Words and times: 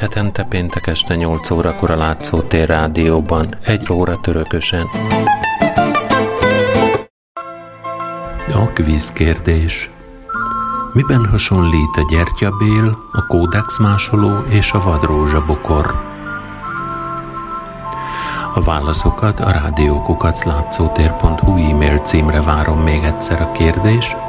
hetente 0.00 0.44
péntek 0.48 0.86
este 0.86 1.14
8 1.14 1.50
órakor 1.50 1.90
a 1.90 1.96
Látszótér 1.96 2.68
Rádióban, 2.68 3.46
egy 3.64 3.92
óra 3.92 4.20
törökösen. 4.20 4.86
A 8.80 8.82
kvíz 8.82 9.12
kérdés. 9.12 9.90
Miben 10.92 11.26
hasonlít 11.26 11.96
a 11.96 12.06
gyertyabél, 12.10 12.98
a 13.12 13.26
kódex 13.26 13.78
másoló 13.78 14.44
és 14.48 14.72
a 14.72 14.80
vadrózsabokor? 14.80 15.94
A 18.54 18.60
válaszokat 18.60 19.40
a 19.40 19.50
rádiókukat 19.50 20.44
látszótér.hu 20.44 21.70
e-mail 21.70 21.98
címre 21.98 22.42
várom 22.42 22.78
még 22.78 23.02
egyszer 23.02 23.40
a 23.40 23.52
kérdés– 23.52 24.16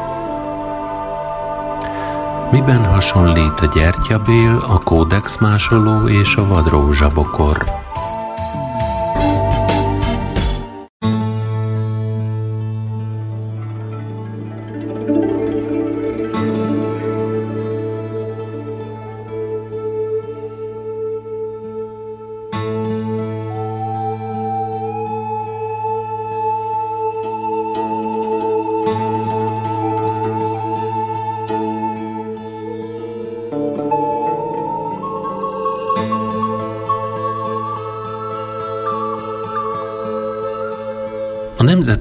Miben 2.51 2.85
hasonlít 2.85 3.59
a 3.59 3.65
gyertyabél, 3.73 4.57
a 4.67 4.79
kódex 4.83 5.37
másoló 5.37 6.07
és 6.07 6.35
a 6.35 6.45
vadrózsabokor? 6.45 7.80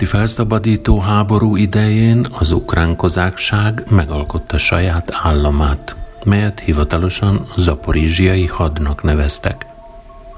Nemzeti 0.00 0.18
felszabadító 0.18 0.98
háború 0.98 1.56
idején 1.56 2.26
az 2.38 2.52
ukrán 2.52 2.96
kozákság 2.96 3.84
megalkotta 3.88 4.58
saját 4.58 5.10
államát, 5.22 5.96
melyet 6.24 6.60
hivatalosan 6.60 7.46
zaporizsiai 7.56 8.46
hadnak 8.46 9.02
neveztek. 9.02 9.66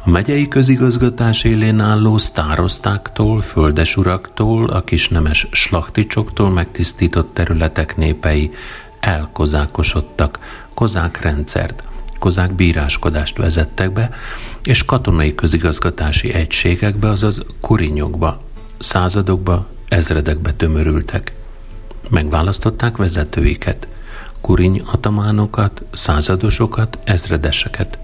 A 0.05 0.11
megyei 0.11 0.49
közigazgatás 0.49 1.45
élén 1.45 1.81
álló 1.81 2.19
sztárosztáktól, 2.19 3.41
földesuraktól, 3.41 4.69
a 4.69 4.83
kisnemes 4.85 5.47
slachticsoktól 5.51 6.51
megtisztított 6.51 7.35
területek 7.35 7.97
népei 7.97 8.51
elkozákosodtak, 9.01 10.39
kozák 10.75 11.21
rendszert, 11.21 11.85
kozák 12.19 12.53
bíráskodást 12.53 13.37
vezettek 13.37 13.93
be, 13.93 14.11
és 14.63 14.85
katonai 14.85 15.35
közigazgatási 15.35 16.33
egységekbe, 16.33 17.09
azaz 17.09 17.43
kurinyokba, 17.61 18.42
századokba, 18.83 19.67
ezredekbe 19.89 20.53
tömörültek. 20.53 21.33
Megválasztották 22.09 22.97
vezetőiket, 22.97 23.89
kuriny 24.41 24.83
atamánokat, 24.93 25.83
századosokat, 25.93 26.99
ezredeseket. 27.05 27.99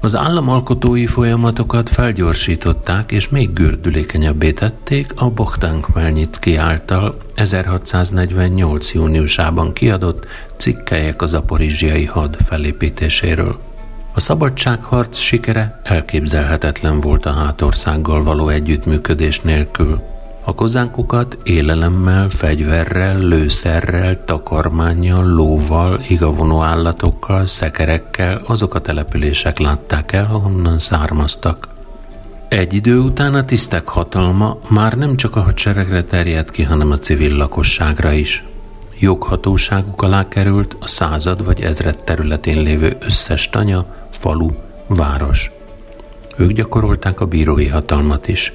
Az 0.00 0.16
államalkotói 0.16 1.06
folyamatokat 1.06 1.90
felgyorsították 1.90 3.12
és 3.12 3.28
még 3.28 3.52
gördülékenyebbé 3.52 4.52
tették 4.52 5.12
a 5.16 5.30
Bohtán 5.30 5.80
Khmelnyicki 5.80 6.56
által 6.56 7.16
1648. 7.34 8.92
júniusában 8.92 9.72
kiadott 9.72 10.26
cikkelyek 10.56 11.22
az 11.22 11.34
aporizsiai 11.34 12.04
had 12.04 12.36
felépítéséről. 12.36 13.73
A 14.16 14.20
szabadságharc 14.20 15.16
sikere 15.18 15.80
elképzelhetetlen 15.82 17.00
volt 17.00 17.26
a 17.26 17.32
hátországgal 17.32 18.22
való 18.22 18.48
együttműködés 18.48 19.40
nélkül. 19.40 20.02
A 20.44 20.54
kozánkokat 20.54 21.36
élelemmel, 21.42 22.28
fegyverrel, 22.28 23.18
lőszerrel, 23.18 24.24
takarmányjal, 24.24 25.24
lóval, 25.24 26.00
igavonó 26.08 26.62
állatokkal, 26.62 27.46
szekerekkel 27.46 28.42
azok 28.46 28.74
a 28.74 28.80
települések 28.80 29.58
látták 29.58 30.12
el, 30.12 30.28
ahonnan 30.30 30.78
származtak. 30.78 31.68
Egy 32.48 32.74
idő 32.74 32.98
után 32.98 33.34
a 33.34 33.44
tisztek 33.44 33.88
hatalma 33.88 34.58
már 34.68 34.96
nem 34.96 35.16
csak 35.16 35.36
a 35.36 35.42
hadseregre 35.42 36.04
terjedt 36.04 36.50
ki, 36.50 36.62
hanem 36.62 36.90
a 36.90 36.98
civil 36.98 37.36
lakosságra 37.36 38.12
is. 38.12 38.44
Joghatóságuk 38.98 40.02
alá 40.02 40.28
került 40.28 40.76
a 40.80 40.88
század 40.88 41.44
vagy 41.44 41.60
ezred 41.60 41.96
területén 41.96 42.62
lévő 42.62 42.96
összes 43.00 43.48
tanya, 43.48 43.86
falu, 44.24 44.50
város. 44.86 45.50
Ők 46.36 46.50
gyakorolták 46.50 47.20
a 47.20 47.26
bírói 47.26 47.68
hatalmat 47.68 48.28
is– 48.28 48.52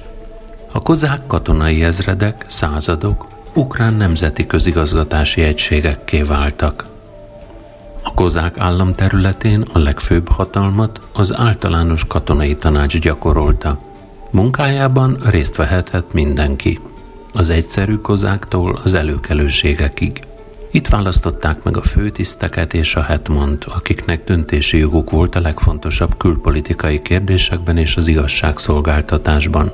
a 0.72 0.82
kozák 0.82 1.26
katonai 1.26 1.84
ezredek, 1.84 2.44
századok, 2.48 3.26
ukrán 3.54 3.94
nemzeti 3.94 4.46
közigazgatási 4.46 5.42
egységekké 5.42 6.22
váltak. 6.22 6.86
A 8.02 8.14
kozák 8.14 8.58
állam 8.58 8.94
területén 8.94 9.64
a 9.72 9.78
legfőbb 9.78 10.28
hatalmat 10.28 11.00
az 11.12 11.34
általános 11.34 12.04
katonai 12.06 12.56
tanács 12.56 12.98
gyakorolta. 12.98 13.78
Munkájában 14.30 15.18
részt 15.24 15.56
vehetett 15.56 16.12
mindenki, 16.12 16.80
az 17.32 17.50
egyszerű 17.50 17.96
kozáktól 17.96 18.80
az 18.84 18.94
előkelőségekig. 18.94 20.20
Itt 20.72 20.88
választották 20.88 21.62
meg 21.62 21.76
a 21.76 21.82
főtiszteket 21.82 22.74
és 22.74 22.96
a 22.96 23.02
hetmont, 23.02 23.64
akiknek 23.64 24.24
döntési 24.24 24.78
joguk 24.78 25.10
volt 25.10 25.34
a 25.34 25.40
legfontosabb 25.40 26.16
külpolitikai 26.16 27.02
kérdésekben 27.02 27.76
és 27.76 27.96
az 27.96 28.06
igazságszolgáltatásban. 28.06 29.72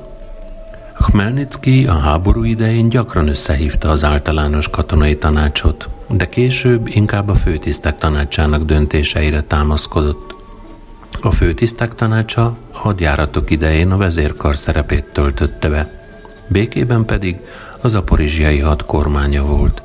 Khmelnycki 0.93 1.87
a 1.87 1.93
háború 1.93 2.43
idején 2.43 2.89
gyakran 2.89 3.27
összehívta 3.27 3.89
az 3.89 4.03
általános 4.03 4.69
katonai 4.69 5.17
tanácsot, 5.17 5.89
de 6.07 6.29
később 6.29 6.87
inkább 6.87 7.29
a 7.29 7.35
főtisztek 7.35 7.97
tanácsának 7.97 8.63
döntéseire 8.63 9.43
támaszkodott. 9.43 10.35
A 11.21 11.31
főtisztek 11.31 11.95
tanácsa 11.95 12.45
a 12.71 12.77
hadjáratok 12.77 13.49
idején 13.49 13.91
a 13.91 13.97
vezérkar 13.97 14.55
szerepét 14.55 15.03
töltötte 15.03 15.69
be, 15.69 16.09
békében 16.47 17.05
pedig 17.05 17.37
az 17.81 17.95
aporizsiai 17.95 18.59
had 18.59 18.85
kormánya 18.85 19.43
volt. 19.43 19.81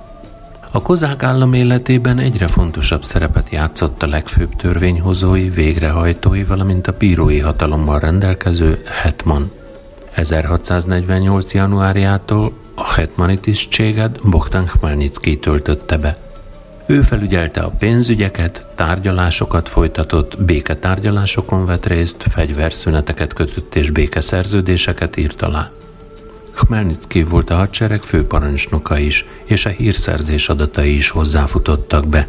A 0.75 0.83
kozák 0.83 1.23
állam 1.23 1.53
életében 1.53 2.19
egyre 2.19 2.47
fontosabb 2.47 3.05
szerepet 3.05 3.51
játszott 3.51 4.03
a 4.03 4.07
legfőbb 4.07 4.57
törvényhozói, 4.57 5.49
végrehajtói, 5.49 6.45
valamint 6.45 6.87
a 6.87 6.95
bírói 6.99 7.39
hatalommal 7.39 7.99
rendelkező 7.99 8.83
hetman– 9.03 9.51
1648. 10.15 11.55
januárjától 11.55 12.53
a 12.75 12.93
hetmani 12.93 13.39
tisztséget 13.41 14.29
Bogdan 14.29 14.67
Khmelnycki 14.67 15.39
töltötte 15.39 15.97
be. 15.97 16.17
Ő 16.87 17.03
felügyelte 17.03 17.61
a 17.61 17.73
pénzügyeket, 17.79 18.67
tárgyalásokat 18.75 19.69
folytatott, 19.69 20.43
béketárgyalásokon 20.43 21.65
vett 21.65 21.87
részt, 21.87 22.23
fegyverszüneteket 22.23 23.33
kötött 23.33 23.75
és 23.75 23.91
békeszerződéseket 23.91 25.17
írt 25.17 25.43
alá. 25.43 25.71
Khmelnycki 26.55 27.23
volt 27.23 27.51
a 27.51 27.55
hadsereg 27.55 28.03
főparancsnoka 28.03 28.99
is, 28.99 29.25
és 29.45 29.67
a 29.67 29.69
hírszerzés 29.69 30.49
adatai 30.49 30.95
is 30.95 31.11
hozzáfutottak 31.11 32.09
be. 32.09 32.29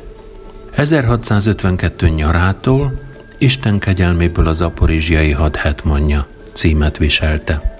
1652 0.71 2.07
nyarától 2.07 2.99
Isten 3.37 3.79
kegyelméből 3.79 4.47
az 4.47 4.61
aporizsiai 4.61 5.31
had 5.31 5.55
hetmanja 5.55 6.27
címet 6.51 6.97
viselte. 6.97 7.73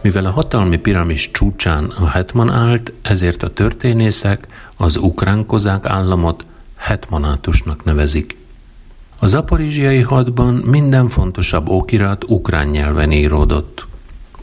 Mivel 0.00 0.24
a 0.24 0.30
hatalmi 0.30 0.76
piramis 0.78 1.30
csúcsán 1.30 1.84
a 1.84 2.08
hetman 2.08 2.50
állt, 2.50 2.92
ezért 3.02 3.42
a 3.42 3.52
történészek 3.52 4.46
az 4.76 4.96
ukrán 4.96 5.46
kozák 5.46 5.86
államot 5.86 6.44
hetmanátusnak 6.76 7.84
nevezik. 7.84 8.36
A 9.18 9.26
zaporizsiai 9.26 10.00
hadban 10.00 10.54
minden 10.54 11.08
fontosabb 11.08 11.68
okirat 11.68 12.24
ukrán 12.24 12.68
nyelven 12.68 13.12
íródott. 13.12 13.86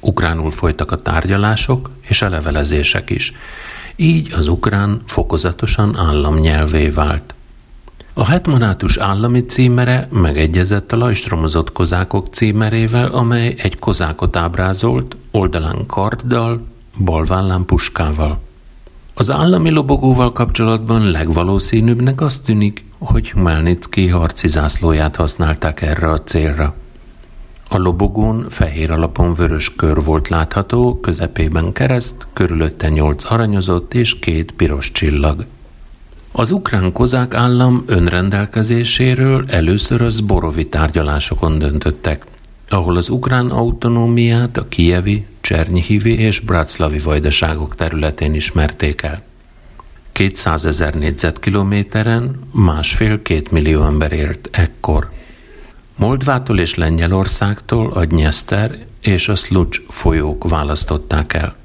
Ukránul 0.03 0.51
folytak 0.51 0.91
a 0.91 1.01
tárgyalások 1.01 1.89
és 2.01 2.21
a 2.21 2.29
levelezések 2.29 3.09
is. 3.09 3.33
Így 3.95 4.33
az 4.33 4.47
ukrán 4.47 5.01
fokozatosan 5.05 5.97
államnyelvé 5.97 6.88
vált. 6.88 7.33
A 8.13 8.25
hetmanátus 8.25 8.97
állami 8.97 9.45
címere 9.45 10.07
megegyezett 10.11 10.91
a 10.91 10.97
lajstromozott 10.97 11.71
kozákok 11.71 12.27
címerével, 12.27 13.07
amely 13.07 13.55
egy 13.57 13.79
kozákot 13.79 14.35
ábrázolt, 14.35 15.15
oldalán 15.31 15.85
karddal, 15.85 16.65
bal 16.97 17.23
vállán 17.23 17.65
puskával. 17.65 18.39
Az 19.13 19.31
állami 19.31 19.69
lobogóval 19.69 20.31
kapcsolatban 20.31 21.11
legvalószínűbbnek 21.11 22.21
azt 22.21 22.44
tűnik, 22.44 22.85
hogy 22.97 23.29
Hmelnicki 23.29 24.07
harci 24.07 24.47
zászlóját 24.47 25.15
használták 25.15 25.81
erre 25.81 26.09
a 26.09 26.19
célra. 26.19 26.75
A 27.74 27.78
lobogón 27.78 28.46
fehér 28.50 28.92
alapon 28.92 29.34
vörös 29.34 29.75
kör 29.75 30.04
volt 30.04 30.28
látható, 30.28 31.00
közepében 31.00 31.72
kereszt, 31.72 32.28
körülötte 32.34 32.90
nyolc 32.90 33.31
aranyozott 33.31 33.94
és 33.94 34.20
két 34.20 34.52
piros 34.52 34.92
csillag. 34.92 35.46
Az 36.31 36.52
ukrán 36.52 36.92
kozák 36.92 37.34
állam 37.34 37.84
önrendelkezéséről 37.86 39.46
először 39.48 40.02
a 40.02 40.10
Zborovi 40.10 40.68
tárgyalásokon 40.68 41.60
döntöttek, 41.60 42.25
ahol 42.70 42.98
az 42.98 43.10
ukrán 43.10 43.50
autonómiát 43.50 44.58
a 44.58 44.68
kievi, 44.68 45.25
Csernyihivi 45.42 46.18
és 46.20 46.40
Bratszlavi 46.40 47.00
vajdaságok 47.00 47.75
területén 47.75 48.34
ismerték 48.34 49.02
el. 49.02 49.22
200 50.12 50.66
ezer 50.66 50.94
négyzetkilométeren 50.94 52.40
másfél-két 52.52 53.52
millió 53.52 53.84
ember 53.84 54.12
élt 54.12 54.50
ekkor. 54.52 55.12
Moldvától 56.03 56.59
és 56.59 56.75
Lengyelországtól 56.75 57.91
a 57.91 58.05
Dnyeszter 58.05 58.85
és 59.01 59.27
a 59.27 59.35
Slucs 59.35 59.81
folyók 59.88 60.50
választották 60.50 61.33
el. 61.33 61.55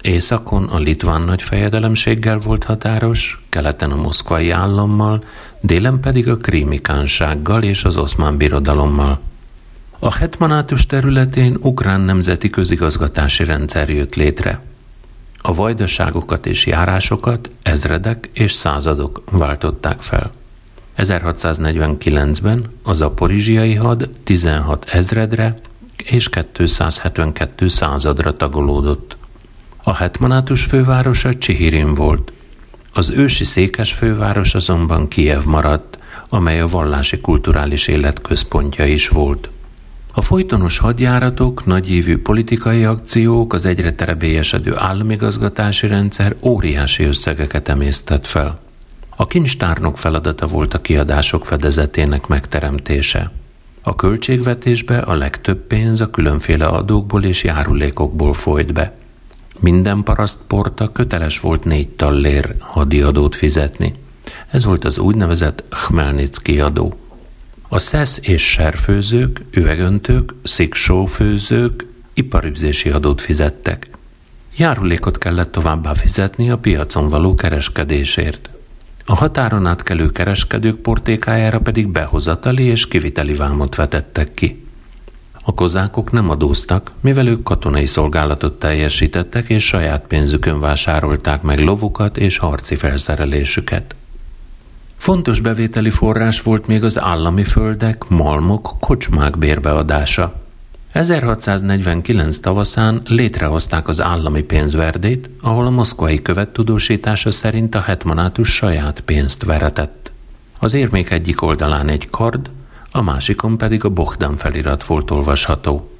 Északon 0.00 0.64
a 0.64 0.78
litván 0.78 1.22
nagyfejedelemséggel 1.22 2.38
volt 2.38 2.64
határos, 2.64 3.44
keleten 3.48 3.90
a 3.90 3.96
moszkvai 3.96 4.50
állammal, 4.50 5.24
délen 5.60 6.00
pedig 6.00 6.28
a 6.28 6.36
krími 6.36 6.80
kánsággal 6.80 7.62
és 7.62 7.84
az 7.84 7.96
oszmán 7.96 8.36
birodalommal. 8.36 9.20
A 9.98 10.14
hetmanátus 10.14 10.86
területén 10.86 11.56
ukrán 11.60 12.00
nemzeti 12.00 12.50
közigazgatási 12.50 13.44
rendszer 13.44 13.88
jött 13.88 14.14
létre. 14.14 14.60
A 15.42 15.52
vajdaságokat 15.52 16.46
és 16.46 16.66
járásokat 16.66 17.50
ezredek 17.62 18.28
és 18.32 18.52
századok 18.52 19.22
váltották 19.30 20.00
fel. 20.00 20.30
1649-ben 20.96 22.64
a 22.82 22.92
zaporizsiai 22.92 23.74
had 23.74 24.08
16 24.24 24.88
ezredre 24.88 25.58
és 26.04 26.28
272 26.28 27.68
századra 27.68 28.36
tagolódott. 28.36 29.16
A 29.82 29.94
hetmanátus 29.94 30.64
fővárosa 30.64 31.34
Csihirin 31.34 31.94
volt. 31.94 32.32
Az 32.92 33.10
ősi 33.10 33.44
székes 33.44 33.92
főváros 33.92 34.54
azonban 34.54 35.08
Kiev 35.08 35.44
maradt, 35.44 35.98
amely 36.28 36.60
a 36.60 36.66
vallási 36.66 37.20
kulturális 37.20 37.86
élet 37.86 38.20
központja 38.20 38.84
is 38.86 39.08
volt. 39.08 39.48
A 40.14 40.20
folytonos 40.20 40.78
hadjáratok, 40.78 41.66
nagyívű 41.66 42.18
politikai 42.18 42.84
akciók, 42.84 43.52
az 43.52 43.66
egyre 43.66 43.94
terebélyesedő 43.94 44.76
államigazgatási 44.76 45.86
rendszer 45.86 46.36
óriási 46.40 47.04
összegeket 47.04 47.68
emésztett 47.68 48.26
fel. 48.26 48.60
A 49.16 49.26
kincstárnok 49.26 49.98
feladata 49.98 50.46
volt 50.46 50.74
a 50.74 50.80
kiadások 50.80 51.46
fedezetének 51.46 52.26
megteremtése. 52.26 53.30
A 53.82 53.94
költségvetésbe 53.94 54.98
a 54.98 55.14
legtöbb 55.14 55.66
pénz 55.66 56.00
a 56.00 56.10
különféle 56.10 56.66
adókból 56.66 57.24
és 57.24 57.44
járulékokból 57.44 58.32
folyt 58.32 58.72
be. 58.72 58.94
Minden 59.58 60.02
parasztporta 60.02 60.92
köteles 60.92 61.40
volt 61.40 61.64
négy 61.64 61.88
tallér 61.88 62.54
hadiadót 62.58 63.36
fizetni. 63.36 63.94
Ez 64.48 64.64
volt 64.64 64.84
az 64.84 64.98
úgynevezett 64.98 65.64
Khmelnytsky 65.68 66.60
adó. 66.60 66.94
A 67.68 67.78
szesz 67.78 68.18
és 68.22 68.42
serfőzők, 68.42 69.40
üvegöntők, 69.50 70.34
sziksófőzők 70.42 71.86
iparüzési 72.14 72.90
adót 72.90 73.20
fizettek. 73.20 73.90
Járulékot 74.56 75.18
kellett 75.18 75.52
továbbá 75.52 75.92
fizetni 75.92 76.50
a 76.50 76.58
piacon 76.58 77.08
való 77.08 77.34
kereskedésért. 77.34 78.50
A 79.04 79.14
határon 79.14 79.66
átkelő 79.66 80.10
kereskedők 80.10 80.76
portékájára 80.76 81.60
pedig 81.60 81.88
behozatali 81.88 82.64
és 82.64 82.88
kiviteli 82.88 83.34
vámot 83.34 83.74
vetettek 83.74 84.34
ki. 84.34 84.66
A 85.44 85.54
kozákok 85.54 86.10
nem 86.10 86.30
adóztak, 86.30 86.92
mivel 87.00 87.26
ők 87.26 87.42
katonai 87.42 87.86
szolgálatot 87.86 88.58
teljesítettek 88.58 89.48
és 89.48 89.66
saját 89.66 90.04
pénzükön 90.06 90.60
vásárolták 90.60 91.42
meg 91.42 91.58
lovukat 91.58 92.16
és 92.16 92.38
harci 92.38 92.76
felszerelésüket. 92.76 93.94
Fontos 94.96 95.40
bevételi 95.40 95.90
forrás 95.90 96.42
volt 96.42 96.66
még 96.66 96.84
az 96.84 96.98
állami 96.98 97.44
földek, 97.44 98.08
malmok, 98.08 98.74
kocsmák 98.80 99.38
bérbeadása. 99.38 100.41
1649 100.92 102.38
tavaszán 102.38 103.00
létrehozták 103.04 103.88
az 103.88 104.00
állami 104.00 104.42
pénzverdét, 104.42 105.30
ahol 105.40 105.66
a 105.66 105.70
moszkvai 105.70 106.22
követ 106.22 106.48
tudósítása 106.48 107.30
szerint 107.30 107.74
a 107.74 107.80
hetmanátus 107.80 108.54
saját 108.54 109.00
pénzt 109.00 109.44
veretett. 109.44 110.12
Az 110.58 110.74
érmék 110.74 111.10
egyik 111.10 111.42
oldalán 111.42 111.88
egy 111.88 112.10
kard, 112.10 112.50
a 112.90 113.02
másikon 113.02 113.58
pedig 113.58 113.84
a 113.84 113.88
Bohdan 113.88 114.36
felirat 114.36 114.84
volt 114.84 115.10
olvasható. 115.10 115.90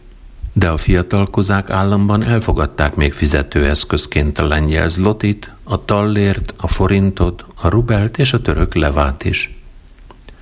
De 0.52 0.68
a 0.68 0.76
fiatal 0.76 1.26
kozák 1.26 1.70
államban 1.70 2.22
elfogadták 2.22 2.94
még 2.94 3.12
fizetőeszközként 3.12 4.38
a 4.38 4.46
lengyel 4.46 4.88
zlotit, 4.88 5.50
a 5.62 5.84
tallért, 5.84 6.54
a 6.56 6.66
forintot, 6.66 7.44
a 7.54 7.68
rubelt 7.68 8.18
és 8.18 8.32
a 8.32 8.42
török 8.42 8.74
levát 8.74 9.24
is. 9.24 9.61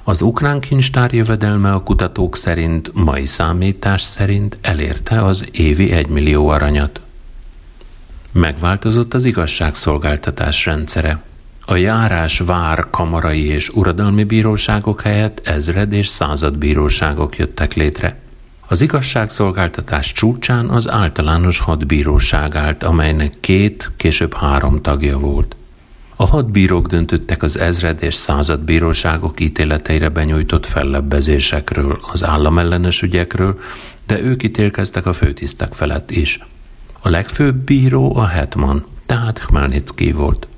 Az 0.05 0.23
ukrán 0.23 0.61
kincstár 0.61 1.13
jövedelme 1.13 1.73
a 1.73 1.83
kutatók 1.83 2.37
szerint, 2.37 2.91
mai 2.95 3.27
számítás 3.27 4.03
szerint 4.03 4.59
elérte 4.61 5.25
az 5.25 5.47
évi 5.51 5.93
egymillió 5.93 6.49
aranyat. 6.49 7.01
Megváltozott 8.33 9.15
az 9.15 9.25
igazságszolgáltatás 9.25 10.67
rendszere. 10.67 11.23
A 11.65 11.77
járás, 11.77 12.39
vár, 12.39 12.91
kamarai 12.91 13.47
és 13.47 13.69
uradalmi 13.69 14.25
bíróságok 14.25 15.01
helyett 15.01 15.41
ezred 15.45 15.93
és 15.93 16.07
század 16.07 16.59
bíróságok 16.59 17.37
jöttek 17.37 17.75
létre. 17.75 18.19
Az 18.69 18.81
igazságszolgáltatás 18.81 20.13
csúcsán 20.13 20.69
az 20.69 20.89
általános 20.89 21.59
hadbíróság 21.59 22.57
állt, 22.57 22.83
amelynek 22.83 23.35
két, 23.41 23.91
később 23.97 24.35
három 24.35 24.83
tagja 24.83 25.19
volt. 25.19 25.57
A 26.21 26.27
hadbírók 26.27 26.87
döntöttek 26.87 27.43
az 27.43 27.59
ezred 27.59 28.03
és 28.03 28.15
század 28.15 28.61
bíróságok 28.61 29.41
ítéleteire 29.41 30.09
benyújtott 30.09 30.67
fellebbezésekről, 30.67 31.99
az 32.13 32.25
államellenes 32.25 33.03
ügyekről, 33.03 33.59
de 34.07 34.21
ők 34.21 34.43
ítélkeztek 34.43 35.07
a 35.07 35.13
főtisztek 35.13 35.75
felett 35.75 36.11
is. 36.11 36.41
A 37.01 37.09
legfőbb 37.09 37.55
bíró 37.55 38.17
a 38.17 38.27
hetman, 38.27 38.87
tehát 39.07 39.39
Khmelnytsky 39.39 40.13
volt. 40.13 40.49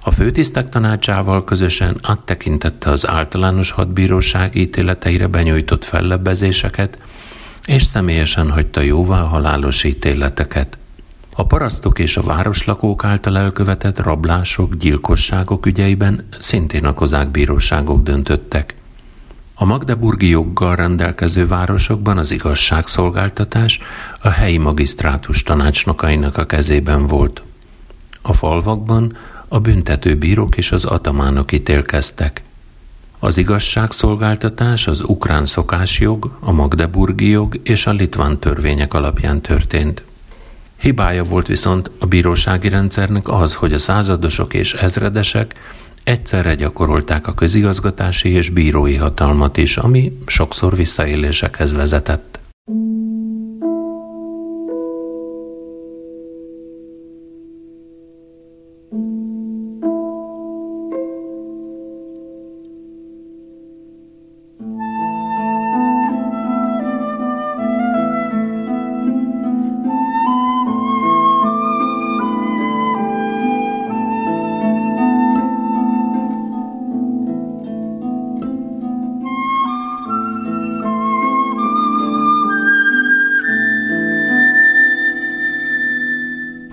A 0.00 0.10
főtisztek 0.10 0.68
tanácsával 0.68 1.44
közösen 1.44 1.98
áttekintette 2.02 2.90
az 2.90 3.08
általános 3.08 3.70
hadbíróság 3.70 4.54
ítéleteire 4.54 5.26
benyújtott 5.26 5.84
fellebbezéseket, 5.84 6.98
és 7.64 7.82
személyesen 7.82 8.50
hagyta 8.50 8.80
jóvá 8.80 9.20
halálos 9.20 9.84
ítéleteket. 9.84 10.78
A 11.34 11.46
parasztok 11.46 11.98
és 11.98 12.16
a 12.16 12.22
városlakók 12.22 13.04
által 13.04 13.38
elkövetett 13.38 13.98
rablások, 13.98 14.74
gyilkosságok 14.74 15.66
ügyeiben 15.66 16.26
szintén 16.38 16.84
a 16.84 16.94
kozák 16.94 17.28
bíróságok 17.28 18.02
döntöttek. 18.02 18.74
A 19.54 19.64
magdeburgi 19.64 20.28
joggal 20.28 20.76
rendelkező 20.76 21.46
városokban 21.46 22.18
az 22.18 22.30
igazságszolgáltatás 22.30 23.80
a 24.20 24.28
helyi 24.28 24.58
magisztrátus 24.58 25.42
tanácsnokainak 25.42 26.36
a 26.36 26.46
kezében 26.46 27.06
volt. 27.06 27.42
A 28.22 28.32
falvakban 28.32 29.16
a 29.48 29.60
büntető 29.60 30.16
bírók 30.16 30.56
és 30.56 30.72
az 30.72 30.84
atamánok 30.84 31.52
ítélkeztek. 31.52 32.42
Az 33.18 33.36
igazságszolgáltatás 33.36 34.86
az 34.86 35.02
ukrán 35.06 35.46
szokásjog, 35.46 36.36
a 36.40 36.52
magdeburgi 36.52 37.28
jog 37.28 37.60
és 37.62 37.86
a 37.86 37.92
litván 37.92 38.38
törvények 38.38 38.94
alapján 38.94 39.40
történt. 39.40 40.02
Hibája 40.82 41.22
volt 41.22 41.46
viszont 41.46 41.90
a 41.98 42.06
bírósági 42.06 42.68
rendszernek 42.68 43.28
az, 43.28 43.54
hogy 43.54 43.72
a 43.72 43.78
századosok 43.78 44.54
és 44.54 44.72
ezredesek 44.72 45.54
egyszerre 46.04 46.54
gyakorolták 46.54 47.26
a 47.26 47.34
közigazgatási 47.34 48.28
és 48.28 48.50
bírói 48.50 48.96
hatalmat 48.96 49.56
is, 49.56 49.76
ami 49.76 50.18
sokszor 50.26 50.76
visszaélésekhez 50.76 51.72
vezetett. 51.72 52.41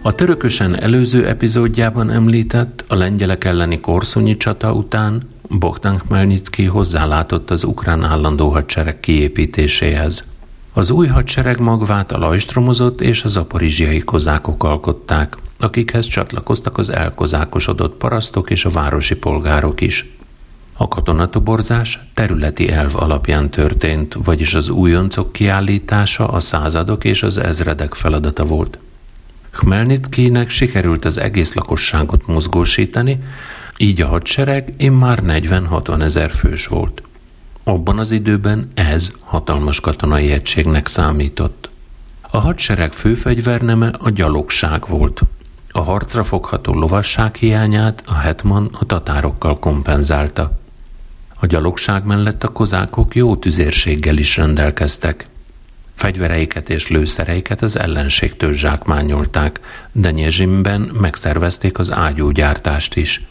A 0.10 0.16
törökösen 0.16 0.82
előző 0.82 1.28
epizódjában 1.28 2.10
említett 2.10 2.84
a 2.88 2.96
lengyelek 2.96 3.44
elleni 3.44 3.80
korszonyi 3.80 4.38
csata 4.38 4.74
után 4.74 5.28
Bogdan 5.50 5.98
Khmelnytsky 5.98 6.66
hozzálátott 6.66 7.51
az 7.51 7.63
ukrán 7.63 8.04
állandó 8.04 8.50
hadsereg 8.50 9.00
kiépítéséhez. 9.00 10.24
Az 10.74 10.89
új 10.89 11.08
hadsereg 11.08 11.60
magvát 11.60 12.12
a 12.12 12.18
lajstromozott 12.18 13.01
és 13.01 13.24
a 13.24 13.28
zaporizsiai 13.28 14.00
kozákok 14.00 14.63
alkották, 14.63 15.38
akikhez 15.60 16.06
csatlakoztak 16.06 16.78
az 16.78 16.89
elkozákosodott 16.89 17.98
parasztok 17.98 18.50
és 18.50 18.66
a 18.66 18.70
városi 18.70 19.16
polgárok 19.16 19.82
is. 19.82 20.06
A 20.78 20.88
katonatoborzás 20.88 22.00
területi 22.13 22.72
elv 22.72 22.96
alapján 22.96 23.50
történt, 23.50 24.13
vagyis 24.24 24.54
az 24.54 24.70
újoncok 24.70 25.32
kiállítása 25.32 26.28
a 26.28 26.39
századok 26.39 27.04
és 27.04 27.24
az 27.24 27.38
ezredek 27.38 27.94
feladata 27.94 28.44
volt. 28.44 28.78
Khmelnytskynek 29.51 30.50
sikerült 30.50 31.06
az 31.06 31.18
egész 31.18 31.53
lakosságot 31.53 32.27
mozgósítani, 32.27 33.20
így 33.77 34.01
a 34.01 34.08
hadsereg 34.08 34.74
immár 34.77 35.20
40-60 35.25 36.01
ezer 36.01 36.32
fős 36.32 36.68
volt. 36.68 37.01
Abban 37.63 38.00
az 38.00 38.12
időben 38.12 38.68
ez 38.74 39.12
hatalmas 39.24 39.79
katonai 39.79 40.32
egységnek 40.32 40.88
számított. 40.88 41.70
A 42.32 42.38
hadsereg 42.38 42.94
főfegyverneme 42.94 43.88
a 43.88 44.10
gyalogság 44.10 44.88
volt. 44.88 45.22
A 45.72 45.79
harcra 45.79 46.24
fogható 46.24 46.74
lovasság 46.74 47.36
hiányát 47.36 48.03
a 48.06 48.13
hetman 48.13 48.70
a 48.79 48.86
tatárokkal 48.86 49.60
kompenzálta. 49.60 50.60
A 51.36 51.46
gyalogság 51.46 52.06
mellett 52.06 52.44
a 52.44 52.48
kozákok 52.48 53.15
jó 53.15 53.36
tüzérséggel 53.36 54.18
is 54.18 54.38
rendelkeztek. 54.38 55.27
Fegyvereiket 56.00 56.70
és 56.70 56.88
lőszereiket 56.88 57.62
az 57.62 57.79
ellenségtől 57.79 58.53
zsákmányolták, 58.53 59.60
de 59.91 60.12
Nyezsimben 60.12 60.82
megszervezték 60.82 61.79
az 61.79 61.91
ágyúgyártást 61.91 62.96
is. 62.96 63.22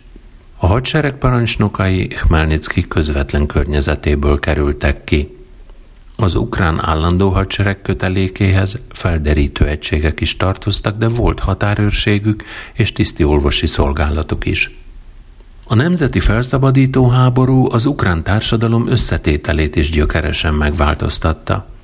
A 0.59 0.67
hadsereg 0.67 1.15
parancsnokai 1.15 2.07
Khmelnytsky 2.07 2.89
közvetlen 2.89 3.47
környezetéből 3.47 4.39
kerültek 4.39 5.05
ki. 5.05 5.37
Az 6.17 6.35
ukrán 6.35 6.85
állandó 6.85 7.31
hadsereg 7.31 7.83
kötelékéhez 7.83 8.79
felderítő 8.89 9.67
egységek 9.67 10.21
is 10.21 10.37
tartoztak, 10.37 10.99
de 10.99 11.09
volt 11.09 11.41
határőrségük 11.41 12.45
és 12.73 12.93
tiszti 12.93 13.25
olvosi 13.25 13.67
szolgálatuk 13.67 14.45
is. 14.45 14.71
A 15.67 15.75
nemzeti 15.75 16.21
felszabadító 16.21 17.09
háború 17.09 17.73
az 17.73 17.87
ukrán 17.87 18.23
társadalom 18.23 18.89
összetételét 18.89 19.77
is 19.77 19.91
gyökeresen 19.91 20.55
megváltoztatta. 20.55 21.77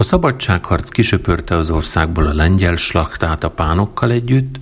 A 0.00 0.02
szabadságharc 0.02 0.88
kisöpörte 0.90 1.56
az 1.56 1.70
országból 1.70 2.26
a 2.26 2.34
lengyel 2.34 2.76
slaktát 2.76 3.44
a 3.44 3.50
pánokkal 3.50 4.10
együtt, 4.10 4.56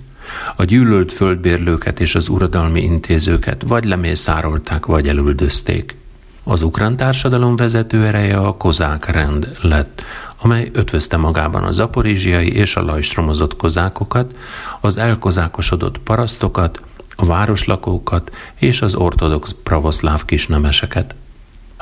a 0.55 0.63
gyűlölt 0.63 1.13
földbérlőket 1.13 1.99
és 1.99 2.15
az 2.15 2.29
uradalmi 2.29 2.81
intézőket 2.81 3.63
vagy 3.67 3.85
lemészárolták, 3.85 4.85
vagy 4.85 5.07
elüldözték. 5.07 5.95
Az 6.43 6.61
ukrán 6.61 6.97
társadalom 6.97 7.55
vezető 7.55 8.05
ereje 8.05 8.37
a 8.37 8.57
kozák 8.57 9.05
rend 9.05 9.57
lett, 9.61 10.03
amely 10.41 10.69
ötvözte 10.73 11.17
magában 11.17 11.63
a 11.63 11.71
zaporizsiai 11.71 12.51
és 12.51 12.75
a 12.75 12.83
lajstromozott 12.83 13.55
kozákokat, 13.55 14.35
az 14.81 14.97
elkozákosodott 14.97 15.97
parasztokat, 15.97 16.81
a 17.15 17.25
városlakókat 17.25 18.31
és 18.55 18.81
az 18.81 18.95
ortodox 18.95 19.55
pravoszláv 19.63 20.25
kisnemeseket. 20.25 21.15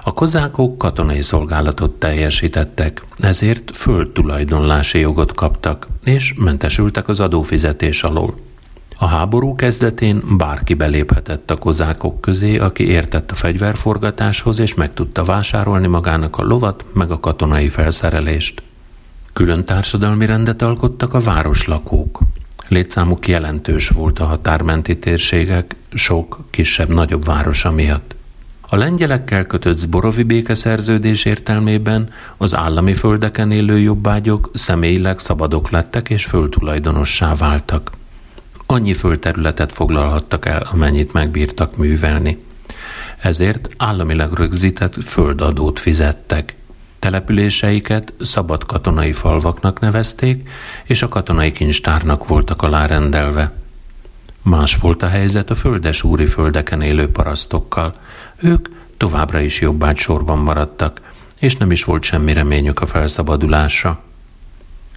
A 0.08 0.14
kozákok 0.14 0.78
katonai 0.78 1.22
szolgálatot 1.22 1.92
teljesítettek, 1.92 3.02
ezért 3.18 3.78
földtulajdonlási 3.78 5.00
jogot 5.00 5.34
kaptak, 5.34 5.88
és 6.04 6.34
mentesültek 6.38 7.08
az 7.08 7.20
adófizetés 7.20 8.04
alól. 8.04 8.36
A 8.98 9.06
háború 9.06 9.56
kezdetén 9.56 10.24
bárki 10.38 10.74
beléphetett 10.74 11.52
a 11.52 11.58
kozákok 11.58 12.22
közé, 12.22 12.58
aki 12.58 12.88
értett 12.88 13.32
a 13.32 13.36
fegyverforgatáshoz, 13.36 14.60
és 14.60 14.74
meg 14.74 14.94
tudta 14.94 15.24
vásárolni 15.24 15.88
magának 15.88 16.38
a 16.38 16.44
lovat, 16.44 16.86
meg 16.94 17.12
a 17.12 17.20
katonai 17.20 17.68
felszerelést. 17.68 18.62
Külön 19.34 19.66
társadalmi 19.66 20.26
rendet 20.26 20.62
alkottak 20.62 21.14
a 21.14 21.20
városlakók. 21.20 22.20
Létszámuk 22.68 23.28
jelentős 23.28 23.90
volt 23.90 24.20
a 24.20 24.26
határmenti 24.26 24.98
térségek 25.00 25.76
sok 25.94 26.40
kisebb-nagyobb 26.50 27.26
városa 27.26 27.72
miatt. 27.72 28.15
A 28.70 28.76
lengyelekkel 28.76 29.46
kötött 29.46 29.78
Zborovi 29.78 30.24
békeszerződés 30.24 31.26
értelmében 31.26 32.10
az 32.38 32.56
állami 32.56 32.94
földeken 32.94 33.52
élő 33.52 33.80
jobbágyok 33.80 34.50
személyileg 34.54 35.20
szabadok 35.20 35.70
lettek 35.70 36.10
és 36.10 36.26
földtulajdonossá 36.26 37.34
váltak. 37.34 37.92
Annyi 38.66 38.94
földterületet 38.94 39.72
foglalhattak 39.72 40.46
el, 40.46 40.68
amennyit 40.72 41.14
megbírtak 41.14 41.78
művelni. 41.78 42.44
Ezért 43.18 43.70
államilag 43.78 44.34
rögzített 44.34 45.04
földadót 45.04 45.80
fizettek. 45.80 46.56
Településeiket 47.00 48.14
szabad 48.20 48.66
katonai 48.66 49.12
falvaknak 49.12 49.80
nevezték, 49.80 50.50
és 50.84 51.02
a 51.02 51.08
katonai 51.08 51.52
kincstárnak 51.52 52.28
voltak 52.28 52.62
alárendelve. 52.62 53.52
Más 54.42 54.76
volt 54.76 55.04
a 55.04 55.08
helyzet 55.08 55.50
a 55.50 55.56
földes 55.56 56.04
úri 56.04 56.26
földeken 56.26 56.82
élő 56.82 57.10
parasztokkal. 57.12 57.94
Ők 58.38 58.68
továbbra 58.98 59.40
is 59.40 59.62
jobbágy 59.62 59.98
sorban 59.98 60.38
maradtak, 60.38 61.02
és 61.40 61.56
nem 61.56 61.72
is 61.72 61.84
volt 61.84 62.04
semmi 62.04 62.34
reményük 62.34 62.82
a 62.82 62.86
felszabadulásra. 62.86 64.04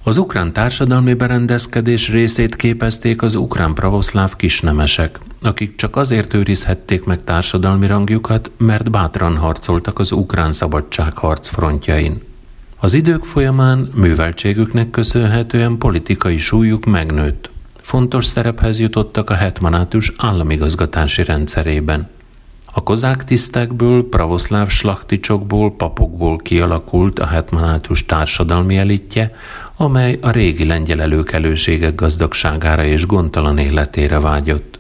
Az 0.03 0.17
ukrán 0.17 0.53
társadalmi 0.53 1.15
berendezkedés 1.15 2.11
részét 2.11 2.57
képezték 2.57 3.23
az 3.23 3.35
ukrán 3.35 3.75
pravoszláv 3.75 4.37
kisnemesek, 4.37 5.19
akik 5.43 5.77
csak 5.77 5.97
azért 5.97 6.35
őrizhették 6.35 7.05
meg 7.05 7.25
társadalmi 7.25 7.87
rangjukat, 7.87 8.51
mert 8.57 8.91
bátran 8.91 9.37
harcoltak 9.37 9.99
az 9.99 10.13
ukrán 10.13 10.53
szabadságharc 10.53 11.49
frontjain. 11.49 12.23
Az 12.81 12.95
idők 12.95 13.25
folyamán 13.25 13.91
műveltségüknek 13.95 14.91
köszönhetően 14.91 15.79
politikai 15.79 16.39
súlyuk 16.39 16.85
megnőtt. 16.85 17.51
Fontos 17.81 18.25
szerephez 18.25 18.79
jutottak 18.79 19.31
a 19.31 19.35
hetmanátus 19.35 20.13
államigazgatási 20.17 21.25
rendszerében. 21.25 22.09
A 22.79 22.83
kozák 22.83 23.25
tisztekből, 23.25 24.09
pravoszláv 24.09 24.69
slakticsokból, 24.69 25.77
papokból 25.77 26.37
kialakult 26.37 27.19
a 27.19 27.27
hetmanátus 27.27 28.07
társadalmi 28.07 28.77
elitje, 28.77 29.35
amely 29.77 30.19
a 30.23 30.31
régi 30.31 30.65
lengyel 30.65 31.01
előkelőségek 31.01 31.95
gazdagságára 31.95 32.85
és 32.85 33.07
gondtalan 33.07 33.59
életére 33.59 34.21
vágyott. 34.21 34.78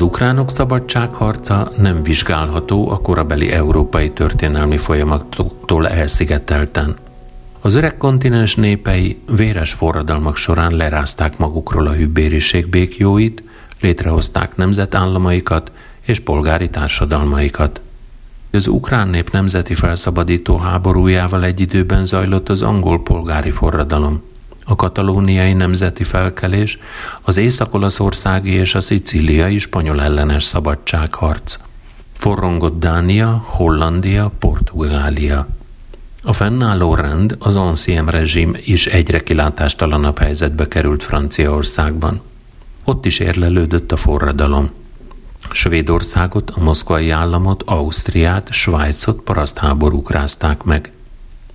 Az 0.00 0.06
ukránok 0.06 0.50
szabadságharca 0.50 1.72
nem 1.76 2.02
vizsgálható 2.02 2.90
a 2.90 2.98
korabeli 2.98 3.50
európai 3.50 4.10
történelmi 4.10 4.76
folyamatoktól 4.76 5.88
elszigetelten. 5.88 6.96
Az 7.60 7.74
öreg 7.74 7.96
kontinens 7.96 8.54
népei 8.54 9.18
véres 9.36 9.72
forradalmak 9.72 10.36
során 10.36 10.76
lerázták 10.76 11.38
magukról 11.38 11.86
a 11.86 11.92
hübbériség 11.92 12.68
békjóit, 12.68 13.42
létrehozták 13.80 14.56
nemzetállamaikat 14.56 15.72
és 16.00 16.20
polgári 16.20 16.70
társadalmaikat. 16.70 17.80
Az 18.50 18.66
ukrán 18.66 19.08
nép 19.08 19.30
nemzeti 19.30 19.74
felszabadító 19.74 20.56
háborújával 20.56 21.44
egy 21.44 21.60
időben 21.60 22.06
zajlott 22.06 22.48
az 22.48 22.62
angol 22.62 23.02
polgári 23.02 23.50
forradalom 23.50 24.22
a 24.70 24.76
katalóniai 24.76 25.52
nemzeti 25.52 26.04
felkelés, 26.04 26.78
az 27.22 27.36
észak-olaszországi 27.36 28.50
és 28.50 28.74
a 28.74 28.80
szicíliai 28.80 29.58
spanyol 29.58 30.02
ellenes 30.02 30.44
szabadságharc. 30.44 31.56
Forrongott 32.12 32.78
Dánia, 32.78 33.42
Hollandia, 33.44 34.32
Portugália. 34.38 35.46
A 36.22 36.32
fennálló 36.32 36.94
rend, 36.94 37.36
az 37.38 37.56
ancien 37.56 38.06
rezsim 38.06 38.56
is 38.64 38.86
egyre 38.86 39.18
kilátástalanabb 39.18 40.18
helyzetbe 40.18 40.68
került 40.68 41.02
Franciaországban. 41.02 42.20
Ott 42.84 43.06
is 43.06 43.18
érlelődött 43.18 43.92
a 43.92 43.96
forradalom. 43.96 44.70
Svédországot, 45.52 46.50
a 46.50 46.60
moszkvai 46.60 47.10
államot, 47.10 47.62
Ausztriát, 47.66 48.52
Svájcot 48.52 49.20
parasztháborúk 49.20 50.10
rázták 50.10 50.62
meg. 50.62 50.90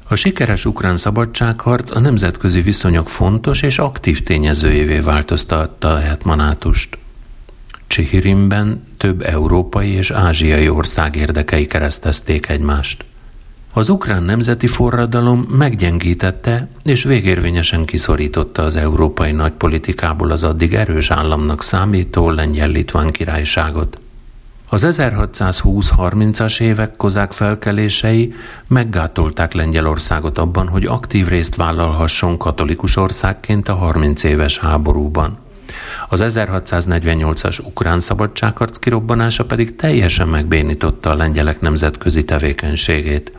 A 0.08 0.16
sikeres 0.16 0.66
ukrán 0.66 0.98
szabadságharc 0.98 1.92
a 1.92 2.00
nemzetközi 2.00 2.62
viszonyok 2.62 3.10
fontos 3.10 3.62
és 3.62 3.80
aktív 3.80 4.24
tényezőjévé 4.24 5.00
változtatta 5.00 5.94
a 5.94 6.00
hetmanátust. 6.00 6.98
Csihirimben 7.88 8.88
több 8.98 9.22
európai 9.22 9.90
és 9.90 10.12
ázsiai 10.12 10.70
ország 10.70 11.16
érdekei 11.16 11.66
keresztezték 11.66 12.50
egymást. 12.50 13.06
Az 13.74 13.90
ukrán 13.90 14.24
nemzeti 14.24 14.68
forradalom 14.68 15.40
meggyengítette 15.40 16.68
és 16.84 17.04
végérvényesen 17.04 17.86
kiszorította 17.86 18.64
az 18.64 18.76
európai 18.76 19.32
nagypolitikából 19.32 20.32
az 20.32 20.44
addig 20.44 20.74
erős 20.74 21.12
államnak 21.12 21.64
számító 21.64 22.30
lengyel-litván 22.30 23.12
királyságot. 23.12 24.00
Az 24.70 24.88
1620-30-as 24.90 26.62
évek 26.62 26.96
kozák 26.96 27.32
felkelései 27.32 28.34
meggátolták 28.68 29.54
Lengyelországot 29.54 30.38
abban, 30.38 30.68
hogy 30.68 30.86
aktív 30.86 31.28
részt 31.28 31.56
vállalhasson 31.56 32.38
katolikus 32.38 32.96
országként 32.96 33.70
a 33.70 33.76
30 33.76 34.24
éves 34.24 34.58
háborúban. 34.58 35.38
Az 36.10 36.24
1648-as 36.24 37.66
ukrán 37.66 38.00
szabadságharc 38.00 38.78
kirobbanása 38.78 39.46
pedig 39.46 39.76
teljesen 39.76 40.28
megbénította 40.28 41.10
a 41.10 41.16
lengyelek 41.16 41.62
nemzetközi 41.62 42.26
tevékenységét. 42.26 43.32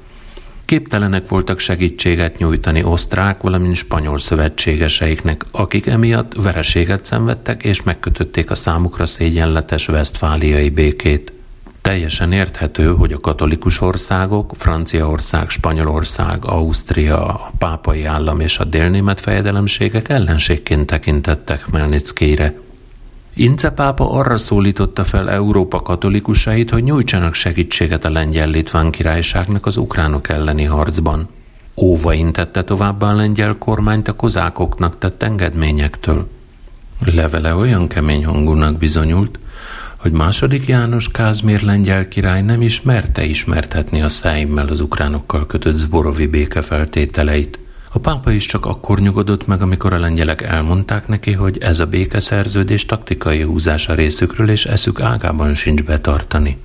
Képtelenek 0.66 1.28
voltak 1.28 1.58
segítséget 1.58 2.38
nyújtani 2.38 2.82
osztrák, 2.82 3.42
valamint 3.42 3.74
spanyol 3.74 4.18
szövetségeseiknek, 4.18 5.44
akik 5.50 5.86
emiatt 5.86 6.42
vereséget 6.42 7.04
szenvedtek 7.04 7.62
és 7.64 7.82
megkötötték 7.82 8.50
a 8.50 8.54
számukra 8.54 9.06
szégyenletes 9.06 9.86
vesztfáliai 9.86 10.70
békét. 10.70 11.32
Teljesen 11.80 12.32
érthető, 12.32 12.94
hogy 12.94 13.12
a 13.12 13.20
katolikus 13.20 13.80
országok, 13.80 14.52
Franciaország, 14.56 15.48
Spanyolország, 15.48 16.44
Ausztria, 16.44 17.26
a 17.26 17.52
pápai 17.58 18.04
állam 18.04 18.40
és 18.40 18.58
a 18.58 18.64
délnémet 18.64 19.20
fejedelemségek 19.20 20.08
ellenségként 20.08 20.86
tekintettek 20.86 21.66
Melnickére. 21.70 22.54
Ince 23.38 23.70
pápa 23.70 24.10
arra 24.10 24.36
szólította 24.36 25.04
fel 25.04 25.30
Európa 25.30 25.82
katolikusait, 25.82 26.70
hogy 26.70 26.82
nyújtsanak 26.82 27.34
segítséget 27.34 28.04
a 28.04 28.10
lengyel-litván 28.10 28.90
királyságnak 28.90 29.66
az 29.66 29.76
ukránok 29.76 30.28
elleni 30.28 30.64
harcban. 30.64 31.28
Óva 31.74 32.12
intette 32.12 32.64
továbbá 32.64 33.10
a 33.10 33.14
lengyel 33.14 33.56
kormányt 33.58 34.08
a 34.08 34.12
kozákoknak 34.12 34.98
tett 34.98 35.22
engedményektől. 35.22 36.28
Levele 37.04 37.54
olyan 37.54 37.88
kemény 37.88 38.24
hangúnak 38.24 38.78
bizonyult, 38.78 39.38
hogy 39.96 40.12
második 40.12 40.66
János 40.66 41.08
Kázmér 41.08 41.62
lengyel 41.62 42.08
király 42.08 42.42
nem 42.42 42.62
ismerte 42.62 43.24
ismertetni 43.24 44.02
a 44.02 44.08
száimmel 44.08 44.68
az 44.68 44.80
ukránokkal 44.80 45.46
kötött 45.46 45.76
Zborovi 45.76 46.26
béke 46.26 46.62
feltételeit. 46.62 47.58
A 47.96 47.98
pápa 47.98 48.30
is 48.30 48.46
csak 48.46 48.66
akkor 48.66 49.00
nyugodott 49.00 49.46
meg, 49.46 49.62
amikor 49.62 49.94
a 49.94 49.98
lengyelek 49.98 50.42
elmondták 50.42 51.08
neki, 51.08 51.32
hogy 51.32 51.58
ez 51.58 51.80
a 51.80 51.86
békeszerződés 51.86 52.84
taktikai 52.84 53.42
húzása 53.42 53.94
részükről, 53.94 54.50
és 54.50 54.64
eszük 54.64 55.00
ágában 55.00 55.54
sincs 55.54 55.82
betartani. 55.82 56.58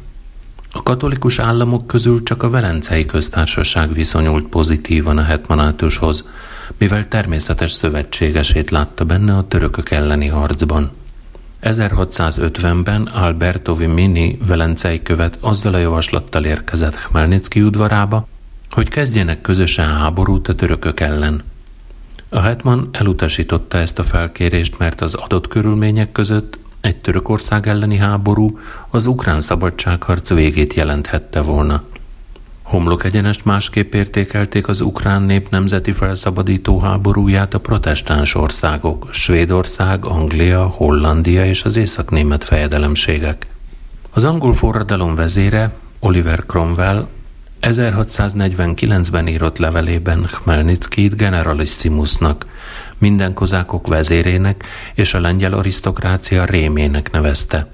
A 0.71 0.83
katolikus 0.83 1.39
államok 1.39 1.87
közül 1.87 2.23
csak 2.23 2.43
a 2.43 2.49
Velencei 2.49 3.05
köztársaság 3.05 3.93
viszonyult 3.93 4.47
pozitívan 4.47 5.17
a 5.17 5.23
hetmanátushoz, 5.23 6.25
mivel 6.77 7.07
természetes 7.07 7.71
szövetségesét 7.71 8.69
látta 8.69 9.05
benne 9.05 9.37
a 9.37 9.47
törökök 9.47 9.91
elleni 9.91 10.27
harcban. 10.27 10.91
1650-ben 11.61 13.01
Alberto 13.01 13.75
Vimini 13.75 14.37
velencei 14.47 15.01
követ 15.01 15.37
azzal 15.41 15.73
a 15.73 15.77
javaslattal 15.77 16.45
érkezett 16.45 16.95
Khmelnycki 16.95 17.61
udvarába, 17.61 18.27
hogy 18.71 18.89
kezdjenek 18.89 19.41
közösen 19.41 19.87
háborút 19.87 20.47
a 20.47 20.55
törökök 20.55 20.99
ellen. 20.99 21.43
A 22.29 22.39
hetman 22.39 22.89
elutasította 22.91 23.77
ezt 23.77 23.99
a 23.99 24.03
felkérést, 24.03 24.77
mert 24.77 25.01
az 25.01 25.13
adott 25.13 25.47
körülmények 25.47 26.11
között 26.11 26.57
egy 26.81 26.97
Törökország 26.97 27.67
elleni 27.67 27.97
háború 27.97 28.59
az 28.89 29.05
ukrán 29.05 29.41
szabadságharc 29.41 30.29
végét 30.29 30.73
jelenthette 30.73 31.41
volna. 31.41 31.83
Homlok 32.61 33.03
egyenest 33.03 33.45
másképp 33.45 33.93
értékelték 33.93 34.67
az 34.67 34.81
ukrán 34.81 35.21
nép 35.21 35.49
nemzeti 35.49 35.91
felszabadító 35.91 36.79
háborúját 36.79 37.53
a 37.53 37.59
protestáns 37.59 38.35
országok, 38.35 39.07
Svédország, 39.11 40.05
Anglia, 40.05 40.65
Hollandia 40.65 41.45
és 41.45 41.63
az 41.63 41.75
északnémet 41.75 42.43
fejedelemségek. 42.43 43.45
Az 44.11 44.25
angol 44.25 44.53
forradalom 44.53 45.15
vezére, 45.15 45.73
Oliver 45.99 46.43
Cromwell 46.45 47.07
1649-ben 47.61 49.27
írott 49.27 49.57
levelében 49.57 50.29
Khmelnyckit 50.31 51.15
generalissimusnak, 51.15 52.45
minden 52.97 53.33
kozákok 53.33 53.87
vezérének 53.87 54.65
és 54.93 55.13
a 55.13 55.19
lengyel 55.19 55.53
arisztokrácia 55.53 56.45
rémének 56.45 57.11
nevezte. 57.11 57.67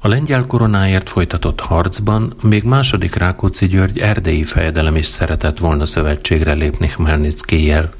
A 0.00 0.08
lengyel 0.08 0.46
koronáért 0.46 1.08
folytatott 1.08 1.60
harcban 1.60 2.34
még 2.42 2.62
második 2.62 3.14
Rákóczi 3.14 3.66
György 3.66 3.98
erdélyi 3.98 4.42
fejedelem 4.42 4.96
is 4.96 5.06
szeretett 5.06 5.58
volna 5.58 5.84
szövetségre 5.84 6.52
lépni 6.52 6.86
Khmelnyckijel. 6.86 7.90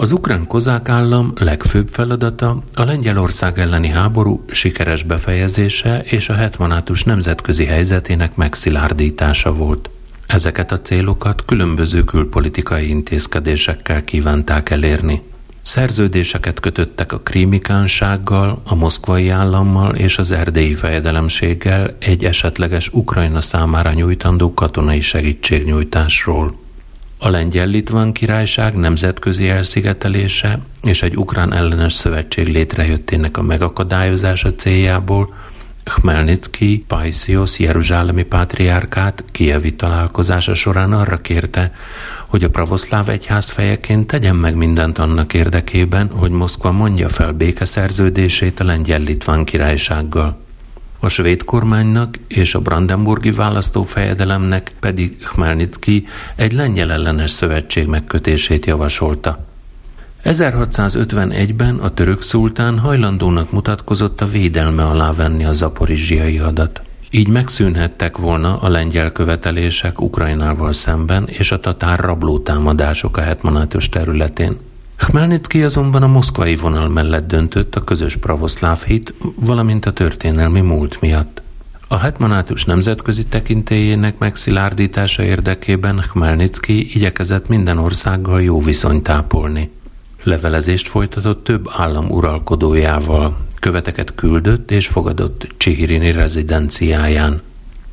Az 0.00 0.12
ukrán 0.12 0.46
kozák 0.46 0.88
állam 0.88 1.32
legfőbb 1.34 1.88
feladata 1.88 2.62
a 2.74 2.84
Lengyelország 2.84 3.58
elleni 3.58 3.88
háború 3.88 4.44
sikeres 4.46 5.02
befejezése 5.02 6.02
és 6.04 6.28
a 6.28 6.34
hetmanátus 6.34 7.04
nemzetközi 7.04 7.64
helyzetének 7.64 8.36
megszilárdítása 8.36 9.52
volt. 9.52 9.90
Ezeket 10.26 10.72
a 10.72 10.80
célokat 10.80 11.44
különböző 11.44 12.04
külpolitikai 12.04 12.88
intézkedésekkel 12.88 14.04
kívánták 14.04 14.70
elérni. 14.70 15.22
Szerződéseket 15.62 16.60
kötöttek 16.60 17.12
a 17.12 17.20
krímikánsággal, 17.20 18.62
a 18.64 18.74
moszkvai 18.74 19.28
állammal 19.28 19.94
és 19.94 20.18
az 20.18 20.30
erdélyi 20.30 20.74
fejedelemséggel 20.74 21.96
egy 21.98 22.24
esetleges 22.24 22.88
Ukrajna 22.92 23.40
számára 23.40 23.92
nyújtandó 23.92 24.54
katonai 24.54 25.00
segítségnyújtásról. 25.00 26.66
A 27.20 27.28
lengyel-litván 27.28 28.12
királyság 28.12 28.74
nemzetközi 28.74 29.48
elszigetelése 29.48 30.58
és 30.82 31.02
egy 31.02 31.16
ukrán 31.16 31.52
ellenes 31.52 31.92
szövetség 31.92 32.46
létrejöttének 32.46 33.36
a 33.36 33.42
megakadályozása 33.42 34.50
céljából 34.54 35.34
Khmelnycki 35.84 36.84
Paisiosz 36.86 37.58
jeruzsálemi 37.58 38.22
pátriárkát 38.22 39.24
Kievi 39.32 39.74
találkozása 39.74 40.54
során 40.54 40.92
arra 40.92 41.20
kérte, 41.20 41.72
hogy 42.26 42.44
a 42.44 42.50
pravoszláv 42.50 43.08
egyház 43.08 43.46
fejeként 43.46 44.06
tegyen 44.06 44.36
meg 44.36 44.54
mindent 44.54 44.98
annak 44.98 45.34
érdekében, 45.34 46.08
hogy 46.08 46.30
Moszkva 46.30 46.72
mondja 46.72 47.08
fel 47.08 47.32
békeszerződését 47.32 48.60
a 48.60 48.64
lengyel-litván 48.64 49.44
királysággal. 49.44 50.47
A 51.00 51.08
svéd 51.08 51.44
kormánynak 51.44 52.18
és 52.28 52.54
a 52.54 52.60
brandenburgi 52.60 53.30
választófejedelemnek 53.30 54.72
pedig 54.80 55.16
Khmelnycki 55.16 56.06
egy 56.34 56.52
lengyel 56.52 56.92
ellenes 56.92 57.30
szövetség 57.30 57.86
megkötését 57.86 58.66
javasolta. 58.66 59.46
1651-ben 60.24 61.76
a 61.76 61.94
török 61.94 62.22
szultán 62.22 62.78
hajlandónak 62.78 63.50
mutatkozott 63.50 64.20
a 64.20 64.26
védelme 64.26 64.84
alá 64.84 65.10
venni 65.10 65.44
a 65.44 65.52
zaporizsiai 65.52 66.36
hadat. 66.36 66.82
Így 67.10 67.28
megszűnhettek 67.28 68.16
volna 68.16 68.58
a 68.60 68.68
lengyel 68.68 69.12
követelések 69.12 70.00
Ukrajnával 70.00 70.72
szemben 70.72 71.24
és 71.26 71.50
a 71.50 71.60
tatár 71.60 71.98
rablótámadások 72.00 73.16
a 73.16 73.20
hetmanátos 73.20 73.88
területén. 73.88 74.56
Khmelnycki 74.98 75.62
azonban 75.62 76.02
a 76.02 76.06
moszkvai 76.06 76.56
vonal 76.56 76.88
mellett 76.88 77.26
döntött 77.26 77.74
a 77.74 77.84
közös 77.84 78.16
pravoszláv 78.16 78.82
hit, 78.82 79.14
valamint 79.46 79.86
a 79.86 79.92
történelmi 79.92 80.60
múlt 80.60 81.00
miatt. 81.00 81.42
A 81.88 81.98
hetmanátus 81.98 82.64
nemzetközi 82.64 83.26
tekintélyének 83.26 84.18
megszilárdítása 84.18 85.22
érdekében 85.22 86.04
Khmelnycki 86.10 86.94
igyekezett 86.94 87.48
minden 87.48 87.78
országgal 87.78 88.42
jó 88.42 88.60
viszonyt 88.60 89.02
tápolni. 89.02 89.70
Levelezést 90.22 90.88
folytatott 90.88 91.44
több 91.44 91.68
állam 91.76 92.10
uralkodójával, 92.10 93.36
követeket 93.60 94.14
küldött 94.14 94.70
és 94.70 94.86
fogadott 94.86 95.46
Csihirini 95.56 96.12
rezidenciáján. 96.12 97.40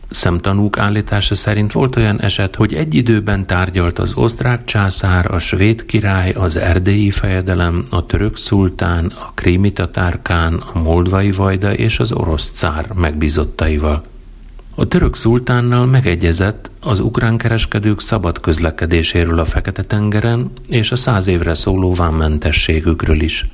Szemtanúk 0.10 0.78
állítása 0.78 1.36
szerint 1.36 1.72
volt 1.72 1.96
olyan 1.96 2.22
eset, 2.22 2.56
hogy 2.56 2.74
egy 2.74 2.94
időben 2.94 3.46
tárgyalt 3.46 4.00
az 4.00 4.14
osztrák 4.14 4.66
császár, 4.66 5.32
a 5.32 5.40
svéd 5.40 5.86
király, 5.86 6.32
az 6.32 6.56
erdélyi 6.56 7.12
fejedelem, 7.12 7.84
a 7.90 8.06
török 8.06 8.38
szultán, 8.38 9.06
a 9.06 9.32
krími 9.34 9.74
tatárkán, 9.74 10.54
a 10.74 10.80
moldvai 10.80 11.32
vajda 11.32 11.74
és 11.74 12.00
az 12.00 12.12
orosz 12.12 12.52
cár 12.52 12.92
megbízottaival. 12.94 14.04
A 14.76 14.88
török 14.88 15.16
szultánnal 15.16 15.86
megegyezett 15.86 16.70
az 16.80 17.00
ukrán 17.00 17.38
kereskedők 17.38 18.02
szabad 18.02 18.40
közlekedéséről 18.40 19.40
a 19.40 19.46
Fekete-tengeren 19.46 20.52
és 20.70 20.92
a 20.92 20.96
száz 20.96 21.28
évre 21.28 21.54
szóló 21.54 21.94
vámmentességükről 21.94 23.22
is. 23.22 23.48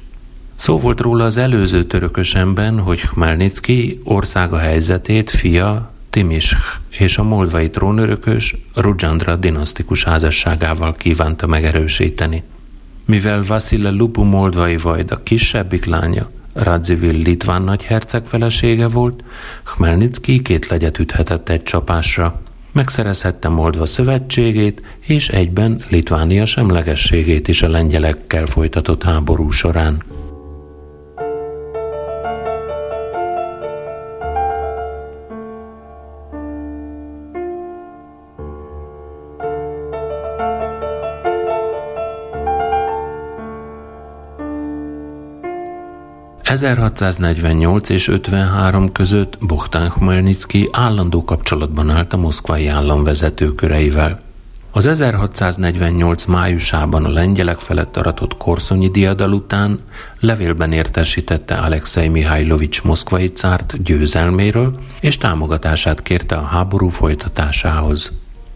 Szó 0.55 0.77
volt 0.77 0.99
róla 0.99 1.25
az 1.25 1.37
előző 1.37 1.83
törökösemben, 1.83 2.79
hogy 2.79 3.01
Khmelnytsky 3.01 3.99
országa 4.03 4.57
helyzetét 4.57 5.29
fia 5.29 5.91
Timish 6.11 6.55
és 6.89 7.17
a 7.17 7.23
moldvai 7.23 7.69
trónörökös 7.69 8.55
Rujandra 8.75 9.35
dinasztikus 9.35 10.03
házasságával 10.03 10.95
kívánta 10.95 11.47
megerősíteni. 11.47 12.43
Mivel 13.05 13.43
Vasile 13.47 13.89
Lupu 13.89 14.23
moldvai 14.23 14.77
vajda 14.77 15.23
kisebbik 15.23 15.85
lánya, 15.85 16.29
Radzivil 16.53 17.21
litván 17.21 17.61
nagyherceg 17.61 18.25
felesége 18.25 18.87
volt, 18.87 19.23
Khmelnytsky 19.63 20.41
két 20.41 20.67
legyet 20.67 20.99
üthetett 20.99 21.49
egy 21.49 21.63
csapásra. 21.63 22.41
Megszerezhette 22.71 23.49
Moldva 23.49 23.85
szövetségét, 23.85 24.81
és 24.99 25.29
egyben 25.29 25.83
Litvánia 25.89 26.45
semlegességét 26.45 27.47
is 27.47 27.61
a 27.61 27.69
lengyelekkel 27.69 28.45
folytatott 28.45 29.03
háború 29.03 29.49
során. 29.49 30.03
1648 46.51 47.89
és 47.89 48.07
53 48.07 48.91
között 48.91 49.37
Bogdan 49.39 49.89
Khmelnytsky 49.89 50.69
állandó 50.71 51.23
kapcsolatban 51.23 51.89
állt 51.89 52.13
a 52.13 52.17
moszkvai 52.17 52.67
állam 52.67 53.03
vezetőköreivel. 53.03 54.19
Az 54.71 54.85
1648 54.85 56.25
májusában 56.25 57.05
a 57.05 57.09
lengyelek 57.09 57.59
felett 57.59 57.97
aratott 57.97 58.37
korszonyi 58.37 58.89
diadal 58.89 59.33
után 59.33 59.79
levélben 60.19 60.71
értesítette 60.71 61.55
Alexei 61.55 62.07
Mihajlovics 62.07 62.83
moszkvai 62.83 63.27
cárt 63.27 63.83
győzelméről, 63.83 64.79
és 64.99 65.17
támogatását 65.17 66.01
kérte 66.01 66.35
a 66.35 66.43
háború 66.43 66.89
folytatásához. 66.89 68.11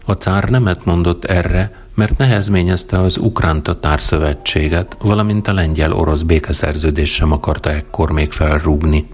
A 0.08 0.12
cár 0.12 0.48
nemet 0.48 0.84
mondott 0.84 1.24
erre, 1.24 1.84
mert 1.94 2.18
nehezményezte 2.18 3.00
az 3.00 3.16
Ukrán 3.16 3.62
Tatár 3.62 4.00
Szövetséget, 4.00 4.96
valamint 5.00 5.48
a 5.48 5.52
lengyel-orosz 5.52 6.22
békeszerződés 6.22 7.12
sem 7.12 7.32
akarta 7.32 7.70
ekkor 7.70 8.10
még 8.10 8.32
felrúgni. 8.32 9.08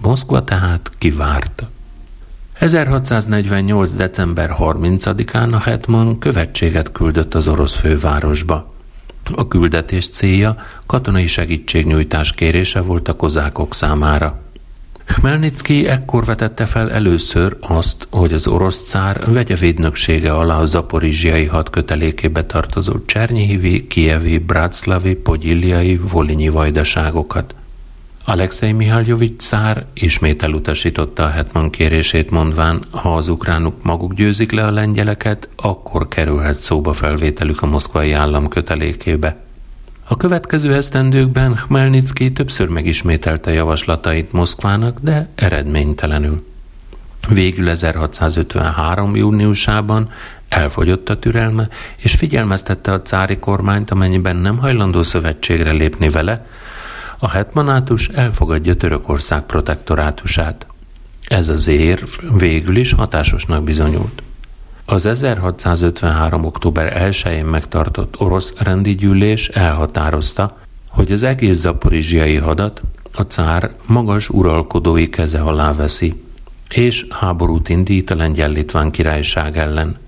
Moszkva 0.00 0.44
tehát 0.44 0.90
kivárt. 0.98 1.64
1648. 2.52 3.92
december 3.92 4.54
30-án 4.58 5.52
a 5.52 5.58
Hetman 5.58 6.18
követséget 6.18 6.92
küldött 6.92 7.34
az 7.34 7.48
orosz 7.48 7.74
fővárosba. 7.74 8.74
A 9.34 9.48
küldetés 9.48 10.08
célja 10.08 10.56
katonai 10.86 11.26
segítségnyújtás 11.26 12.32
kérése 12.32 12.80
volt 12.80 13.08
a 13.08 13.16
kozákok 13.16 13.74
számára. 13.74 14.40
Khmelnytsky 15.06 15.86
ekkor 15.86 16.24
vetette 16.24 16.66
fel 16.66 16.90
először 16.90 17.56
azt, 17.60 18.08
hogy 18.10 18.32
az 18.32 18.46
orosz 18.46 18.88
cár 18.88 19.32
vegye 19.32 19.54
védnöksége 19.54 20.32
alá 20.32 20.58
a 20.58 20.66
zaporizsiai 20.66 21.44
hadkötelékébe 21.44 22.44
tartozó 22.44 23.04
Csernyihivi, 23.04 23.86
Kievi, 23.86 24.38
Bratslavi, 24.38 25.14
Pogyiliai, 25.14 25.96
Volinyi 25.96 26.48
vajdaságokat. 26.48 27.54
Alexei 28.24 28.72
Mihályovics 28.72 29.42
cár 29.42 29.86
ismét 29.94 30.42
elutasította 30.42 31.24
a 31.24 31.30
hetman 31.30 31.70
kérését 31.70 32.30
mondván, 32.30 32.84
ha 32.90 33.16
az 33.16 33.28
ukránok 33.28 33.82
maguk 33.82 34.14
győzik 34.14 34.52
le 34.52 34.64
a 34.64 34.70
lengyeleket, 34.70 35.48
akkor 35.56 36.08
kerülhet 36.08 36.60
szóba 36.60 36.92
felvételük 36.92 37.62
a 37.62 37.66
moszkvai 37.66 38.12
állam 38.12 38.48
kötelékébe. 38.48 39.45
A 40.08 40.16
következő 40.16 40.74
esztendőkben 40.74 41.54
Khmelnytsky 41.54 42.32
többször 42.32 42.68
megismételte 42.68 43.52
javaslatait 43.52 44.32
Moszkvának, 44.32 44.98
de 45.00 45.28
eredménytelenül. 45.34 46.46
Végül 47.28 47.68
1653. 47.68 49.16
júniusában 49.16 50.10
elfogyott 50.48 51.08
a 51.08 51.18
türelme, 51.18 51.68
és 51.96 52.14
figyelmeztette 52.14 52.92
a 52.92 53.02
cári 53.02 53.38
kormányt, 53.38 53.90
amennyiben 53.90 54.36
nem 54.36 54.58
hajlandó 54.58 55.02
szövetségre 55.02 55.70
lépni 55.70 56.08
vele, 56.08 56.46
a 57.18 57.30
hetmanátus 57.30 58.08
elfogadja 58.08 58.76
Törökország 58.76 59.42
protektorátusát. 59.42 60.66
Ez 61.28 61.48
az 61.48 61.66
érv 61.66 62.08
végül 62.38 62.76
is 62.76 62.92
hatásosnak 62.92 63.64
bizonyult. 63.64 64.22
Az 64.88 65.06
1653. 65.06 66.44
október 66.44 67.10
1-én 67.10 67.44
megtartott 67.44 68.20
orosz 68.20 68.54
rendi 68.58 68.94
gyűlés 68.94 69.48
elhatározta, 69.48 70.58
hogy 70.88 71.12
az 71.12 71.22
egész 71.22 71.58
zaporizsiai 71.58 72.36
hadat 72.36 72.82
a 73.12 73.22
cár 73.22 73.74
magas 73.86 74.28
uralkodói 74.28 75.08
keze 75.08 75.40
alá 75.40 75.72
veszi, 75.72 76.22
és 76.68 77.06
háborút 77.10 77.68
indít 77.68 78.10
a 78.10 78.14
lengyel-litván 78.14 78.90
királyság 78.90 79.58
ellen. 79.58 79.98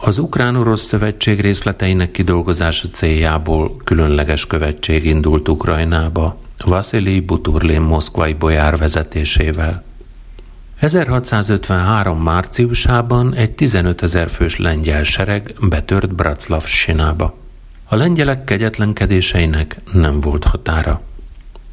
Az 0.00 0.18
Ukrán-Orosz 0.18 0.82
Szövetség 0.82 1.40
részleteinek 1.40 2.10
kidolgozása 2.10 2.88
céljából 2.88 3.76
különleges 3.84 4.46
követség 4.46 5.04
indult 5.04 5.48
Ukrajnába, 5.48 6.38
Vasili 6.64 7.20
Buturlin 7.20 7.80
moszkvai 7.80 8.32
bolyár 8.32 8.76
vezetésével. 8.76 9.84
1653. 10.78 12.22
márciusában 12.22 13.34
egy 13.34 13.52
15 13.52 14.02
ezer 14.02 14.30
fős 14.30 14.58
lengyel 14.58 15.02
sereg 15.04 15.54
betört 15.60 16.14
Braclav 16.14 16.64
sinába. 16.64 17.36
A 17.84 17.96
lengyelek 17.96 18.44
kegyetlenkedéseinek 18.44 19.76
nem 19.92 20.20
volt 20.20 20.44
határa. 20.44 21.00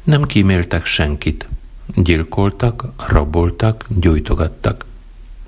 Nem 0.04 0.22
kíméltek 0.22 0.84
senkit. 0.84 1.48
Gyilkoltak, 1.94 2.84
raboltak, 3.08 3.84
gyújtogattak. 3.88 4.84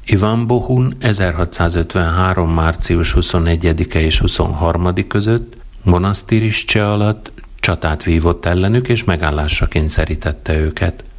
Ivan 0.04 0.46
Bohun 0.46 0.94
1653. 0.98 2.50
március 2.50 3.14
21-e 3.16 4.00
és 4.00 4.18
23 4.18 5.06
között 5.08 5.56
Monasztiriscse 5.82 6.90
alatt 6.90 7.32
csatát 7.60 8.02
vívott 8.02 8.46
ellenük 8.46 8.88
és 8.88 9.04
megállásra 9.04 9.66
kényszerítette 9.66 10.58
őket– 10.58 11.04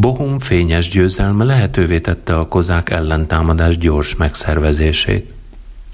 Bohum 0.00 0.38
fényes 0.38 0.88
győzelme 0.88 1.44
lehetővé 1.44 2.00
tette 2.00 2.38
a 2.38 2.48
kozák 2.48 2.90
ellentámadás 2.90 3.78
gyors 3.78 4.16
megszervezését. 4.16 5.32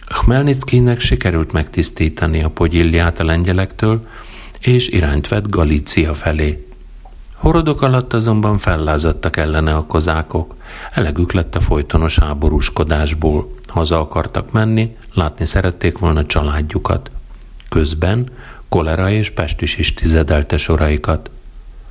Khmelnytskynek 0.06 1.00
sikerült 1.00 1.52
megtisztítani 1.52 2.42
a 2.42 2.48
Pogyilliát 2.48 3.20
a 3.20 3.24
lengyelektől, 3.24 4.06
és 4.60 4.88
irányt 4.88 5.28
vett 5.28 5.48
Galícia 5.48 6.14
felé. 6.14 6.66
Horodok 7.34 7.82
alatt 7.82 8.12
azonban 8.12 8.58
fellázadtak 8.58 9.36
ellene 9.36 9.74
a 9.74 9.86
kozákok, 9.86 10.54
elegük 10.92 11.32
lett 11.32 11.54
a 11.54 11.60
folytonos 11.60 12.18
háborúskodásból, 12.18 13.54
haza 13.66 14.00
akartak 14.00 14.52
menni, 14.52 14.96
látni 15.14 15.44
szerették 15.44 15.98
volna 15.98 16.26
családjukat. 16.26 17.10
Közben 17.68 18.30
kolera 18.68 19.10
és 19.10 19.30
pestis 19.30 19.76
is 19.76 19.94
tizedelte 19.94 20.56
soraikat. 20.56 21.30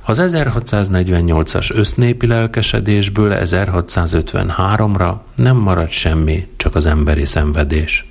Az 0.06 0.20
1648-as 0.22 1.74
össznépi 1.74 2.26
lelkesedésből 2.26 3.36
1653-ra 3.40 5.14
nem 5.36 5.56
maradt 5.56 5.90
semmi, 5.90 6.46
csak 6.56 6.74
az 6.74 6.86
emberi 6.86 7.24
szenvedés. 7.24 8.06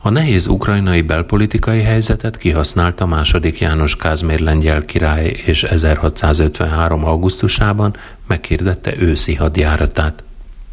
A 0.00 0.10
nehéz 0.10 0.46
ukrajnai 0.46 1.02
belpolitikai 1.02 1.80
helyzetet 1.80 2.36
kihasználta 2.36 3.06
második 3.06 3.58
János 3.58 3.96
Kázmér 3.96 4.40
lengyel 4.40 4.84
király, 4.84 5.26
és 5.26 5.62
1653. 5.62 7.04
augusztusában 7.04 7.96
meghirdette 8.26 8.96
őszi 8.96 9.34
hadjáratát. 9.34 10.22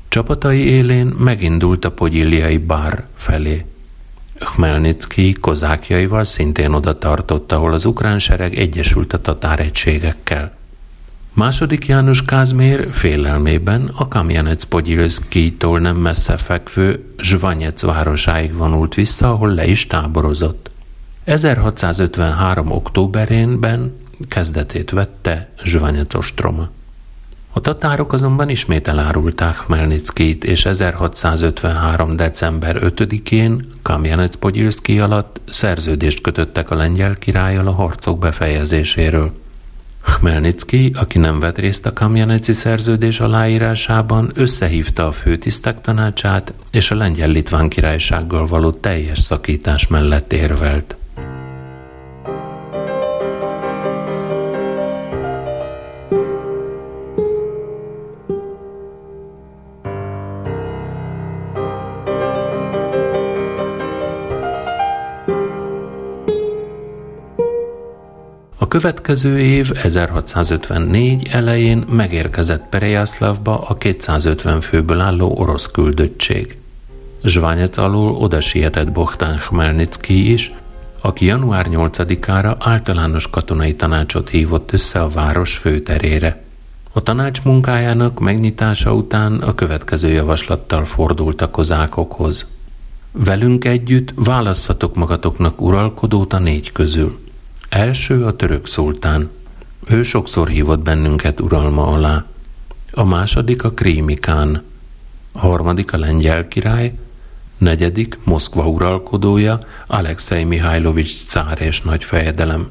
Csapatai 0.08 0.66
élén 0.66 1.06
megindult 1.06 1.86
a 1.86 1.92
pogyilliai 1.92 2.58
bár 2.58 3.04
felé. 3.16 3.66
Khmelnytsky 4.46 5.34
kozákjaival 5.34 6.26
szintén 6.26 6.74
oda 6.74 6.98
tartott, 6.98 7.52
ahol 7.52 7.74
az 7.74 7.86
ukrán 7.86 8.20
sereg 8.20 8.58
egyesült 8.58 9.14
a 9.14 9.22
tatár. 9.22 9.72
Második 11.34 11.86
János 11.86 12.26
Kázmér 12.26 12.88
félelmében 12.92 13.92
a 13.96 14.08
Kamjanec 14.08 14.64
Pogyilszkijtól 14.64 15.80
nem 15.80 15.98
messze 15.98 16.38
fekvő 16.38 17.14
Zsvanyec 17.18 17.82
városáig 17.82 18.54
vonult 18.54 18.94
vissza, 18.94 19.32
ahol 19.32 19.54
le 19.54 19.66
is 19.66 19.88
táborozott. 19.88 20.72
1653. 21.24 22.72
októberénben 22.72 23.94
kezdetét 24.28 24.90
vette 24.90 25.50
Zsvanyec 25.64 26.14
ostroma. 26.14 26.70
A 27.54 27.62
tatárok 27.62 28.14
azonban 28.14 28.50
ismét 28.50 28.88
elárulták 28.88 29.56
Hmelnickit, 29.56 30.44
és 30.44 30.66
1653. 30.66 32.16
december 32.16 32.78
5-én 32.82 33.72
Kamjanec-Pogyilszki 33.82 35.00
alatt 35.00 35.42
szerződést 35.50 36.22
kötöttek 36.22 36.70
a 36.70 36.76
lengyel 36.76 37.16
királlyal 37.16 37.68
a 37.68 37.72
harcok 37.72 38.20
befejezéséről. 38.20 39.34
Hmelnicki, 40.02 40.92
aki 40.96 41.18
nem 41.18 41.40
vett 41.40 41.58
részt 41.58 41.86
a 41.86 41.94
Kamjaneci 41.94 42.54
szerződés 42.54 43.20
aláírásában, 43.20 44.32
összehívta 44.34 45.08
a 45.08 45.12
főtisztek 45.12 45.82
tanácsát, 45.82 46.54
és 46.72 46.92
a 46.92 46.96
lengyel-litván 46.96 47.70
királysággal 47.70 48.46
való 48.46 48.72
teljes 48.72 49.20
szakítás 49.20 49.88
mellett 49.88 50.34
érvelt. 50.34 50.96
Következő 68.72 69.40
év 69.40 69.72
1654 69.84 71.28
elején 71.32 71.78
megérkezett 71.78 72.66
Perejászlavba 72.70 73.62
a 73.62 73.78
250 73.78 74.62
főből 74.62 75.00
álló 75.00 75.38
orosz 75.38 75.72
küldöttség. 75.72 76.58
Zsványec 77.24 77.78
alól 77.78 78.16
oda 78.16 78.42
sietett 78.42 78.92
Bohtán 78.92 79.38
Khmelnicki 79.38 80.32
is, 80.32 80.54
aki 81.02 81.26
január 81.26 81.68
8-ára 81.70 82.56
általános 82.60 83.30
katonai 83.30 83.76
tanácsot 83.76 84.30
hívott 84.30 84.74
össze 84.74 85.02
a 85.02 85.08
város 85.08 85.58
főterére. 85.58 86.44
A 86.92 87.04
tanács 87.04 87.44
munkájának 87.44 88.20
megnyitása 88.20 88.94
után 88.94 89.34
a 89.34 89.56
következő 89.56 90.10
javaslattal 90.10 90.86
fordult 90.86 91.42
a 91.42 91.50
kozákokhoz. 91.50 92.46
Velünk 93.12 93.66
együtt 93.66 94.14
válasszatok 94.16 94.96
magatoknak 94.96 95.62
uralkodót 95.62 96.34
a 96.34 96.40
négy 96.40 96.72
közül. 96.72 97.30
Első 97.72 98.26
a 98.26 98.36
török 98.36 98.68
szultán. 98.68 99.30
Ő 99.88 100.04
sokszor 100.04 100.48
hívott 100.48 100.80
bennünket 100.80 101.40
uralma 101.42 101.88
alá. 101.88 102.26
A 102.92 103.04
második 103.04 103.64
a 103.64 103.72
krímikán. 103.72 104.64
A 105.32 105.40
harmadik 105.40 105.94
a 105.94 105.98
lengyel 105.98 106.48
király, 106.48 106.94
negyedik 107.58 108.18
Moszkva 108.24 108.68
uralkodója, 108.68 109.60
Alexei 109.88 110.44
Mihajlovics 110.44 111.26
cár 111.26 111.62
és 111.62 111.82
nagy 111.82 112.04
fejedelem. 112.04 112.70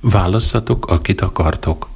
Válasszatok, 0.00 0.86
akit 0.86 1.20
akartok. 1.20 1.88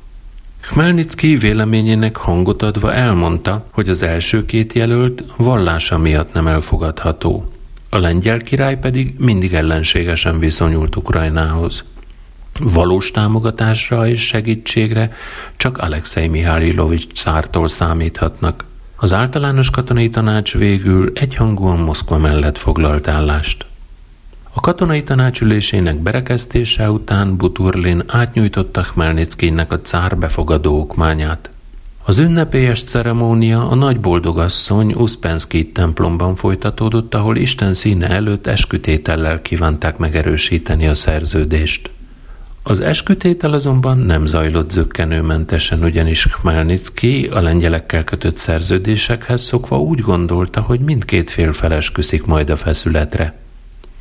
Khmelnicki 0.60 1.36
véleményének 1.36 2.16
hangot 2.16 2.62
adva 2.62 2.92
elmondta, 2.92 3.66
hogy 3.70 3.88
az 3.88 4.02
első 4.02 4.44
két 4.44 4.72
jelölt 4.72 5.24
vallása 5.36 5.98
miatt 5.98 6.32
nem 6.32 6.46
elfogadható. 6.46 7.52
A 7.90 7.98
lengyel 7.98 8.38
király 8.38 8.78
pedig 8.78 9.14
mindig 9.18 9.52
ellenségesen 9.54 10.38
viszonyult 10.38 10.96
Ukrajnához. 10.96 11.84
Valós 12.58 13.10
támogatásra 13.10 14.08
és 14.08 14.26
segítségre 14.26 15.12
csak 15.56 15.78
Alexei 15.78 16.28
Mihálylovics 16.28 17.06
cártól 17.12 17.68
számíthatnak. 17.68 18.64
Az 18.96 19.12
általános 19.12 19.70
katonai 19.70 20.10
tanács 20.10 20.56
végül 20.56 21.12
egyhangúan 21.14 21.78
Moszkva 21.78 22.18
mellett 22.18 22.58
foglalt 22.58 23.08
állást. 23.08 23.66
A 24.52 24.60
katonai 24.60 25.02
tanácsülésének 25.02 25.96
berekeztése 25.96 26.90
után 26.90 27.36
Buturlin 27.36 28.02
átnyújtotta 28.06 28.80
Khmelnickinek 28.80 29.72
a 29.72 29.80
cár 29.80 30.18
befogadó 30.18 30.80
okmányát. 30.80 31.50
Az 32.04 32.18
ünnepélyes 32.18 32.84
ceremónia 32.84 33.68
a 33.68 33.74
nagy 33.74 34.00
boldogasszony 34.00 34.92
Uspensky 34.92 35.72
templomban 35.72 36.34
folytatódott, 36.34 37.14
ahol 37.14 37.36
Isten 37.36 37.74
színe 37.74 38.08
előtt 38.08 38.46
eskütétellel 38.46 39.42
kívánták 39.42 39.96
megerősíteni 39.96 40.86
a 40.86 40.94
szerződést. 40.94 41.90
Az 42.68 42.80
eskütétel 42.80 43.52
azonban 43.52 43.98
nem 43.98 44.26
zajlott 44.26 44.70
zöggenőmentesen, 44.70 45.82
ugyanis 45.82 46.26
Khmelnicki 46.26 47.28
a 47.32 47.40
lengyelekkel 47.40 48.04
kötött 48.04 48.36
szerződésekhez 48.36 49.42
szokva 49.42 49.80
úgy 49.80 50.00
gondolta, 50.00 50.60
hogy 50.60 50.80
mindkét 50.80 51.30
fél 51.30 51.52
felesküszik 51.52 52.24
majd 52.24 52.50
a 52.50 52.56
feszületre. 52.56 53.34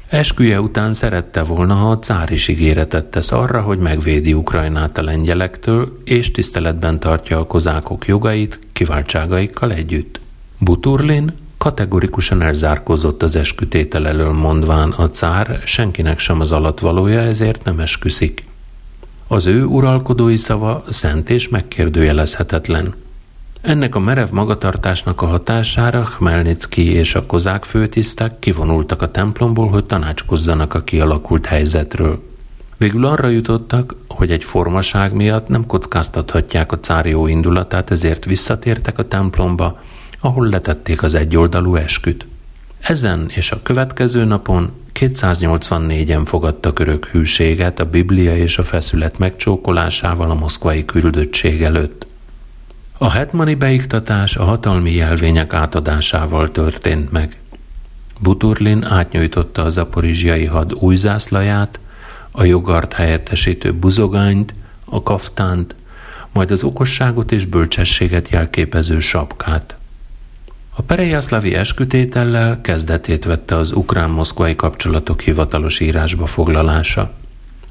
Esküje 0.07 0.61
után 0.61 0.93
szerette 0.93 1.43
volna, 1.43 1.73
ha 1.73 1.91
a 1.91 1.99
cár 1.99 2.31
is 2.31 2.47
ígéretet 2.47 3.05
tesz 3.05 3.31
arra, 3.31 3.61
hogy 3.61 3.79
megvédi 3.79 4.33
Ukrajnát 4.33 4.97
a 4.97 5.03
lengyelektől, 5.03 6.01
és 6.03 6.31
tiszteletben 6.31 6.99
tartja 6.99 7.39
a 7.39 7.47
kozákok 7.47 8.07
jogait 8.07 8.59
kiváltságaikkal 8.73 9.71
együtt. 9.71 10.19
Buturlin 10.59 11.33
kategorikusan 11.57 12.41
elzárkózott 12.41 13.23
az 13.23 13.35
eskütétel 13.35 14.07
elől 14.07 14.31
mondván 14.31 14.91
a 14.91 15.09
cár 15.09 15.61
senkinek 15.65 16.19
sem 16.19 16.39
az 16.39 16.51
alatvalója, 16.51 17.19
ezért 17.19 17.63
nem 17.63 17.79
esküszik. 17.79 18.43
Az 19.27 19.45
ő 19.45 19.63
uralkodói 19.63 20.37
szava 20.37 20.83
szent 20.89 21.29
és 21.29 21.49
megkérdőjelezhetetlen. 21.49 22.93
Ennek 23.61 23.95
a 23.95 23.99
merev 23.99 24.29
magatartásnak 24.31 25.21
a 25.21 25.25
hatására 25.25 26.01
Khmelnicki 26.01 26.91
és 26.91 27.15
a 27.15 27.25
kozák 27.25 27.63
főtisztek 27.63 28.39
kivonultak 28.39 29.01
a 29.01 29.11
templomból, 29.11 29.67
hogy 29.67 29.85
tanácskozzanak 29.85 30.73
a 30.73 30.83
kialakult 30.83 31.45
helyzetről. 31.45 32.23
Végül 32.77 33.05
arra 33.05 33.27
jutottak, 33.27 33.95
hogy 34.07 34.31
egy 34.31 34.43
formaság 34.43 35.13
miatt 35.13 35.47
nem 35.47 35.65
kockáztathatják 35.65 36.71
a 36.71 36.79
cár 36.79 37.05
jó 37.05 37.27
indulatát, 37.27 37.91
ezért 37.91 38.25
visszatértek 38.25 38.97
a 38.97 39.07
templomba, 39.07 39.81
ahol 40.19 40.47
letették 40.47 41.03
az 41.03 41.15
egyoldalú 41.15 41.75
esküt. 41.75 42.25
Ezen 42.79 43.29
és 43.29 43.51
a 43.51 43.61
következő 43.61 44.23
napon 44.23 44.71
284-en 44.99 46.21
fogadtak 46.25 46.79
örök 46.79 47.05
hűséget 47.05 47.79
a 47.79 47.85
Biblia 47.85 48.37
és 48.37 48.57
a 48.57 48.63
feszület 48.63 49.17
megcsókolásával 49.17 50.29
a 50.29 50.35
moszkvai 50.35 50.85
küldöttség 50.85 51.63
előtt. 51.63 52.07
A 52.97 53.11
hetmani 53.11 53.55
beiktatás 53.55 54.35
a 54.35 54.43
hatalmi 54.43 54.91
jelvények 54.91 55.53
átadásával 55.53 56.51
történt 56.51 57.11
meg. 57.11 57.37
Buturlin 58.19 58.83
átnyújtotta 58.83 59.63
a 59.63 59.69
zaporizsiai 59.69 60.45
had 60.45 60.73
új 60.73 60.95
zászlaját, 60.95 61.79
a 62.31 62.43
jogart 62.43 62.93
helyettesítő 62.93 63.73
buzogányt, 63.73 64.53
a 64.85 65.03
kaftánt, 65.03 65.75
majd 66.31 66.51
az 66.51 66.63
okosságot 66.63 67.31
és 67.31 67.45
bölcsességet 67.45 68.29
jelképező 68.29 68.99
sapkát. 68.99 69.75
A 70.77 70.81
Perejaszlavi 70.81 71.53
eskütétellel 71.53 72.61
kezdetét 72.61 73.25
vette 73.25 73.57
az 73.57 73.71
ukrán-moszkvai 73.71 74.55
kapcsolatok 74.55 75.21
hivatalos 75.21 75.79
írásba 75.79 76.25
foglalása. 76.25 77.11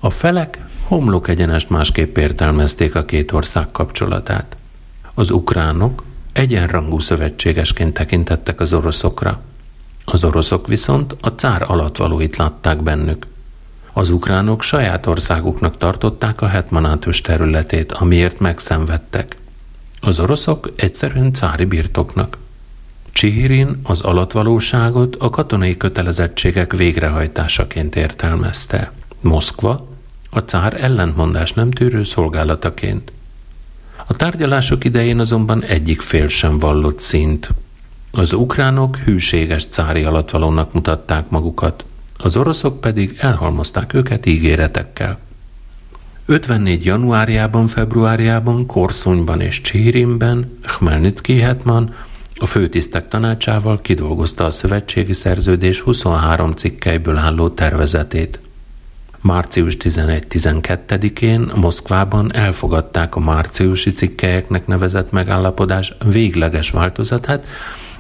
A 0.01 0.11
felek 0.11 0.59
homlok 0.85 1.29
egyenest 1.29 1.71
másképp 1.71 2.17
értelmezték 2.17 2.95
a 2.95 3.05
két 3.05 3.33
ország 3.33 3.71
kapcsolatát. 3.71 4.57
Az 5.15 5.31
ukránok 5.31 6.05
egyenrangú 6.33 6.99
szövetségesként 6.99 7.95
tekintettek 7.95 8.61
az 8.61 8.73
oroszokra. 8.73 9.41
Az 10.05 10.25
oroszok 10.25 10.67
viszont 10.67 11.17
a 11.21 11.29
cár 11.29 11.71
alatvalóit 11.71 12.37
látták 12.37 12.83
bennük. 12.83 13.27
Az 13.93 14.11
ukránok 14.11 14.63
saját 14.63 15.07
országuknak 15.07 15.77
tartották 15.77 16.41
a 16.41 16.47
hetmanátus 16.47 17.21
területét, 17.21 17.93
amiért 17.93 18.39
megszenvedtek. 18.39 19.37
Az 20.01 20.21
oroszok 20.21 20.73
egyszerűen 20.77 21.33
cári 21.33 21.65
birtoknak. 21.65 22.43
Csihirin 23.15 23.81
az 23.83 24.01
alatvalóságot 24.01 25.17
a 25.19 25.31
katonai 25.31 25.77
kötelezettségek 25.77 26.77
végrehajtásaként 26.77 27.97
értelmezte. 27.97 28.93
Moszkva 29.21 29.89
a 30.31 30.39
cár 30.39 30.83
ellentmondás 30.83 31.53
nem 31.53 31.71
tűrő 31.71 32.03
szolgálataként. 32.03 33.13
A 34.07 34.17
tárgyalások 34.17 34.85
idején 34.85 35.19
azonban 35.19 35.63
egyik 35.63 36.01
fél 36.01 36.29
sem 36.29 36.59
vallott 36.59 37.01
szint. 37.01 37.51
Az 38.11 38.33
ukránok 38.33 38.97
hűséges 38.97 39.67
cári 39.67 40.05
alatvalónak 40.05 40.73
mutatták 40.73 41.29
magukat, 41.29 41.85
az 42.19 42.37
oroszok 42.37 42.81
pedig 42.81 43.17
elhalmozták 43.19 43.95
őket 43.95 44.27
ígéretekkel. 44.27 45.19
54. 46.27 46.85
januárjában, 46.85 47.67
februárjában, 47.67 48.67
Korszonyban 48.67 49.41
és 49.41 49.61
Csihirinben 49.61 50.59
Khmelnytsky 50.63 51.39
hetman 51.39 51.95
a 52.37 52.47
főtisztek 52.47 53.09
tanácsával 53.09 53.81
kidolgozta 53.81 54.45
a 54.45 54.51
szövetségi 54.51 55.13
szerződés 55.13 55.81
23 55.81 56.53
cikkeiből 56.53 57.17
álló 57.17 57.49
tervezetét. 57.49 58.39
Március 59.21 59.77
11-12-én 59.81 61.53
Moszkvában 61.55 62.35
elfogadták 62.35 63.17
a 63.17 63.21
márciusi 63.21 63.93
cikkelyeknek 63.93 64.67
nevezett 64.67 65.11
megállapodás 65.11 65.95
végleges 66.05 66.71
változatát, 66.71 67.47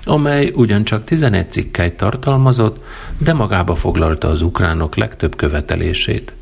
amely 0.05 0.53
ugyancsak 0.55 1.05
11 1.05 1.53
cikkely 1.53 1.95
tartalmazott, 1.97 2.85
de 3.19 3.33
magába 3.33 3.75
foglalta 3.75 4.29
az 4.29 4.43
ukránok 4.43 4.97
legtöbb 4.97 5.37
követelését. 5.37 6.33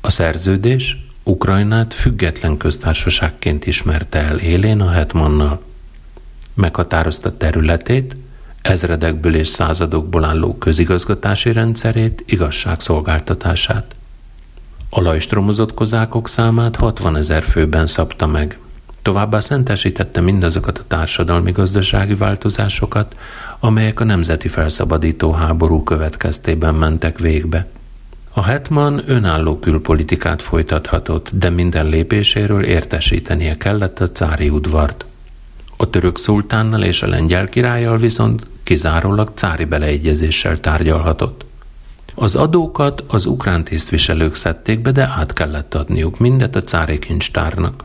A 0.00 0.10
szerződés 0.10 0.96
Ukrajnát 1.22 1.94
független 1.94 2.56
köztársaságként 2.56 3.66
ismerte 3.66 4.18
el 4.18 4.38
élén 4.38 4.80
a 4.80 4.90
hetmannal. 4.90 5.62
Meghatározta 6.58 7.36
területét, 7.36 8.16
ezredekből 8.62 9.34
és 9.34 9.48
századokból 9.48 10.24
álló 10.24 10.58
közigazgatási 10.58 11.52
rendszerét, 11.52 12.22
igazságszolgáltatását. 12.26 13.94
A 14.90 15.00
lajstromozott 15.00 15.74
kozákok 15.74 16.28
számát 16.28 16.76
60 16.76 17.16
ezer 17.16 17.42
főben 17.42 17.86
szabta 17.86 18.26
meg. 18.26 18.58
Továbbá 19.02 19.40
szentesítette 19.40 20.20
mindazokat 20.20 20.78
a 20.78 20.84
társadalmi-gazdasági 20.86 22.14
változásokat, 22.14 23.16
amelyek 23.60 24.00
a 24.00 24.04
nemzeti 24.04 24.48
felszabadító 24.48 25.32
háború 25.32 25.82
következtében 25.82 26.74
mentek 26.74 27.18
végbe. 27.18 27.66
A 28.32 28.42
hetman 28.42 29.02
önálló 29.06 29.58
külpolitikát 29.58 30.42
folytathatott, 30.42 31.30
de 31.32 31.50
minden 31.50 31.86
lépéséről 31.86 32.64
értesítenie 32.64 33.56
kellett 33.56 34.00
a 34.00 34.10
cári 34.10 34.48
udvart. 34.48 35.04
A 35.80 35.90
török 35.90 36.18
szultánnal 36.18 36.82
és 36.82 37.02
a 37.02 37.06
lengyel 37.06 37.48
királlyal 37.48 37.96
viszont 37.96 38.46
kizárólag 38.62 39.30
cári 39.34 39.64
beleegyezéssel 39.64 40.60
tárgyalhatott. 40.60 41.44
Az 42.14 42.34
adókat 42.34 43.04
az 43.06 43.26
ukrán 43.26 43.64
tisztviselők 43.64 44.34
szedték 44.34 44.80
be, 44.80 44.90
de 44.90 45.14
át 45.16 45.32
kellett 45.32 45.74
adniuk 45.74 46.18
mindet 46.18 46.56
a 46.56 46.62
cári 46.62 46.98
kincstárnak. 46.98 47.84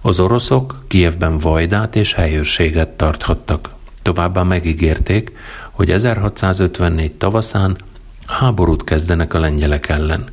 Az 0.00 0.20
oroszok 0.20 0.84
Kievben 0.88 1.38
vajdát 1.38 1.96
és 1.96 2.12
helyőrséget 2.12 2.88
tarthattak. 2.88 3.70
Továbbá 4.02 4.42
megígérték, 4.42 5.32
hogy 5.70 5.90
1654 5.90 7.12
tavaszán 7.12 7.76
háborút 8.26 8.84
kezdenek 8.84 9.34
a 9.34 9.40
lengyelek 9.40 9.88
ellen. 9.88 10.24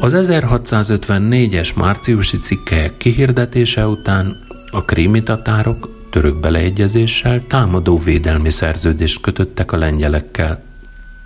Az 0.00 0.14
1654-es 0.16 1.74
márciusi 1.74 2.36
cikkelyek 2.36 2.96
kihirdetése 2.96 3.86
után 3.86 4.36
a 4.70 4.84
krími 4.84 5.22
tatárok 5.22 6.06
török 6.10 6.40
beleegyezéssel 6.40 7.42
támadó 7.46 7.96
védelmi 7.96 8.50
szerződést 8.50 9.20
kötöttek 9.20 9.72
a 9.72 9.76
lengyelekkel. 9.76 10.62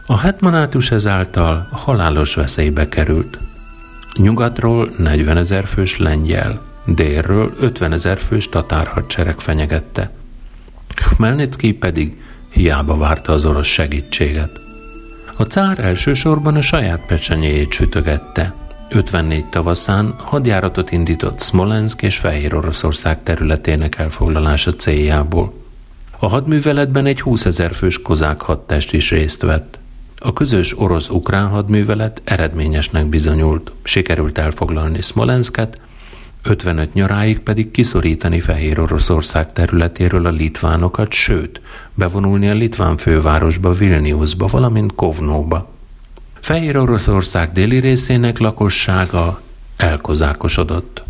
A 0.06 0.18
hetmanátus 0.18 0.90
ezáltal 0.90 1.68
halálos 1.70 2.35
veszélybe 2.35 2.88
került. 2.88 3.38
Nyugatról 4.14 4.94
40 4.98 5.37
ezer 5.37 5.66
fős 5.66 5.98
lengyel, 5.98 6.61
délről 6.87 7.54
50 7.58 7.92
ezer 7.92 8.18
fős 8.18 8.48
tatár 8.48 8.87
hadsereg 8.87 9.40
fenyegette. 9.40 10.11
Khmelnycki 10.94 11.72
pedig 11.72 12.22
hiába 12.48 12.96
várta 12.96 13.32
az 13.32 13.44
orosz 13.44 13.66
segítséget. 13.66 14.61
A 15.37 15.42
cár 15.42 15.78
elsősorban 15.78 16.56
a 16.56 16.61
saját 16.61 17.06
pecsenyéjét 17.06 17.72
sütögette. 17.72 18.54
54 18.94 19.44
tavaszán 19.44 20.14
hadjáratot 20.18 20.92
indított 20.92 21.42
Smolensk 21.42 22.02
és 22.02 22.16
Fehér 22.18 22.55
Oroszország 22.55 23.22
területének 23.22 23.98
elfoglalása 23.98 24.74
céljából. 24.74 25.52
A 26.18 26.28
hadműveletben 26.28 27.07
egy 27.07 27.20
20 27.20 27.44
ezer 27.44 27.74
fős 27.74 28.02
kozák 28.02 28.40
hadtest 28.40 28.92
is 28.92 29.11
részt 29.11 29.42
vett. 29.42 29.78
A 30.18 30.33
közös 30.33 30.78
orosz-ukrán 30.78 31.48
hadművelet 31.48 32.20
eredményesnek 32.24 33.07
bizonyult, 33.07 33.72
sikerült 33.83 34.38
elfoglalni 34.38 35.00
Smolensket, 35.00 35.78
55 36.42 36.94
nyaráig 36.94 37.40
pedig 37.40 37.70
kiszorítani 37.70 38.40
Fehér 38.40 38.81
Oroszország 38.81 39.52
területéről 39.52 40.26
a 40.26 40.31
litvánokat, 40.31 41.12
sőt, 41.12 41.61
bevonulni 41.94 42.48
a 42.48 42.55
litván 42.55 42.96
fővárosba, 42.96 43.72
Vilniusba, 43.72 44.46
valamint 44.46 44.94
Kovnóba. 44.94 45.71
Fehér 46.42 46.76
Oroszország 46.76 47.52
déli 47.52 47.78
részének 47.78 48.38
lakossága 48.38 49.40
elkozákosodott. 49.76 51.02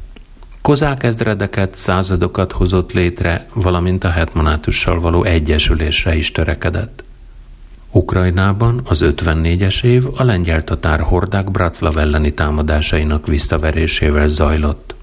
Kozák 0.63 1.03
ezredeket, 1.03 1.75
századokat 1.75 2.53
hozott 2.53 2.93
létre, 2.93 3.47
valamint 3.55 4.05
a 4.05 4.11
hetmanátussal 4.11 5.01
való 5.01 5.25
egyesülésre 5.25 6.17
is 6.17 6.33
törekedett. 6.33 7.05
Ukrajnában 7.91 8.81
az 8.85 9.05
54-es 9.05 9.85
év 9.85 10.07
a 10.17 10.25
lengyel 10.25 10.65
tatár 10.65 11.01
hordák 11.01 11.51
Braclav 11.51 11.99
elleni 11.99 12.35
támadásainak 12.35 13.27
visszaverésével 13.27 14.29
zajlott. 14.29 14.95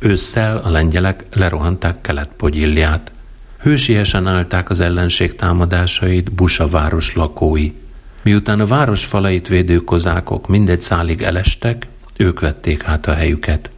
Ősszel 0.00 0.56
a 0.56 0.70
lengyelek 0.70 1.24
lerohanták 1.32 2.00
Kelet-Pogyilliát. 2.00 3.10
Hősiesen 3.58 4.26
állták 4.26 4.70
az 4.70 4.80
ellenség 4.80 5.34
támadásait 5.34 6.32
Busa 6.32 6.66
város 6.66 7.14
lakói. 7.14 7.72
Miután 8.22 8.60
a 8.60 8.66
város 8.66 9.04
falait 9.04 9.48
védő 9.48 9.76
kozákok 9.76 10.48
mindegy 10.48 10.80
szálig 10.80 11.22
elestek, 11.22 11.86
ők 12.16 12.40
vették 12.40 12.84
át 12.84 13.06
a 13.06 13.14
helyüket. 13.14 13.70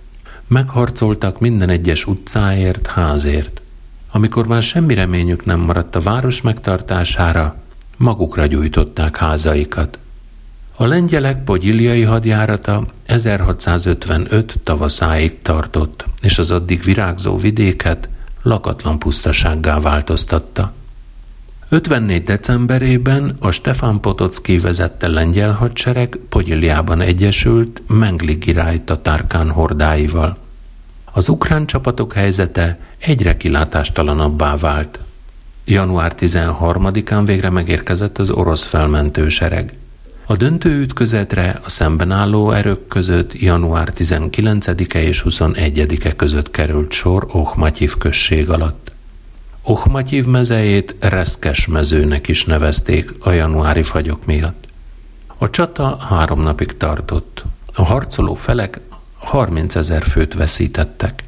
Megharcoltak 0.47 1.41
minden 1.41 1.69
egyes 1.69 2.07
utcáért, 2.07 2.87
házért. 2.87 3.61
Amikor 4.11 4.47
már 4.47 4.63
semmi 4.63 4.95
reményük 4.95 5.45
nem 5.45 5.61
maradt 5.61 5.97
a 5.97 6.01
város 6.01 6.41
megtartására, 6.41 7.57
magukra 7.97 8.47
gyújtották 8.47 9.17
házaikat. 9.17 9.99
A 10.77 10.87
lengyelek 10.87 11.45
pogyiliai 11.45 12.03
hadjárata 12.03 12.87
1655 13.07 14.55
tavaszáig 14.65 15.43
tartott, 15.43 16.05
és 16.23 16.39
az 16.39 16.51
addig 16.51 16.83
virágzó 16.83 17.37
vidéket 17.37 18.09
lakatlan 18.43 18.99
pusztasággá 18.99 19.79
változtatta. 19.79 20.73
54. 21.75 22.23
decemberében 22.23 23.37
a 23.41 23.51
Stefan 23.51 24.01
Potocki 24.01 24.59
vezette 24.59 25.09
lengyel 25.09 25.53
hadsereg 25.53 26.19
Pogyiliában 26.29 27.01
egyesült 27.01 27.83
Mengli 27.87 28.39
király 28.39 28.85
tatárkán 28.85 29.51
hordáival. 29.51 30.37
Az 31.13 31.29
ukrán 31.29 31.67
csapatok 31.67 32.13
helyzete 32.13 32.79
egyre 32.99 33.37
kilátástalanabbá 33.37 34.57
vált. 34.57 34.99
Január 35.65 36.15
13-án 36.19 37.23
végre 37.25 37.51
megérkezett 37.51 38.19
az 38.19 38.31
orosz 38.31 38.65
felmentő 38.65 39.29
sereg. 39.29 39.73
A 40.27 40.37
döntő 40.37 40.81
ütközetre 40.81 41.61
a 41.65 41.69
szemben 41.69 42.11
álló 42.11 42.51
erők 42.51 42.89
között 42.89 43.41
január 43.41 43.93
19-e 43.97 45.03
és 45.03 45.23
21-e 45.29 46.17
között 46.17 46.51
került 46.51 46.93
sor 46.93 47.27
Ohmatyiv 47.33 47.97
község 47.97 48.51
alatt. 48.51 48.94
Ohmatyiv 49.67 50.27
mezejét 50.27 50.95
Reszkes 51.01 51.67
mezőnek 51.67 52.29
is 52.29 52.45
nevezték 52.45 53.13
a 53.19 53.31
januári 53.31 53.83
fagyok 53.83 54.27
miatt. 54.27 54.69
A 55.39 55.51
csata 55.51 55.97
három 55.97 56.43
napig 56.43 56.77
tartott. 56.77 57.45
A 57.75 57.85
harcoló 57.85 58.35
felek 58.35 58.81
30 59.17 59.75
ezer 59.75 60.03
főt 60.03 60.35
veszítettek. 60.35 61.25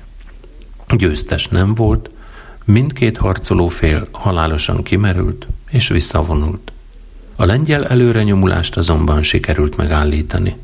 Győztes 0.96 1.48
nem 1.48 1.74
volt, 1.74 2.10
mindkét 2.64 3.16
harcoló 3.16 3.68
fél 3.68 4.08
halálosan 4.12 4.82
kimerült 4.82 5.46
és 5.70 5.88
visszavonult. 5.88 6.72
A 7.36 7.44
lengyel 7.44 7.86
előrenyomulást 7.86 8.76
azonban 8.76 9.22
sikerült 9.22 9.76
megállítani. 9.76 10.56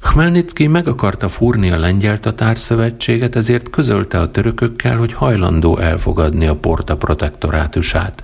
Khmelnycki 0.00 0.66
meg 0.66 0.86
akarta 0.86 1.28
fúrni 1.28 1.70
a 1.70 1.78
lengyel 1.78 2.20
tatár 2.20 2.58
szövetséget, 2.58 3.36
ezért 3.36 3.70
közölte 3.70 4.20
a 4.20 4.30
törökökkel, 4.30 4.96
hogy 4.96 5.12
hajlandó 5.12 5.78
elfogadni 5.78 6.46
a 6.46 6.56
porta 6.56 6.96
protektorátusát. 6.96 8.22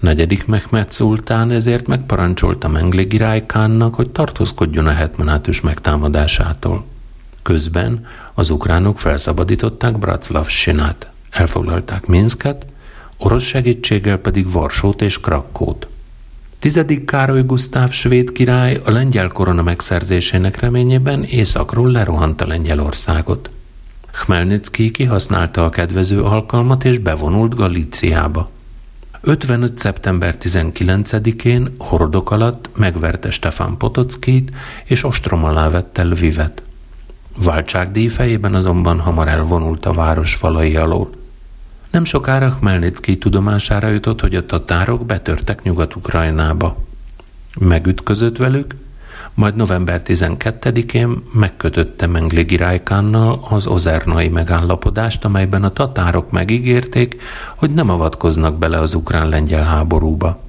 Negyedik 0.00 0.46
Mehmet 0.46 0.92
szultán 0.92 1.50
ezért 1.50 1.86
megparancsolta 1.86 2.68
Mengli 2.68 3.06
király 3.06 3.46
hogy 3.92 4.10
tartózkodjon 4.10 4.86
a 4.86 4.92
hetmanátus 4.92 5.60
megtámadásától. 5.60 6.84
Közben 7.42 8.06
az 8.34 8.50
ukránok 8.50 8.98
felszabadították 8.98 9.98
Braclav 9.98 10.46
Sinát, 10.48 11.10
elfoglalták 11.30 12.06
Minsket, 12.06 12.66
orosz 13.16 13.42
segítséggel 13.42 14.18
pedig 14.18 14.52
Varsót 14.52 15.02
és 15.02 15.20
Krakkót. 15.20 15.86
Tizedik 16.58 17.04
Károly 17.04 17.42
Gusztáv 17.42 17.90
svéd 17.90 18.32
király 18.32 18.80
a 18.84 18.90
lengyel 18.90 19.28
korona 19.28 19.62
megszerzésének 19.62 20.60
reményében 20.60 21.24
északról 21.24 21.90
lerohanta 21.90 22.46
Lengyelországot. 22.46 23.50
Khmelnycki 24.12 24.90
kihasználta 24.90 25.64
a 25.64 25.70
kedvező 25.70 26.22
alkalmat 26.22 26.84
és 26.84 26.98
bevonult 26.98 27.54
Galíciába. 27.54 28.50
55. 29.20 29.78
szeptember 29.78 30.36
19-én 30.40 31.74
hordok 31.78 32.30
alatt 32.30 32.70
megverte 32.76 33.30
Stefan 33.30 33.76
Potockit 33.76 34.50
és 34.84 35.04
ostrom 35.04 35.44
alá 35.44 35.68
vette 35.68 36.02
Lvivet. 36.02 36.62
Váltságdíj 37.44 38.08
fejében 38.08 38.54
azonban 38.54 39.00
hamar 39.00 39.28
elvonult 39.28 39.86
a 39.86 39.92
város 39.92 40.34
falai 40.34 40.76
alól. 40.76 41.10
Nem 41.90 42.04
sokára 42.04 42.56
Khmelnycki 42.58 43.18
tudomására 43.18 43.88
jutott, 43.88 44.20
hogy 44.20 44.34
a 44.34 44.46
tatárok 44.46 45.06
betörtek 45.06 45.62
Nyugat-Ukrajnába. 45.62 46.76
Megütközött 47.58 48.36
velük, 48.36 48.74
majd 49.34 49.56
november 49.56 50.02
12-én 50.04 51.22
megkötötte 51.32 52.06
Mengli 52.06 52.42
Girájkánnal 52.42 53.46
az 53.50 53.66
ozernai 53.66 54.28
megállapodást, 54.28 55.24
amelyben 55.24 55.64
a 55.64 55.72
tatárok 55.72 56.30
megígérték, 56.30 57.20
hogy 57.56 57.74
nem 57.74 57.90
avatkoznak 57.90 58.58
bele 58.58 58.78
az 58.78 58.94
ukrán-lengyel 58.94 59.64
háborúba. 59.64 60.47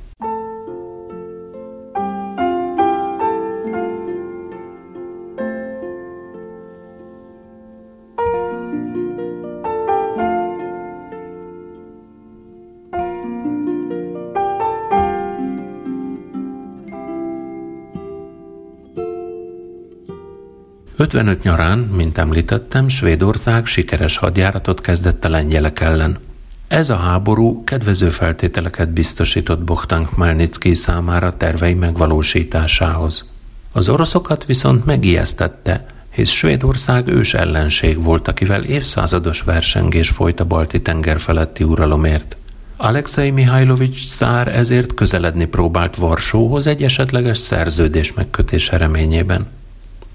55 21.00 21.44
nyarán, 21.44 21.80
mint 21.80 22.18
említettem, 22.18 22.88
Svédország 22.88 23.66
sikeres 23.66 24.18
hadjáratot 24.18 24.82
kezdett 24.82 25.26
a 25.26 25.30
lengyelek 25.30 25.80
ellen. 25.80 26.18
Ez 26.68 26.90
a 26.90 26.96
háború 26.96 27.64
kedvező 27.64 28.10
feltételeket 28.10 28.90
biztosított 28.90 29.64
Bohdan 29.64 30.06
Khmelnytsky 30.06 30.74
számára 30.74 31.38
tervei 31.38 31.74
megvalósításához. 31.74 33.30
Az 33.72 33.90
oroszokat 33.90 34.46
viszont 34.46 34.86
megijesztette, 34.86 35.86
hisz 36.10 36.30
Svédország 36.30 37.08
ős 37.08 37.34
ellenség 37.34 38.04
volt, 38.04 38.28
akivel 38.28 38.64
évszázados 38.64 39.42
versengés 39.42 40.10
folyt 40.10 40.40
a 40.40 40.46
balti 40.46 40.82
tenger 40.82 41.20
feletti 41.20 41.64
uralomért. 41.64 42.36
Alexei 42.78 43.32
Mihajlovics 43.32 44.08
szár 44.08 44.48
ezért 44.48 44.94
közeledni 44.94 45.46
próbált 45.46 45.96
Varsóhoz 45.96 46.68
egy 46.68 46.84
esetleges 46.84 47.38
szerződés 47.38 48.14
megkötése 48.14 48.78
reményében. 48.78 49.48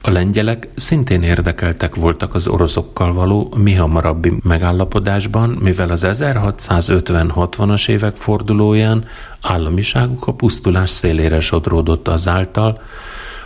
A 0.06 0.10
lengyelek 0.10 0.68
szintén 0.74 1.22
érdekeltek 1.22 1.94
voltak 1.94 2.34
az 2.34 2.46
oroszokkal 2.46 3.12
való 3.12 3.54
mi 3.56 3.74
hamarabbi 3.74 4.32
megállapodásban, 4.42 5.50
mivel 5.50 5.90
az 5.90 6.06
1650-60-as 6.08 7.88
évek 7.88 8.16
fordulóján 8.16 9.04
államiságuk 9.40 10.26
a 10.26 10.32
pusztulás 10.32 10.90
szélére 10.90 11.40
sodródott 11.40 12.08
azáltal, 12.08 12.80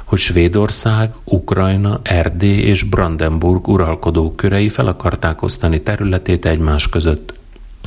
hogy 0.04 0.18
Svédország, 0.18 1.12
Ukrajna, 1.24 2.00
Erdély 2.02 2.60
és 2.60 2.82
Brandenburg 2.82 3.68
uralkodó 3.68 4.34
körei 4.34 4.68
fel 4.68 4.86
akarták 4.86 5.42
osztani 5.42 5.80
területét 5.82 6.46
egymás 6.46 6.88
között. 6.88 7.34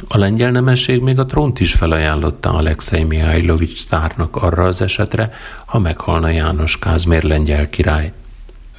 A 0.07 0.17
lengyel 0.17 0.51
nemesség 0.51 1.01
még 1.01 1.19
a 1.19 1.25
trónt 1.25 1.59
is 1.59 1.73
felajánlotta 1.73 2.53
Alexei 2.53 3.03
Mihajlovics 3.03 3.85
szárnak 3.85 4.35
arra 4.35 4.63
az 4.63 4.81
esetre, 4.81 5.31
ha 5.65 5.79
meghalna 5.79 6.29
János 6.29 6.79
Kázmér 6.79 7.23
lengyel 7.23 7.69
király. 7.69 8.11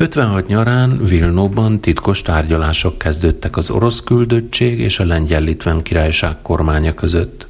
56 0.03 0.47
nyarán 0.47 0.99
Vilnóban 1.03 1.81
titkos 1.81 2.23
tárgyalások 2.23 2.99
kezdődtek 2.99 3.57
az 3.57 3.71
orosz 3.71 4.01
küldöttség 4.01 4.79
és 4.79 4.99
a 4.99 5.05
lengyel-litven 5.05 5.83
királyság 5.83 6.37
kormánya 6.43 6.95
között. 6.95 7.47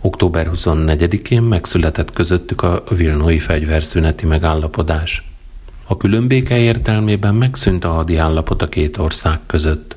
Október 0.00 0.50
24-én 0.54 1.42
megszületett 1.42 2.12
közöttük 2.12 2.62
a 2.62 2.82
vilnói 2.96 3.38
fegyverszüneti 3.38 4.26
megállapodás. 4.26 5.24
A 5.86 5.96
különbéke 5.96 6.58
értelmében 6.58 7.34
megszűnt 7.34 7.84
a 7.84 7.90
hadi 7.92 8.16
állapot 8.16 8.62
a 8.62 8.68
két 8.68 8.96
ország 8.96 9.38
között. 9.46 9.96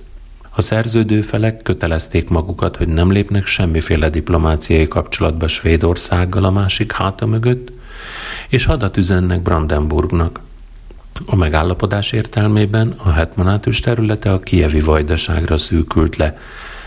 A 0.50 0.62
szerződő 0.62 1.22
felek 1.22 1.62
kötelezték 1.62 2.30
magukat, 2.30 2.78
hogy 2.78 2.88
nem 2.88 3.12
lépnek 3.12 3.46
semmiféle 3.46 4.10
diplomáciai 4.10 4.88
kapcsolatba 4.88 5.48
Svédországgal 5.48 6.44
a 6.44 6.52
másik 6.52 6.92
háta 6.92 7.26
mögött, 7.26 7.72
és 8.50 8.66
hadat 8.66 8.98
üzennek 8.98 9.42
Brandenburgnak– 9.42 10.40
a 11.26 11.36
megállapodás 11.36 12.12
értelmében 12.12 12.96
a 12.98 13.12
hetmanátus 13.12 13.80
területe 13.80 14.32
a 14.32 14.40
kievi 14.40 14.80
vajdaságra 14.80 15.58
szűkült 15.58 16.16
le, 16.16 16.38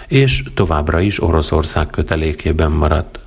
és 0.09 0.43
továbbra 0.55 1.01
is 1.01 1.23
Oroszország 1.23 1.87
kötelékében 1.87 2.71
maradt. 2.71 3.19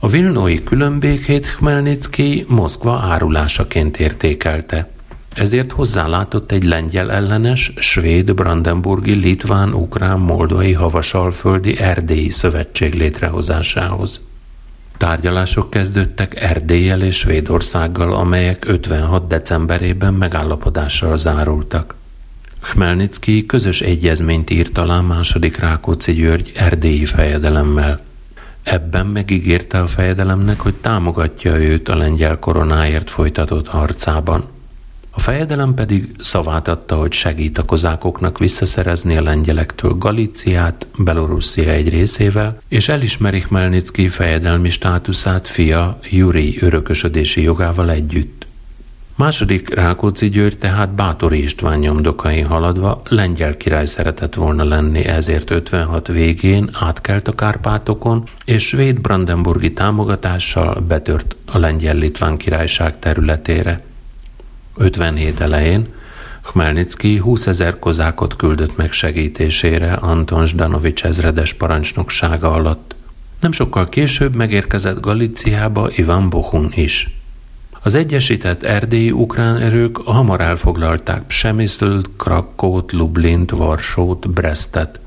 A 0.00 0.08
vilnói 0.08 0.62
különbékét 0.62 1.46
Khmelnytsky 1.46 2.44
Moszkva 2.48 2.98
árulásaként 2.98 3.96
értékelte. 3.96 4.88
Ezért 5.34 5.72
hozzálátott 5.72 6.52
egy 6.52 6.64
lengyel 6.64 7.12
ellenes, 7.12 7.72
svéd, 7.76 8.34
brandenburgi, 8.34 9.12
litván, 9.12 9.72
ukrán, 9.74 10.18
moldvai, 10.18 10.72
havasalföldi, 10.72 11.78
erdélyi 11.78 12.30
szövetség 12.30 12.94
létrehozásához. 12.94 14.20
Tárgyalások 14.96 15.70
kezdődtek 15.70 16.40
Erdélyel 16.40 17.02
és 17.02 17.16
Svédországgal, 17.16 18.12
amelyek 18.12 18.64
56. 18.68 19.26
decemberében 19.26 20.14
megállapodással 20.14 21.16
zárultak. 21.16 21.94
Khmelnytsky 22.60 23.46
közös 23.46 23.80
egyezményt 23.80 24.50
írt 24.50 24.78
alá 24.78 25.00
második 25.00 25.56
Rákóczi 25.56 26.12
György 26.12 26.52
erdélyi 26.56 27.04
fejedelemmel. 27.04 28.00
Ebben 28.62 29.06
megígérte 29.06 29.78
a 29.78 29.86
fejedelemnek, 29.86 30.60
hogy 30.60 30.74
támogatja 30.74 31.56
őt 31.56 31.88
a 31.88 31.96
lengyel 31.96 32.38
koronáért 32.38 33.10
folytatott 33.10 33.68
harcában. 33.68 34.53
A 35.16 35.20
fejedelem 35.20 35.74
pedig 35.74 36.14
szavát 36.20 36.68
adta, 36.68 36.96
hogy 36.96 37.12
segít 37.12 37.58
a 37.58 37.62
kozákoknak 37.62 38.38
visszaszerezni 38.38 39.16
a 39.16 39.22
lengyelektől 39.22 39.94
Galíciát, 39.98 40.86
Belorusszia 40.96 41.70
egy 41.70 41.88
részével, 41.88 42.60
és 42.68 42.88
elismeri 42.88 43.40
Khmelnytsky 43.40 44.08
fejedelmi 44.08 44.68
státuszát 44.68 45.48
fia 45.48 45.98
Juri 46.10 46.58
örökösödési 46.60 47.42
jogával 47.42 47.90
együtt. 47.90 48.46
Második 49.16 49.74
Rákóczi 49.74 50.28
György 50.28 50.58
tehát 50.58 50.94
Bátori 50.94 51.42
István 51.42 51.78
nyomdokain 51.78 52.46
haladva 52.46 53.02
lengyel 53.08 53.56
király 53.56 53.86
szeretett 53.86 54.34
volna 54.34 54.64
lenni, 54.64 55.04
ezért 55.04 55.50
56 55.50 56.08
végén 56.08 56.70
átkelt 56.72 57.28
a 57.28 57.32
Kárpátokon, 57.32 58.22
és 58.44 58.66
svéd-brandenburgi 58.66 59.72
támogatással 59.72 60.80
betört 60.80 61.36
a 61.46 61.58
lengyel-litván 61.58 62.36
királyság 62.36 62.98
területére. 62.98 63.82
57 64.76 65.40
elején 65.40 65.88
Khmelnytsky 66.42 67.18
20 67.18 67.46
ezer 67.46 67.78
kozákot 67.78 68.36
küldött 68.36 68.76
meg 68.76 68.92
segítésére 68.92 69.92
Anton 69.92 70.46
Zdanovics 70.46 71.04
ezredes 71.04 71.52
parancsnoksága 71.52 72.52
alatt. 72.52 72.94
Nem 73.40 73.52
sokkal 73.52 73.88
később 73.88 74.34
megérkezett 74.34 75.00
Galíciába 75.00 75.90
Ivan 75.94 76.28
Bohun 76.28 76.72
is. 76.74 77.10
Az 77.82 77.94
egyesített 77.94 78.62
erdélyi 78.62 79.10
ukrán 79.10 79.56
erők 79.56 79.96
hamar 79.96 80.40
elfoglalták 80.40 81.22
Psemiszlt, 81.22 82.10
Krakót, 82.16 82.92
Lublint, 82.92 83.50
Varsót, 83.50 84.30
Brestet. 84.30 85.00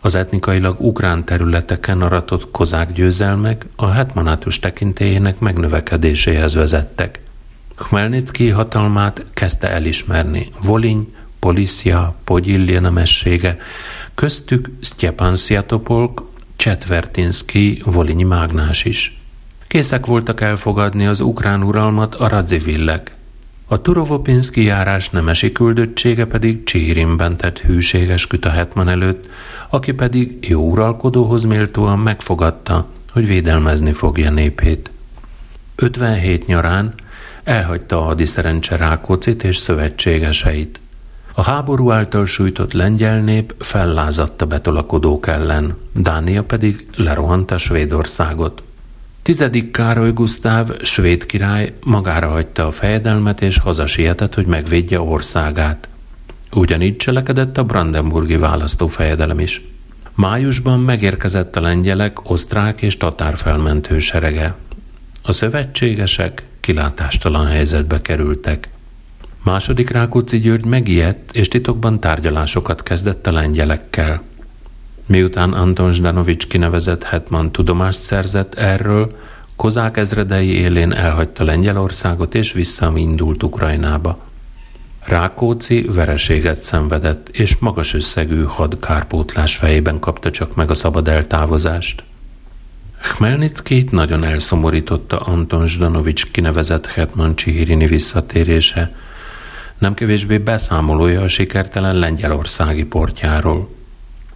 Az 0.00 0.14
etnikailag 0.14 0.80
ukrán 0.80 1.24
területeken 1.24 2.02
aratott 2.02 2.50
kozák 2.50 2.92
győzelmek 2.92 3.66
a 3.76 3.86
hetmanátus 3.86 4.58
tekintélyének 4.58 5.38
megnövekedéséhez 5.38 6.54
vezettek– 6.54 7.20
Khmelnytsky 7.82 8.48
hatalmát 8.48 9.24
kezdte 9.34 9.68
elismerni. 9.70 10.50
Voliny, 10.62 11.14
Policia, 11.38 12.14
Pogyillia 12.24 12.80
nemessége, 12.80 13.56
köztük 14.14 14.70
Stjepan 14.80 15.36
Sziatopolk, 15.36 16.22
Csetvertinsky, 16.56 17.82
Volinyi 17.84 18.22
mágnás 18.22 18.84
is. 18.84 19.20
Készek 19.66 20.06
voltak 20.06 20.40
elfogadni 20.40 21.06
az 21.06 21.20
ukrán 21.20 21.62
uralmat 21.62 22.14
a 22.14 22.28
radzivillek. 22.28 23.14
A 23.66 23.82
Turovopinszki 23.82 24.64
járás 24.64 25.10
nemesi 25.10 25.52
küldöttsége 25.52 26.24
pedig 26.24 26.64
Csírimben 26.64 27.36
tett 27.36 27.58
hűséges 27.58 28.26
küt 28.26 28.44
a 28.44 28.50
hetman 28.50 28.88
előtt, 28.88 29.28
aki 29.68 29.92
pedig 29.92 30.48
jó 30.48 30.70
uralkodóhoz 30.70 31.44
méltóan 31.44 31.98
megfogadta, 31.98 32.86
hogy 33.12 33.26
védelmezni 33.26 33.92
fogja 33.92 34.30
népét. 34.30 34.90
57 35.74 36.46
nyarán 36.46 36.94
elhagyta 37.44 37.98
a 37.98 38.02
hadiszerencse 38.02 38.76
Rákócit 38.76 39.44
és 39.44 39.56
szövetségeseit. 39.56 40.80
A 41.34 41.42
háború 41.42 41.90
által 41.90 42.26
sújtott 42.26 42.72
lengyel 42.72 43.20
nép 43.20 43.54
fellázadt 43.58 44.42
a 44.42 44.46
betolakodók 44.46 45.26
ellen, 45.26 45.76
Dánia 45.94 46.44
pedig 46.44 46.86
lerohanta 46.96 47.58
Svédországot. 47.58 48.62
Tizedik 49.22 49.70
Károly 49.70 50.12
Gusztáv, 50.12 50.68
svéd 50.82 51.26
király 51.26 51.74
magára 51.84 52.28
hagyta 52.28 52.66
a 52.66 52.70
fejedelmet 52.70 53.42
és 53.42 53.58
hazasietett, 53.58 54.34
hogy 54.34 54.46
megvédje 54.46 55.00
országát. 55.00 55.88
Ugyanígy 56.52 56.96
cselekedett 56.96 57.58
a 57.58 57.64
Brandenburgi 57.64 58.36
választófejedelem 58.36 59.38
is. 59.38 59.62
Májusban 60.14 60.80
megérkezett 60.80 61.56
a 61.56 61.60
lengyelek, 61.60 62.30
osztrák 62.30 62.82
és 62.82 62.96
tatár 62.96 63.36
felmentő 63.36 63.98
serege. 63.98 64.54
A 65.22 65.32
szövetségesek 65.32 66.42
kilátástalan 66.62 67.46
helyzetbe 67.46 68.00
kerültek. 68.00 68.68
Második 69.44 69.90
Rákóczi 69.90 70.38
György 70.38 70.64
megijedt, 70.64 71.30
és 71.32 71.48
titokban 71.48 72.00
tárgyalásokat 72.00 72.82
kezdett 72.82 73.26
a 73.26 73.32
lengyelekkel. 73.32 74.22
Miután 75.06 75.52
Anton 75.52 75.92
Zdanovics 75.92 76.46
kinevezett 76.46 77.02
Hetman 77.02 77.52
tudomást 77.52 78.00
szerzett 78.00 78.54
erről, 78.54 79.18
kozák 79.56 79.96
ezredei 79.96 80.48
élén 80.48 80.92
elhagyta 80.92 81.44
Lengyelországot 81.44 82.34
és 82.34 82.52
visszaindult 82.52 83.42
Ukrajnába. 83.42 84.18
Rákóczi 85.04 85.86
vereséget 85.94 86.62
szenvedett, 86.62 87.28
és 87.28 87.56
magas 87.56 87.94
összegű 87.94 88.42
had 88.42 88.78
kárpótlás 88.80 89.56
fejében 89.56 89.98
kapta 89.98 90.30
csak 90.30 90.54
meg 90.54 90.70
a 90.70 90.74
szabad 90.74 91.08
eltávozást. 91.08 92.02
Khmelnickit 93.02 93.90
nagyon 93.90 94.24
elszomorította 94.24 95.20
Anton 95.20 95.66
Zdanovics 95.66 96.30
kinevezett 96.30 96.86
Hetman 96.86 97.36
Csihirini 97.36 97.86
visszatérése, 97.86 98.94
nem 99.78 99.94
kevésbé 99.94 100.38
beszámolója 100.38 101.22
a 101.22 101.28
sikertelen 101.28 101.96
lengyelországi 101.96 102.84
portjáról. 102.84 103.68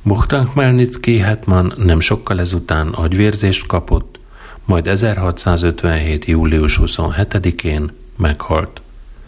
Bogdan 0.03 0.51
Khmelnicki 0.51 1.19
Hetman 1.19 1.75
nem 1.77 2.01
sokkal 2.01 2.41
ezután 2.41 2.89
agyvérzést 2.89 3.67
kapott, 3.67 4.19
majd 4.65 4.87
1657. 4.87 6.25
július 6.25 6.81
27-én 6.83 7.93
meghalt. 8.17 8.81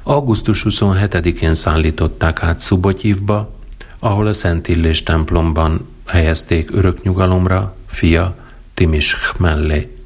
Augusztus 0.03 0.65
27-én 0.69 1.55
szállították 1.55 2.43
át 2.43 2.61
Szubotyivba, 2.61 3.55
ahol 3.99 4.27
a 4.27 4.33
Szent 4.33 4.69
Illés 4.69 5.03
templomban 5.03 5.89
helyezték 6.07 6.71
örök 6.73 7.03
nyugalomra 7.03 7.77
fia 7.87 8.37
Timis 8.79 9.17
mellé. 9.37 9.97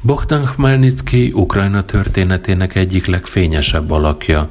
Bogdan 0.00 0.44
Khmelnytsky 0.44 1.32
Ukrajna 1.32 1.84
történetének 1.84 2.74
egyik 2.74 3.06
legfényesebb 3.06 3.90
alakja. 3.90 4.48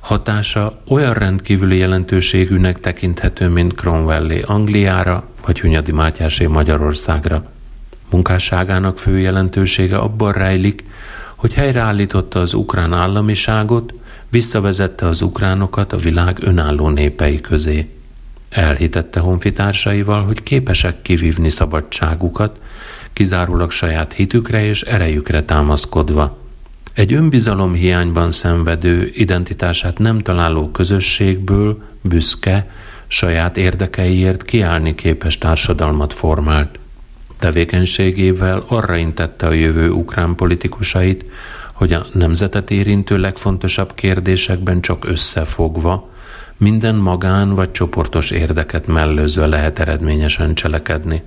Hatása 0.00 0.82
olyan 0.88 1.14
rendkívüli 1.14 1.76
jelentőségűnek 1.76 2.80
tekinthető, 2.80 3.48
mint 3.48 3.74
Cromwellé 3.74 4.42
Angliára, 4.46 5.28
vagy 5.46 5.60
Hunyadi 5.60 5.92
Mátyásé 5.92 6.46
Magyarországra. 6.46 7.50
Munkásságának 8.10 8.98
fő 8.98 9.18
jelentősége 9.18 9.96
abban 9.96 10.32
rejlik, 10.32 10.84
hogy 11.34 11.54
helyreállította 11.54 12.40
az 12.40 12.54
ukrán 12.54 12.92
államiságot, 12.92 13.92
visszavezette 14.28 15.06
az 15.06 15.22
ukránokat 15.22 15.92
a 15.92 15.96
világ 15.96 16.38
önálló 16.40 16.88
népei 16.88 17.40
közé. 17.40 17.99
Elhitette 18.50 19.20
honfitársaival, 19.20 20.24
hogy 20.24 20.42
képesek 20.42 21.02
kivívni 21.02 21.50
szabadságukat, 21.50 22.58
kizárólag 23.12 23.70
saját 23.70 24.12
hitükre 24.12 24.64
és 24.64 24.82
erejükre 24.82 25.44
támaszkodva. 25.44 26.38
Egy 26.92 27.12
önbizalom 27.12 27.74
hiányban 27.74 28.30
szenvedő, 28.30 29.10
identitását 29.14 29.98
nem 29.98 30.18
találó 30.18 30.70
közösségből 30.70 31.82
büszke, 32.00 32.70
saját 33.06 33.56
érdekeiért 33.56 34.44
kiállni 34.44 34.94
képes 34.94 35.38
társadalmat 35.38 36.14
formált. 36.14 36.78
Tevékenységével 37.38 38.64
arra 38.66 38.96
intette 38.96 39.46
a 39.46 39.52
jövő 39.52 39.90
ukrán 39.90 40.34
politikusait, 40.34 41.24
hogy 41.72 41.92
a 41.92 42.06
nemzetet 42.12 42.70
érintő 42.70 43.18
legfontosabb 43.18 43.94
kérdésekben 43.94 44.80
csak 44.80 45.04
összefogva, 45.04 46.10
minden 46.60 46.94
magán 46.94 47.54
vagy 47.54 47.70
csoportos 47.70 48.30
érdeket 48.30 48.86
mellőzve 48.86 49.46
lehet 49.46 49.78
eredményesen 49.78 50.54
cselekedni. 50.54 51.22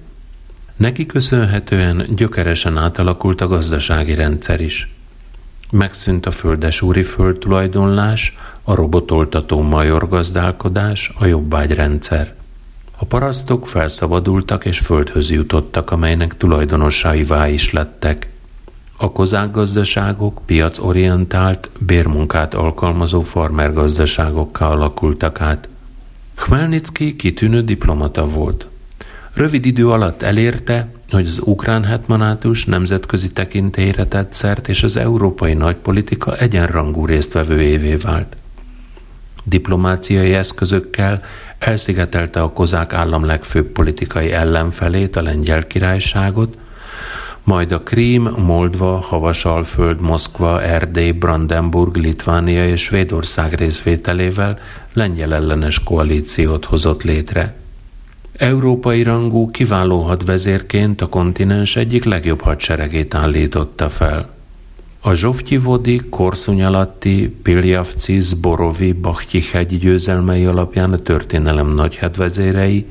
Neki 0.75 1.05
köszönhetően 1.05 2.07
gyökeresen 2.15 2.77
átalakult 2.77 3.41
a 3.41 3.47
gazdasági 3.47 4.13
rendszer 4.13 4.61
is. 4.61 4.93
Megszűnt 5.71 6.25
a 6.25 6.31
földesúri 6.31 7.03
földtulajdonlás, 7.03 8.37
a 8.63 8.75
robotoltató 8.75 9.61
major 9.61 10.07
gazdálkodás, 10.09 11.11
a 11.19 11.25
jobbágyrendszer. 11.25 12.33
A 12.97 13.05
parasztok 13.05 13.67
felszabadultak 13.67 14.65
és 14.65 14.79
földhöz 14.79 15.31
jutottak, 15.31 15.91
amelynek 15.91 16.37
tulajdonosaivá 16.37 17.47
is 17.47 17.71
lettek. 17.71 18.27
A 19.03 19.11
kozák 19.11 19.51
gazdaságok 19.51 20.41
piacorientált, 20.45 21.69
bérmunkát 21.79 22.53
alkalmazó 22.53 23.21
farmergazdaságokká 23.21 24.65
alakultak 24.65 25.41
át. 25.41 25.67
Khmelnytsky 26.35 27.15
kitűnő 27.15 27.63
diplomata 27.63 28.25
volt. 28.25 28.65
Rövid 29.33 29.65
idő 29.65 29.89
alatt 29.89 30.21
elérte, 30.21 30.87
hogy 31.09 31.27
az 31.27 31.39
ukrán 31.43 31.83
hetmanátus 31.83 32.65
nemzetközi 32.65 33.31
tekintélyre 33.31 34.05
tett 34.05 34.33
szert, 34.33 34.67
és 34.67 34.83
az 34.83 34.97
európai 34.97 35.53
nagypolitika 35.53 36.37
egyenrangú 36.37 37.05
résztvevőjévé 37.05 37.95
vált. 37.95 38.35
Diplomáciai 39.43 40.33
eszközökkel 40.33 41.21
elszigetelte 41.59 42.41
a 42.41 42.53
kozák 42.53 42.93
állam 42.93 43.25
legfőbb 43.25 43.67
politikai 43.67 44.31
ellenfelét, 44.31 45.15
a 45.15 45.21
lengyel 45.21 45.67
királyságot, 45.67 46.57
majd 47.43 47.71
a 47.71 47.79
Krím, 47.79 48.29
Moldva, 48.37 48.97
Havasalföld, 48.97 50.01
Moszkva, 50.01 50.61
Erdély, 50.61 51.11
Brandenburg, 51.11 51.95
Litvánia 51.95 52.67
és 52.67 52.81
Svédország 52.81 53.53
részvételével 53.53 54.59
lengyel 54.93 55.33
ellenes 55.33 55.83
koalíciót 55.83 56.65
hozott 56.65 57.03
létre. 57.03 57.55
Európai 58.37 59.03
rangú 59.03 59.51
kiváló 59.51 60.01
hadvezérként 60.01 61.01
a 61.01 61.07
kontinens 61.07 61.75
egyik 61.75 62.03
legjobb 62.03 62.41
hadseregét 62.41 63.13
állította 63.13 63.89
fel. 63.89 64.29
A 65.01 65.13
Zsovtyivodi, 65.13 66.01
Korszunyalatti, 66.09 67.37
Piljavci, 67.43 68.19
Zborovi, 68.19 68.93
Bachti 68.93 69.41
hegyi 69.51 69.77
győzelmei 69.77 70.45
alapján 70.45 70.93
a 70.93 70.97
történelem 70.97 71.67
nagy 71.67 71.97
hadvezérei, 71.97 72.85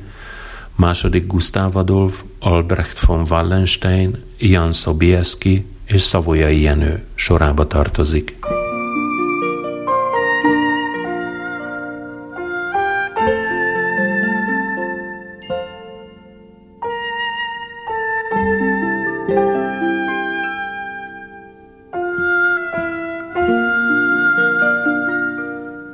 második 0.75 1.27
Gustav 1.27 1.75
Adolf, 1.75 2.23
Albrecht 2.39 2.99
von 3.05 3.25
Wallenstein, 3.29 4.17
Jan 4.45 4.71
Sobieski 4.71 5.65
és 5.85 6.01
Szavolyai 6.01 6.61
Jenő 6.61 7.03
sorába 7.15 7.67
tartozik. 7.67 8.35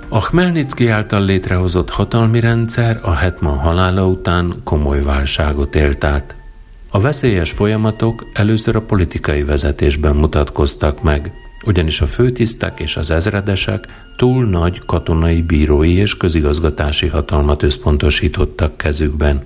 A 0.10 0.20
Khmelnytsky 0.20 0.88
által 0.88 1.26
létrehozott 1.26 1.89
hatalmi 1.89 2.39
rendszer 2.39 3.00
a 3.02 3.12
Hetman 3.12 3.58
halála 3.58 4.08
után 4.08 4.62
komoly 4.64 5.02
válságot 5.02 5.76
élt 5.76 6.04
át. 6.04 6.39
A 6.92 7.00
veszélyes 7.00 7.52
folyamatok 7.52 8.28
először 8.34 8.76
a 8.76 8.82
politikai 8.82 9.44
vezetésben 9.44 10.16
mutatkoztak 10.16 11.04
meg, 11.04 11.32
ugyanis 11.66 12.02
a 12.02 12.08
főtisztek 12.08 12.80
és 12.80 12.98
az 12.98 13.12
ezredesek 13.12 13.86
túl 14.18 14.46
nagy 14.46 14.86
katonai, 14.86 15.42
bírói 15.42 15.94
és 15.94 16.18
közigazgatási 16.18 17.08
hatalmat 17.08 17.64
összpontosítottak 17.64 18.78
kezükben. 18.78 19.44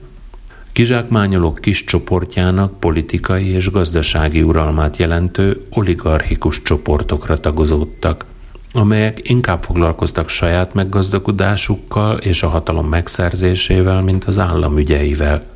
Kizsákmányolók 0.72 1.60
kis 1.60 1.84
csoportjának 1.84 2.80
politikai 2.80 3.48
és 3.48 3.72
gazdasági 3.72 4.42
uralmát 4.42 4.98
jelentő 4.98 5.62
oligarchikus 5.70 6.62
csoportokra 6.62 7.40
tagozódtak– 7.40 8.26
amelyek 8.76 9.30
inkább 9.30 9.64
foglalkoztak 9.64 10.30
saját 10.30 10.74
meggazdagodásukkal 10.74 12.18
és 12.18 12.44
a 12.44 12.48
hatalom 12.48 12.88
megszerzésével, 12.88 14.02
mint 14.02 14.24
az 14.24 14.40
állam 14.40 14.78
ügyeivel. 14.78 15.53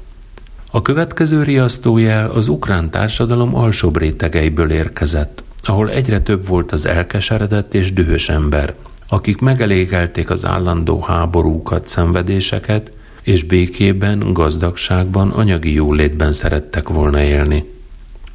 A 0.72 0.82
következő 0.82 1.44
riasztójel 1.44 2.30
az 2.30 2.48
ukrán 2.48 2.90
társadalom 2.90 3.56
alsóbb 3.56 3.98
rétegeiből 3.98 4.72
érkezett, 4.72 5.44
ahol 5.64 5.90
egyre 5.90 6.22
több 6.22 6.48
volt 6.48 6.72
az 6.72 6.86
elkeseredett 6.86 7.74
és 7.74 7.94
dühös 7.94 8.30
ember, 8.30 8.74
akik 9.08 9.40
megelégelték 9.40 10.30
az 10.30 10.46
állandó 10.46 11.02
háborúkat, 11.02 11.88
szenvedéseket, 11.88 12.92
és 13.22 13.44
békében, 13.44 14.34
gazdagságban, 14.34 15.30
anyagi 15.30 15.74
jólétben 15.74 16.32
szerettek 16.32 16.90
volna 16.90 17.22
élni. 17.22 17.64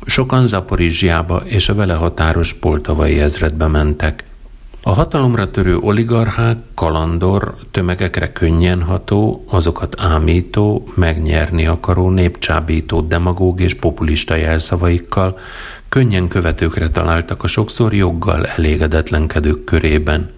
Sokan 0.06 0.46
Zaporizsiába 0.46 1.42
és 1.44 1.68
a 1.68 1.74
vele 1.74 1.94
határos 1.94 2.54
poltavai 2.54 3.20
ezredbe 3.20 3.66
mentek– 3.66 4.24
a 4.84 4.92
hatalomra 4.92 5.50
törő 5.50 5.76
oligarchák, 5.76 6.56
kalandor, 6.74 7.54
tömegekre 7.70 8.32
könnyen 8.32 8.82
ható, 8.82 9.44
azokat 9.48 9.94
ámító, 9.98 10.88
megnyerni 10.94 11.66
akaró, 11.66 12.10
népcsábító, 12.10 13.00
demagóg 13.00 13.60
és 13.60 13.74
populista 13.74 14.34
jelszavaikkal 14.34 15.38
könnyen 15.88 16.28
követőkre 16.28 16.90
találtak 16.90 17.42
a 17.42 17.46
sokszor 17.46 17.94
joggal 17.94 18.46
elégedetlenkedők 18.46 19.64
körében. 19.64 20.30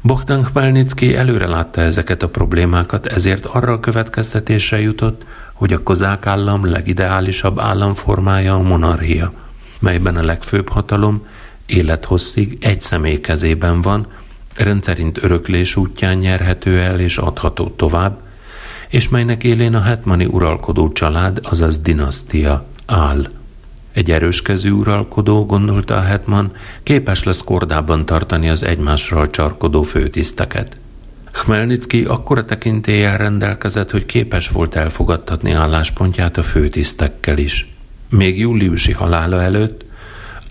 Bogdan 0.00 0.42
Khmelnytsky 0.42 1.14
előre 1.14 1.46
látta 1.46 1.80
ezeket 1.80 2.22
a 2.22 2.28
problémákat, 2.28 3.06
ezért 3.06 3.46
arra 3.46 3.72
a 3.72 3.80
következtetésre 3.80 4.80
jutott, 4.80 5.24
hogy 5.52 5.72
a 5.72 5.82
kozák 5.82 6.26
állam 6.26 6.70
legideálisabb 6.70 7.58
államformája 7.58 8.54
a 8.54 8.62
monarchia, 8.62 9.32
melyben 9.78 10.16
a 10.16 10.22
legfőbb 10.22 10.68
hatalom 10.68 11.26
élethosszig 11.66 12.56
egy 12.60 12.80
személy 12.80 13.20
kezében 13.20 13.80
van, 13.80 14.06
rendszerint 14.54 15.22
öröklés 15.22 15.76
útján 15.76 16.18
nyerhető 16.18 16.78
el 16.78 17.00
és 17.00 17.18
adható 17.18 17.68
tovább, 17.76 18.20
és 18.88 19.08
melynek 19.08 19.44
élén 19.44 19.74
a 19.74 19.80
hetmani 19.80 20.24
uralkodó 20.24 20.92
család, 20.92 21.38
azaz 21.42 21.78
dinasztia 21.78 22.66
áll. 22.86 23.28
Egy 23.92 24.10
erőskezű 24.10 24.70
uralkodó, 24.70 25.46
gondolta 25.46 25.94
a 25.94 26.00
hetman, 26.00 26.52
képes 26.82 27.24
lesz 27.24 27.44
kordában 27.44 28.06
tartani 28.06 28.48
az 28.48 28.62
egymásról 28.62 29.30
csarkodó 29.30 29.82
főtiszteket. 29.82 30.80
Khmelnytsky 31.32 32.04
akkora 32.04 32.44
tekintéllyel 32.44 33.18
rendelkezett, 33.18 33.90
hogy 33.90 34.06
képes 34.06 34.48
volt 34.48 34.74
elfogadtatni 34.74 35.50
álláspontját 35.52 36.36
a 36.36 36.42
főtisztekkel 36.42 37.38
is. 37.38 37.74
Még 38.08 38.38
júliusi 38.38 38.92
halála 38.92 39.42
előtt, 39.42 39.84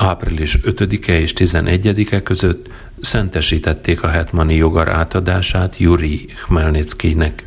április 0.02 0.58
5-e 0.64 1.20
és 1.20 1.34
11-e 1.36 2.24
között 2.24 2.70
szentesítették 3.02 4.04
a 4.04 4.08
hetmani 4.08 4.56
jogar 4.56 4.90
átadását 4.90 5.80
Yuri 5.80 6.26
Khmelnytskynek. 6.26 7.44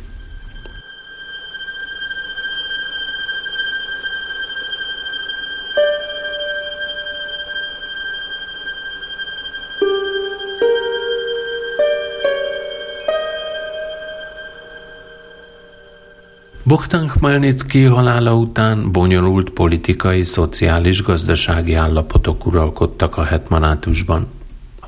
Bogdan 16.67 17.07
Khmelnytsky 17.07 17.83
halála 17.83 18.35
után 18.35 18.91
bonyolult 18.91 19.49
politikai, 19.49 20.23
szociális, 20.23 21.03
gazdasági 21.03 21.73
állapotok 21.73 22.45
uralkodtak 22.45 23.17
a 23.17 23.23
hetmanátusban. 23.23 24.27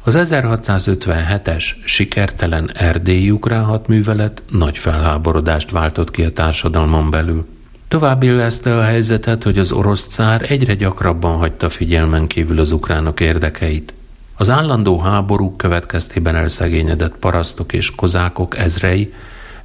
Az 0.03 0.15
1657-es 0.17 1.63
sikertelen 1.86 2.71
erdélyi 2.73 3.32
ukrán 3.32 3.63
hadművelet 3.63 4.41
nagy 4.51 4.78
felháborodást 4.78 5.71
váltott 5.71 6.11
ki 6.11 6.23
a 6.23 6.34
társadalmon 6.34 7.09
belül. 7.09 7.45
Tovább 7.88 8.23
illeszte 8.23 8.78
a 8.78 8.82
helyzetet, 8.82 9.43
hogy 9.43 9.59
az 9.59 9.71
orosz 9.71 10.07
cár 10.07 10.51
egyre 10.51 10.75
gyakrabban 10.75 11.38
hagyta 11.38 11.69
figyelmen 11.69 12.28
kívül 12.28 12.59
az 12.59 12.71
ukránok 12.71 13.19
érdekeit. 13.19 13.93
Az 14.36 14.49
állandó 14.49 14.99
háborúk 14.99 15.57
következtében 15.57 16.36
elszegényedett 16.36 17.15
parasztok 17.19 17.73
és 17.73 17.95
kozákok 17.95 18.57
ezrei 18.57 19.13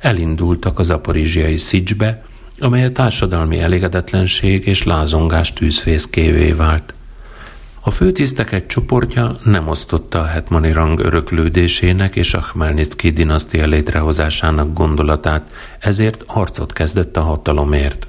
elindultak 0.02 0.78
az 0.78 0.90
aporizsiai 0.90 1.56
Szicsbe, 1.56 2.24
amely 2.58 2.84
a 2.84 2.92
társadalmi 2.92 3.60
elégedetlenség 3.60 4.66
és 4.66 4.82
lázongás 4.84 5.52
tűzfészkévé 5.52 6.52
vált. 6.52 6.94
A 7.80 7.90
főtisztek 7.90 8.52
egy 8.52 8.66
csoportja 8.66 9.36
nem 9.44 9.68
osztotta 9.68 10.18
a 10.18 10.26
hetmani 10.26 10.72
rang 10.72 10.98
öröklődésének 10.98 12.16
és 12.16 12.34
a 12.34 12.40
Khmelnytsky 12.40 13.10
dinasztia 13.10 13.66
létrehozásának 13.66 14.72
gondolatát, 14.72 15.50
ezért 15.78 16.22
harcot 16.26 16.72
kezdett 16.72 17.16
a 17.16 17.20
hatalomért. 17.20 18.06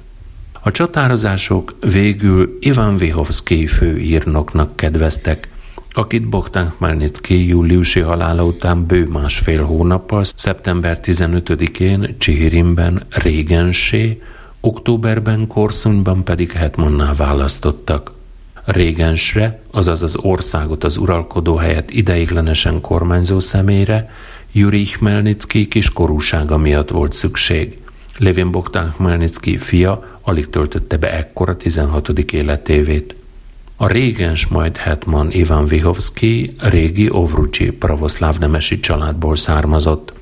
A 0.60 0.70
csatározások 0.70 1.76
végül 1.80 2.58
Ivan 2.60 2.96
Vihovsky 2.96 3.66
főírnoknak 3.66 4.76
kedveztek, 4.76 5.48
akit 5.96 6.28
Bogdan 6.28 6.74
Khmelnytsky 6.76 7.46
júliusi 7.46 8.00
halála 8.00 8.44
után 8.44 8.86
bő 8.86 9.06
másfél 9.06 9.64
hónappal, 9.64 10.24
szeptember 10.24 10.98
15-én 11.02 12.14
Csihirimben 12.18 13.02
régensé, 13.08 14.22
októberben 14.60 15.46
Korszonyban 15.46 16.24
pedig 16.24 16.52
hetmanná 16.52 17.12
választottak. 17.12 18.12
Régensre, 18.64 19.60
azaz 19.70 20.02
az 20.02 20.16
országot 20.16 20.84
az 20.84 20.96
uralkodó 20.96 21.56
helyett 21.56 21.90
ideiglenesen 21.90 22.80
kormányzó 22.80 23.40
személyre, 23.40 24.10
Yuri 24.52 24.82
Khmelnytsky 24.82 25.68
kiskorúsága 25.68 26.56
miatt 26.56 26.90
volt 26.90 27.12
szükség. 27.12 27.78
Levin 28.18 28.50
Bogdan 28.50 28.92
Khmelnytsky 28.96 29.56
fia 29.56 30.18
alig 30.22 30.50
töltötte 30.50 30.96
be 30.96 31.12
ekkora 31.12 31.56
16. 31.56 32.08
életévét. 32.18 33.14
A 33.76 33.86
régens 33.86 34.46
majd 34.46 34.76
hetman 34.76 35.32
Ivan 35.32 35.66
Vihovsky 35.66 36.54
régi 36.58 37.10
ovrucsi 37.10 37.70
pravoszláv 37.70 38.38
nemesi 38.38 38.80
családból 38.80 39.36
származott. 39.36 40.12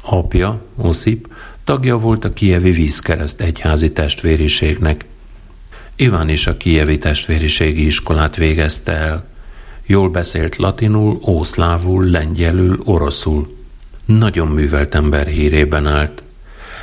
Apja, 0.00 0.60
Osip, 0.76 1.28
tagja 1.64 1.96
volt 1.96 2.24
a 2.24 2.32
kievi 2.32 2.70
vízkereszt 2.70 3.40
egyházi 3.40 3.92
testvériségnek. 3.92 5.04
Iván 5.96 6.28
is 6.28 6.46
a 6.46 6.56
kievi 6.56 6.98
testvériségi 6.98 7.86
iskolát 7.86 8.36
végezte 8.36 8.92
el. 8.92 9.26
Jól 9.86 10.08
beszélt 10.08 10.56
latinul, 10.56 11.20
ószlávul, 11.26 12.04
lengyelül, 12.04 12.80
oroszul. 12.84 13.56
Nagyon 14.04 14.48
művelt 14.48 14.94
ember 14.94 15.26
hírében 15.26 15.86
állt. 15.86 16.22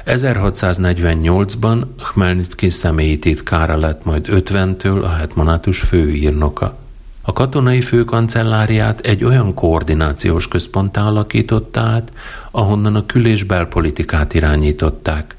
1648-ban 0.05 1.83
Khmelnytsky 2.03 2.69
személyi 2.69 3.19
titkára 3.19 3.77
lett 3.77 4.05
majd 4.05 4.25
50-től 4.29 5.03
a 5.03 5.09
hetmanátus 5.09 5.79
főírnoka. 5.79 6.77
A 7.21 7.33
katonai 7.33 7.81
főkancelláriát 7.81 8.99
egy 8.99 9.23
olyan 9.23 9.53
koordinációs 9.53 10.47
központtá 10.47 11.01
alakította 11.01 11.79
át, 11.79 12.11
ahonnan 12.51 12.95
a 12.95 13.05
kül- 13.05 13.47
belpolitikát 13.47 14.33
irányították. 14.33 15.35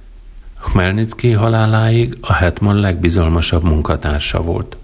Khmelnytsky 0.61 1.33
haláláig 1.33 2.19
a 2.21 2.33
hetman 2.33 2.77
legbizalmasabb 2.77 3.63
munkatársa 3.63 4.43
volt. 4.43 4.77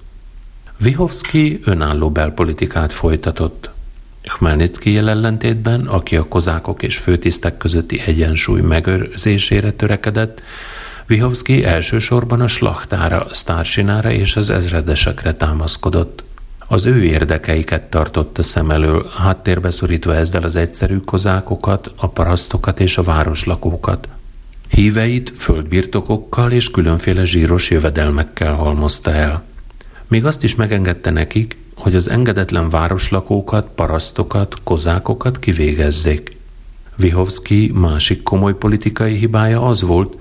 Vihovsky 0.77 1.61
önálló 1.65 2.11
belpolitikát 2.11 2.93
folytatott. 2.93 3.71
Khmelnytsky 4.29 4.97
ellentétben, 4.97 5.87
aki 5.87 6.17
a 6.17 6.29
kozákok 6.29 6.83
és 6.83 6.97
főtisztek 6.97 7.57
közötti 7.57 8.03
egyensúly 8.07 8.61
megőrzésére 8.61 9.71
törekedett, 9.71 10.43
Vihovsky 11.09 11.65
elsősorban 11.65 12.41
a 12.41 12.49
slachtára, 12.49 13.27
sztársinára 13.31 14.11
és 14.11 14.37
az 14.37 14.51
ezredesekre 14.51 15.35
támaszkodott. 15.35 16.25
Az 16.67 16.87
ő 16.87 17.05
érdekeiket 17.05 17.83
tartotta 17.83 18.43
szem 18.43 18.71
elől, 18.71 19.11
háttérbe 19.17 19.71
szorítva 19.71 20.15
ezzel 20.15 20.43
az 20.43 20.57
egyszerű 20.57 20.97
kozákokat, 20.97 21.91
a 21.97 22.09
parasztokat 22.09 22.81
és 22.81 22.99
a 22.99 23.03
városlakókat. 23.03 24.09
Híveit 24.69 25.33
földbirtokokkal 25.37 26.53
és 26.53 26.71
különféle 26.71 27.25
zsíros 27.25 27.71
jövedelmekkel 27.71 28.55
halmozta 28.55 29.11
el. 29.11 29.45
Még 30.09 30.25
azt 30.25 30.43
is 30.43 30.55
megengedte 30.55 31.11
nekik, 31.11 31.57
hogy 31.79 31.95
az 31.95 32.11
engedetlen 32.11 32.69
városlakókat, 32.69 33.69
parasztokat, 33.75 34.55
kozákokat 34.65 35.39
kivégezzék. 35.39 36.37
Vihovsky 36.97 37.73
másik 37.75 38.23
komoly 38.23 38.55
politikai 38.55 39.17
hibája 39.17 39.67
az 39.67 39.83
volt, 39.83 40.17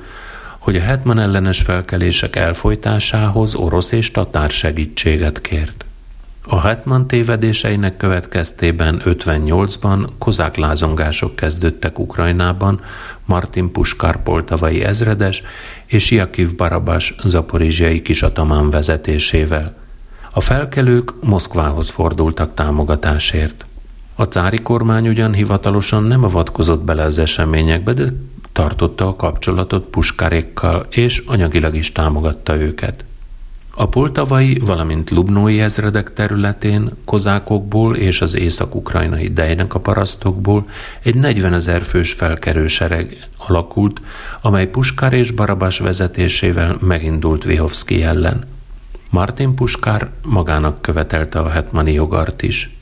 hogy 0.58 0.76
a 0.76 0.82
hetman 0.82 1.20
ellenes 1.20 1.62
felkelések 1.62 2.36
elfolytásához 2.36 3.55
orosz 3.55 3.91
és 3.91 4.12
tatár 4.12 4.49
segítséget 4.49 5.41
kért. 5.41 5.86
A 6.47 6.60
hetman 6.60 7.08
tévedéseinek 7.08 7.97
következtében 7.97 9.01
58-ban 9.05 10.08
kozák 10.18 10.55
lázongások 10.55 11.36
kezdődtek 11.36 11.99
Ukrajnában, 11.99 12.82
Martin 13.26 13.72
Puskár 13.72 14.24
poltavai 14.24 14.84
ezredes 14.84 15.41
és 15.86 16.12
Jakiv 16.12 16.55
Barabas 16.55 17.16
zaporizsiai 17.26 18.01
kisatamán 18.01 18.70
vezetésével– 18.70 19.74
a 20.32 20.39
felkelők 20.39 21.13
Moszkvához 21.23 21.89
fordultak 21.89 22.53
támogatásért. 22.53 23.65
A 24.15 24.23
cári 24.23 24.57
kormány 24.57 25.07
ugyan 25.07 25.34
hivatalosan 25.34 26.03
nem 26.03 26.23
avatkozott 26.23 26.84
bele 26.84 27.03
az 27.03 27.17
eseményekbe, 27.17 27.93
de 27.93 28.13
tartotta 28.51 29.07
a 29.07 29.15
kapcsolatot 29.15 29.86
puskárékkal, 29.86 30.86
és 30.89 31.23
anyagilag 31.25 31.75
is 31.75 31.91
támogatta 31.91 32.55
őket. 32.55 33.05
A 33.75 33.88
poltavai, 33.88 34.59
valamint 34.65 35.09
lubnói 35.09 35.59
ezredek 35.59 36.13
területén 36.13 36.91
kozákokból 37.05 37.95
és 37.95 38.21
az 38.21 38.36
észak-ukrajnai 38.36 39.28
dejnek 39.28 39.73
a 39.73 39.80
parasztokból 39.80 40.69
egy 41.01 41.15
40 41.15 41.53
ezer 41.53 41.82
fős 41.82 42.13
felkerősereg 42.13 43.28
alakult, 43.38 44.01
amely 44.41 44.67
Puskár 44.67 45.13
és 45.13 45.32
Barabás 45.32 45.80
vezetésével 45.80 46.78
megindult 46.80 47.43
Vihovszki 47.43 48.03
ellen– 48.03 48.45
Martin 49.18 49.55
Puskár 49.55 50.09
magának 50.26 50.82
követelte 50.82 51.39
a 51.39 51.49
hetmani 51.49 51.93
jogart 51.93 52.41
is. 52.41 52.78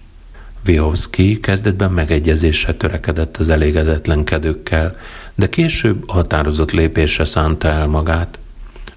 Vihovszki 0.63 1.39
kezdetben 1.39 1.91
megegyezésre 1.91 2.73
törekedett 2.73 3.37
az 3.37 3.49
elégedetlenkedőkkel, 3.49 4.95
de 5.35 5.49
később 5.49 6.09
határozott 6.09 6.71
lépésre 6.71 7.25
szánta 7.25 7.67
el 7.67 7.87
magát. 7.87 8.39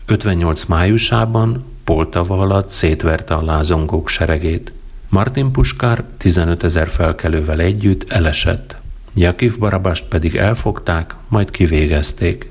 58 0.06 0.64
májusában 0.64 1.64
Poltava 1.84 2.38
alatt 2.38 2.70
szétverte 2.70 3.34
a 3.34 3.44
lázongók 3.44 4.08
seregét. 4.08 4.72
Martin 5.08 5.50
Puskár 5.50 6.04
15 6.16 6.64
ezer 6.64 6.88
felkelővel 6.88 7.60
együtt 7.60 8.10
elesett. 8.10 8.76
Jakif 9.14 9.56
Barabast 9.58 10.04
pedig 10.04 10.36
elfogták, 10.36 11.14
majd 11.28 11.50
kivégezték. 11.50 12.50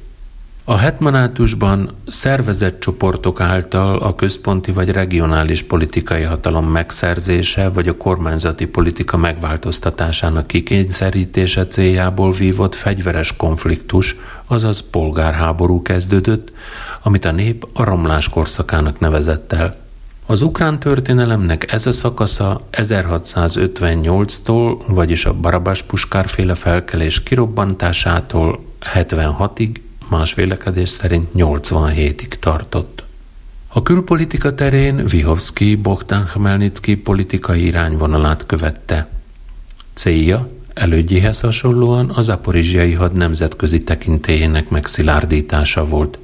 A 0.70 0.78
hetmanátusban 0.78 1.96
szervezett 2.08 2.80
csoportok 2.80 3.42
által 3.42 3.98
a 3.98 4.16
központi 4.16 4.72
vagy 4.72 4.90
regionális 4.90 5.64
politikai 5.64 6.24
hatalom 6.24 6.66
megszerzése 6.66 7.70
vagy 7.70 7.88
a 7.88 7.98
kormányzati 7.98 8.66
politika 8.66 9.18
megváltoztatásának 9.18 10.48
kikényszerítése 10.48 11.68
céljából 11.68 12.32
vívott 12.32 12.76
fegyveres 12.76 13.36
konfliktus, 13.36 14.16
azaz 14.46 14.84
polgárháború 14.92 15.82
kezdődött, 15.82 16.52
amit 17.02 17.26
a 17.26 17.32
nép 17.32 17.68
a 17.74 17.84
romlás 17.84 18.30
korszakának 18.30 19.00
nevezett 19.00 19.54
el. 19.54 19.76
Az 20.26 20.42
ukrán 20.42 20.80
történelemnek 20.80 21.72
ez 21.72 21.86
a 21.86 21.92
szakasza 21.92 22.68
1658-tól, 22.72 24.78
vagyis 24.88 25.26
a 25.26 25.34
Barabás 25.34 25.82
puskárféle 25.82 26.56
felkelés 26.56 27.24
kirobbantásától 27.24 28.60
76-ig, 28.94 29.70
más 30.10 30.34
vélekedés 30.34 30.90
szerint 30.90 31.30
87-ig 31.36 32.40
tartott. 32.40 33.04
A 33.68 33.82
külpolitika 33.82 34.56
terén 34.56 35.06
Vihovszki 35.06 35.76
Bogdan 35.76 36.26
Khmelnytsky 36.26 36.96
politikai 36.96 37.66
irányvonalát 37.66 38.46
követte. 38.46 39.10
Célja 39.94 40.50
elődjéhez 40.74 41.40
hasonlóan 41.40 42.10
az 42.10 42.30
aporizsiai 42.30 42.94
had 42.94 43.14
nemzetközi 43.14 43.84
tekintélyének 43.84 44.70
megszilárdítása 44.70 45.86
volt. 45.86 46.18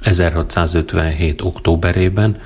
1657. 0.00 1.42
októberében 1.42 2.40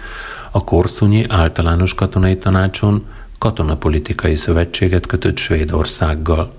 a 0.51 0.64
Korszunyi 0.64 1.25
Általános 1.29 1.95
Katonai 1.95 2.37
Tanácson 2.37 3.07
katonapolitikai 3.39 4.37
szövetséget 4.37 5.07
kötött 5.07 5.37
Svédországgal. 5.37 6.55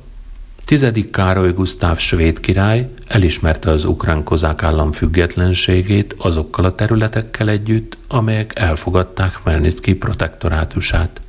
Tizedik 0.68 1.12
Károly 1.12 1.54
Gusztáv 1.54 1.98
svéd 1.98 2.40
király 2.40 2.90
elismerte 3.08 3.72
az 3.72 3.86
ukrán 3.86 4.24
kozák 4.24 4.64
állam 4.64 4.92
függetlenségét 4.92 6.16
azokkal 6.18 6.66
a 6.66 6.76
területekkel 6.76 7.50
együtt, 7.50 7.98
amelyek 8.08 8.60
elfogadták 8.60 9.40
Melnicki 9.44 9.96
protektorátusát. 9.96 11.22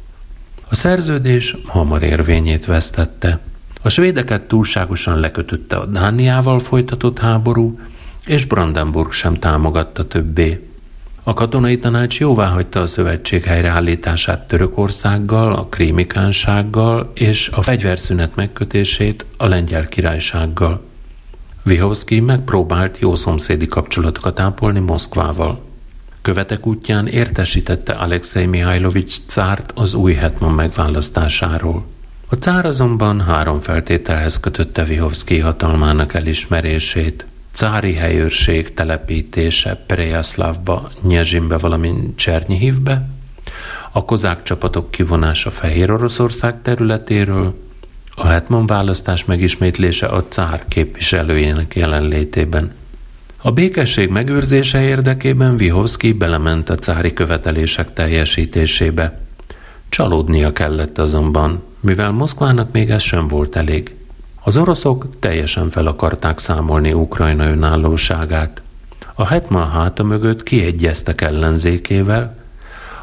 A 0.68 0.74
szerződés 0.74 1.56
hamar 1.66 2.02
érvényét 2.02 2.66
vesztette. 2.66 3.40
A 3.82 3.88
svédeket 3.88 4.42
túlságosan 4.42 5.20
lekötötte 5.20 5.76
a 5.76 5.86
Dániával 5.86 6.58
folytatott 6.58 7.18
háború, 7.18 7.78
és 8.26 8.44
Brandenburg 8.44 9.12
sem 9.12 9.34
támogatta 9.34 10.06
többé. 10.06 10.67
A 11.28 11.34
katonai 11.34 11.78
tanács 11.78 12.20
jóváhagyta 12.20 12.80
a 12.80 12.86
szövetség 12.86 13.44
helyreállítását 13.44 14.48
Törökországgal, 14.48 15.54
a 15.54 15.66
krímikánsággal 15.66 17.10
és 17.14 17.48
a 17.48 17.62
fegyverszünet 17.62 18.34
megkötését 18.34 19.24
a 19.36 19.46
lengyel 19.46 19.88
királysággal. 19.88 20.84
Vihovszki 21.62 22.20
megpróbált 22.20 22.98
jó 22.98 23.14
szomszédi 23.14 23.66
kapcsolatokat 23.66 24.40
ápolni 24.40 24.80
Moszkvával. 24.80 25.60
Követek 26.22 26.66
útján 26.66 27.06
értesítette 27.06 27.92
Alexei 27.92 28.46
Mihajlovics 28.46 29.18
cárt 29.26 29.72
az 29.74 29.94
új 29.94 30.12
hetman 30.12 30.52
megválasztásáról. 30.52 31.86
A 32.28 32.34
cár 32.34 32.64
azonban 32.64 33.20
három 33.20 33.60
feltételhez 33.60 34.40
kötötte 34.40 34.84
Vihovszki 34.84 35.38
hatalmának 35.38 36.14
elismerését– 36.14 37.26
cári 37.58 37.94
helyőrség 37.94 38.74
telepítése 38.74 39.84
Prejaszlávba, 39.86 40.90
Nyezsimbe, 41.02 41.56
valamint 41.56 42.16
Csernyihívbe, 42.16 43.08
a 43.92 44.04
kozák 44.04 44.42
csapatok 44.42 44.90
kivonása 44.90 45.50
Fehér 45.50 45.90
Oroszország 45.90 46.62
területéről, 46.62 47.54
a 48.14 48.26
hetman 48.26 48.66
választás 48.66 49.24
megismétlése 49.24 50.06
a 50.06 50.24
cár 50.28 50.64
képviselőjének 50.68 51.74
jelenlétében. 51.74 52.74
A 53.42 53.50
békesség 53.50 54.08
megőrzése 54.08 54.82
érdekében 54.82 55.56
Vihovszki 55.56 56.12
belement 56.12 56.70
a 56.70 56.74
cári 56.74 57.12
követelések 57.12 57.92
teljesítésébe. 57.92 59.20
Csalódnia 59.88 60.52
kellett 60.52 60.98
azonban, 60.98 61.62
mivel 61.80 62.10
Moszkvának 62.10 62.72
még 62.72 62.90
ez 62.90 63.02
sem 63.02 63.28
volt 63.28 63.56
elég. 63.56 63.94
Az 64.40 64.56
oroszok 64.56 65.06
teljesen 65.18 65.70
fel 65.70 65.86
akarták 65.86 66.38
számolni 66.38 66.92
Ukrajna 66.92 67.48
önállóságát. 67.48 68.62
A 69.14 69.26
hetman 69.26 69.70
háta 69.70 70.02
mögött 70.02 70.42
kiegyeztek 70.42 71.20
ellenzékével, 71.20 72.36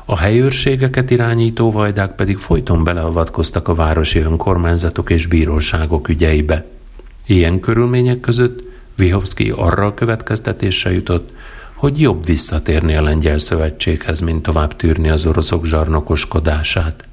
a 0.05 0.17
helyőrségeket 0.17 1.11
irányító 1.11 1.71
vajdák 1.71 2.15
pedig 2.15 2.37
folyton 2.37 2.83
beleavatkoztak 2.83 3.67
a 3.67 3.73
városi 3.73 4.19
önkormányzatok 4.19 5.09
és 5.09 5.27
bíróságok 5.27 6.09
ügyeibe. 6.09 6.65
Ilyen 7.25 7.59
körülmények 7.59 8.19
között 8.19 8.63
Vihovszki 8.95 9.49
arra 9.55 9.85
a 9.85 9.93
következtetésre 9.93 10.91
jutott, 10.91 11.31
hogy 11.73 12.01
jobb 12.01 12.25
visszatérni 12.25 12.95
a 12.95 13.01
lengyel 13.01 13.39
szövetséghez, 13.39 14.19
mint 14.19 14.43
tovább 14.43 14.75
tűrni 14.75 15.09
az 15.09 15.25
oroszok 15.25 15.65
zsarnokoskodását. 15.65 17.05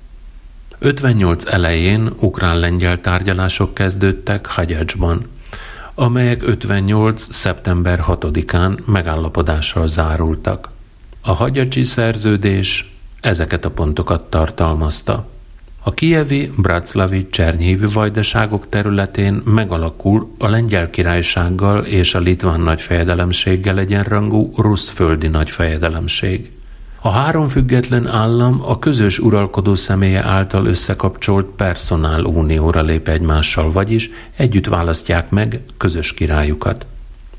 58 0.85 1.47
elején 1.47 2.13
ukrán-lengyel 2.21 3.01
tárgyalások 3.01 3.75
kezdődtek 3.75 4.47
Hagyácsban, 4.47 5.27
amelyek 5.95 6.43
58. 6.43 7.27
szeptember 7.31 8.05
6-án 8.09 8.85
megállapodással 8.85 9.87
zárultak. 9.87 10.69
A 11.21 11.33
hagyacsi 11.33 11.85
szerződés 11.85 12.93
ezeket 13.21 13.65
a 13.65 13.71
pontokat 13.71 14.31
tartalmazta. 14.31 15.29
A 15.83 15.95
kievi, 15.95 16.53
Bratslavi, 16.57 17.29
Csernyhívi 17.29 17.87
vajdaságok 17.87 18.69
területén 18.69 19.43
megalakul 19.45 20.35
a 20.39 20.49
lengyel 20.49 20.91
királysággal 20.91 21.85
és 21.85 22.15
a 22.15 22.19
litván 22.19 22.61
nagyfejedelemséggel 22.61 23.79
egyenrangú 23.79 24.53
ruszföldi 24.57 25.27
nagyfejedelemség. 25.27 26.51
A 27.05 27.11
három 27.11 27.47
független 27.47 28.07
állam 28.07 28.63
a 28.67 28.79
közös 28.79 29.19
uralkodó 29.19 29.75
személye 29.75 30.25
által 30.25 30.67
összekapcsolt 30.67 31.47
personál 31.47 32.25
unióra 32.25 32.83
lép 32.83 33.09
egymással, 33.09 33.71
vagyis 33.71 34.11
együtt 34.37 34.67
választják 34.67 35.31
meg 35.31 35.61
közös 35.77 36.15
királyukat. 36.15 36.87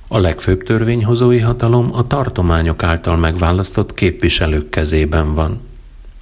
A 0.07 0.17
legfőbb 0.17 0.63
törvényhozói 0.63 1.39
hatalom 1.39 1.89
a 1.93 2.07
tartományok 2.07 2.83
által 2.83 3.17
megválasztott 3.17 3.93
képviselők 3.93 4.69
kezében 4.69 5.33
van. 5.33 5.61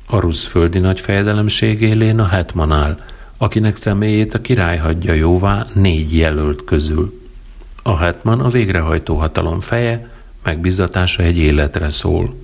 A 0.07 0.19
ruszföldi 0.19 0.79
nagyfejedelemség 0.79 1.81
élén 1.81 2.19
a 2.19 2.27
hetman 2.27 2.71
áll, 2.71 2.99
akinek 3.37 3.75
személyét 3.75 4.33
a 4.33 4.41
király 4.41 4.77
hagyja 4.77 5.13
jóvá 5.13 5.67
négy 5.73 6.17
jelölt 6.17 6.63
közül. 6.63 7.19
A 7.83 7.97
hetman 7.97 8.39
a 8.39 8.49
végrehajtó 8.49 9.15
hatalom 9.15 9.59
feje, 9.59 10.09
megbizatása 10.43 11.23
egy 11.23 11.37
életre 11.37 11.89
szól. 11.89 12.40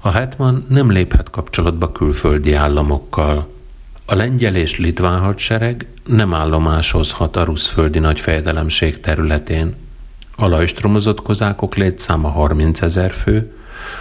A 0.00 0.10
hetman 0.10 0.66
nem 0.68 0.90
léphet 0.90 1.30
kapcsolatba 1.30 1.92
külföldi 1.92 2.52
államokkal. 2.52 3.48
A 4.04 4.14
lengyel 4.14 4.54
és 4.54 4.78
litván 4.78 5.20
hadsereg 5.20 5.86
nem 6.06 6.34
állomásozhat 6.34 7.36
a 7.36 7.44
ruszföldi 7.44 7.98
nagyfejedelemség 7.98 9.00
területén. 9.00 9.74
A 10.36 10.46
lajstromozott 10.46 11.22
kozákok 11.22 11.74
létszáma 11.74 12.28
30 12.28 12.82
ezer 12.82 13.12
fő, 13.12 13.52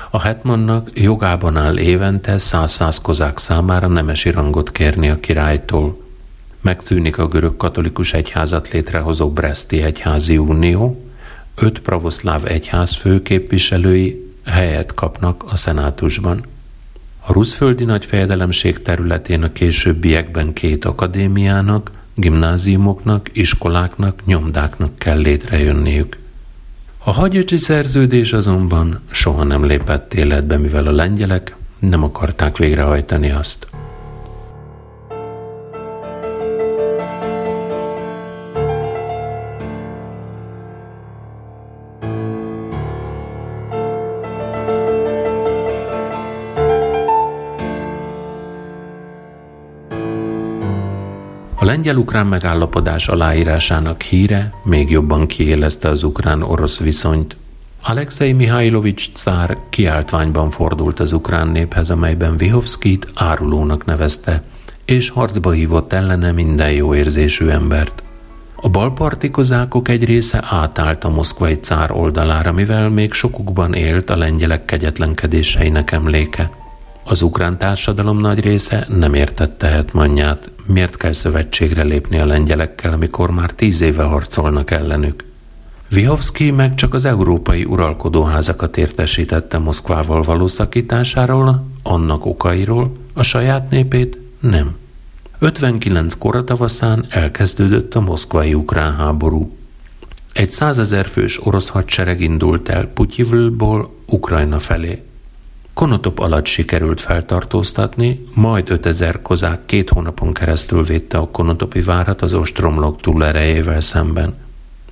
a 0.10 0.22
hetmannak 0.22 0.89
jogában 0.93 1.58
áll 1.58 1.78
évente 1.78 2.36
100-100 2.38 2.98
kozák 3.02 3.38
számára 3.38 3.88
nemesi 3.88 4.30
rangot 4.30 4.72
kérni 4.72 5.10
a 5.10 5.20
királytól. 5.20 6.04
Megszűnik 6.62 7.18
a 7.18 7.28
görög 7.28 7.58
katolikus 7.58 8.14
egyházat 8.14 8.70
létrehozó 8.70 9.32
Breszti 9.32 9.82
Egyházi 9.82 10.38
Unió, 10.38 11.06
öt 11.56 11.80
pravoszláv 11.80 12.46
egyház 12.46 12.96
főképviselői 12.96 14.24
helyet 14.46 14.93
kapnak 14.93 15.43
a 15.48 15.56
szenátusban. 15.56 16.46
A 17.28 17.34
ruszföldi 17.34 17.84
nagyfejedelemség 17.84 18.82
területén 18.82 19.43
a 19.43 19.52
későbbiekben 19.52 20.54
két 20.54 20.86
akadémiának, 20.86 21.91
gimnáziumoknak, 22.14 23.30
iskoláknak, 23.34 24.26
nyomdáknak 24.26 24.98
kell 24.98 25.18
létrejönniük. 25.18 26.18
A 27.04 27.12
hagyacsi 27.12 27.58
szerződés 27.58 28.34
azonban 28.34 29.00
soha 29.10 29.43
nem 29.43 29.66
lépett 29.66 30.14
életbe, 30.14 30.58
mivel 30.58 30.88
a 30.88 30.91
lengyelek 30.91 31.56
nem 31.80 32.04
akarták 32.04 32.58
végrehajtani 32.58 33.32
azt. 33.32 33.68
Lengyel-ukrán 51.86 52.27
megállapodás 52.27 53.07
aláírásának 53.07 54.01
híre 54.01 54.53
még 54.63 54.89
jobban 54.89 55.27
kiélezte 55.27 55.89
az 55.89 56.03
ukrán-orosz 56.03 56.79
viszonyt. 56.79 57.36
Alexei 57.83 58.33
Mihajlovics 58.33 59.11
cár 59.11 59.57
kiáltványban 59.69 60.49
fordult 60.49 60.99
az 60.99 61.11
ukrán 61.11 61.47
néphez, 61.47 61.89
amelyben 61.89 62.38
Vihovszkit 62.38 63.07
árulónak 63.13 63.86
nevezte, 63.86 64.43
és 64.86 65.09
harcba 65.09 65.51
hívott 65.51 65.93
ellene 65.93 66.31
minden 66.31 66.71
jó 66.71 66.95
érzésű 66.95 67.47
embert. 67.47 68.03
A 68.55 68.69
balparti 68.69 69.29
kozákok 69.29 69.88
egy 69.88 70.05
része 70.05 70.43
átállt 70.49 71.03
a 71.03 71.09
moszkvai 71.09 71.53
cár 71.53 71.91
oldalára, 71.91 72.51
mivel 72.51 72.89
még 72.89 73.13
sokukban 73.13 73.73
élt 73.73 74.09
a 74.09 74.17
lengyelek 74.17 74.65
kegyetlenkedéseinek 74.65 75.91
emléke. 75.91 76.49
Az 77.08 77.22
ukrán 77.22 77.58
társadalom 77.58 78.18
nagy 78.20 78.39
része 78.39 78.88
nem 78.89 79.14
értette 79.14 79.68
hetmanját, 79.68 80.49
miért 80.66 80.97
kell 80.97 81.12
szövetségre 81.12 81.84
lépni 81.84 82.20
a 82.20 82.26
lengyelekkel, 82.26 82.93
amikor 82.93 83.32
már 83.32 83.51
tíz 83.51 83.82
éve 83.82 84.03
harcolnak 84.03 84.72
ellenük. 84.72 85.24
Vihovszki 85.89 86.51
meg 86.51 86.76
csak 86.76 86.93
az 86.93 87.06
európai 87.06 87.64
uralkodóházakat 87.64 88.78
értesítette 88.78 89.58
Moszkvával 89.58 90.22
való 90.22 90.47
szakításáról, 90.47 91.68
annak 91.84 92.26
okairól, 92.26 92.97
a 93.14 93.24
saját 93.24 93.70
népét 93.70 94.18
nem. 94.39 94.76
59 95.39 96.14
koratavaszán 96.18 97.06
elkezdődött 97.10 97.95
a 97.95 97.99
moszkvai 97.99 98.53
ukrán 98.53 98.95
háború. 98.95 99.58
Egy 100.34 100.49
százezer 100.49 101.06
fős 101.08 101.45
orosz 101.45 101.68
hadsereg 101.68 102.22
indult 102.22 102.70
el 102.70 102.86
Putyivlból 102.88 103.95
Ukrajna 104.06 104.60
felé. 104.60 105.03
Konotop 105.76 106.19
alatt 106.19 106.45
sikerült 106.45 107.01
feltartóztatni, 107.01 108.26
majd 108.34 108.69
5000 108.69 109.21
kozák 109.21 109.65
két 109.65 109.89
hónapon 109.89 110.34
keresztül 110.34 110.84
védte 110.84 111.17
a 111.17 111.28
Konotopi 111.28 111.82
várat 111.82 112.21
az 112.21 112.34
ostromlók 112.34 113.01
túlerejével 113.01 113.82
szemben. 113.82 114.36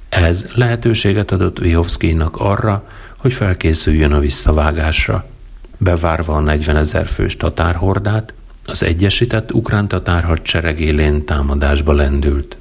Ez 0.09 0.45
lehetőséget 0.53 1.31
adott 1.31 1.59
Vihovszkinak 1.59 2.37
arra, 2.37 2.87
hogy 3.17 3.33
felkészüljön 3.33 4.11
a 4.11 4.19
visszavágásra. 4.19 5.25
Bevárva 5.77 6.35
a 6.35 6.39
40 6.39 6.75
ezer 6.75 7.05
fős 7.05 7.37
tatárhordát, 7.37 8.33
az 8.65 8.83
egyesített 8.83 9.53
ukrán 9.53 9.87
tatár 9.87 10.23
hadsereg 10.23 10.79
élén 10.79 11.25
támadásba 11.25 11.91
lendült. 11.91 12.57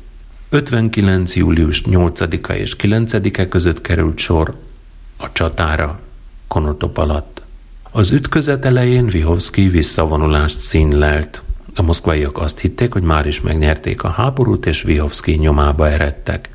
59. 0.48 1.36
július 1.36 1.82
8-a 1.86 2.52
és 2.52 2.76
9-e 2.78 3.48
között 3.48 3.80
került 3.80 4.18
sor 4.18 4.58
a 5.16 5.32
csatára 5.32 6.00
Konotop 6.48 6.98
alatt. 6.98 7.41
Az 7.94 8.10
ütközet 8.10 8.64
elején 8.64 9.06
Vihovszki 9.06 9.68
visszavonulást 9.68 10.58
színlelt. 10.58 11.42
A 11.74 11.82
moszkvaiak 11.82 12.38
azt 12.38 12.58
hitték, 12.58 12.92
hogy 12.92 13.02
már 13.02 13.26
is 13.26 13.40
megnyerték 13.40 14.02
a 14.02 14.08
háborút, 14.08 14.66
és 14.66 14.82
Vihovszki 14.82 15.32
nyomába 15.32 15.88
eredtek. 15.88 16.48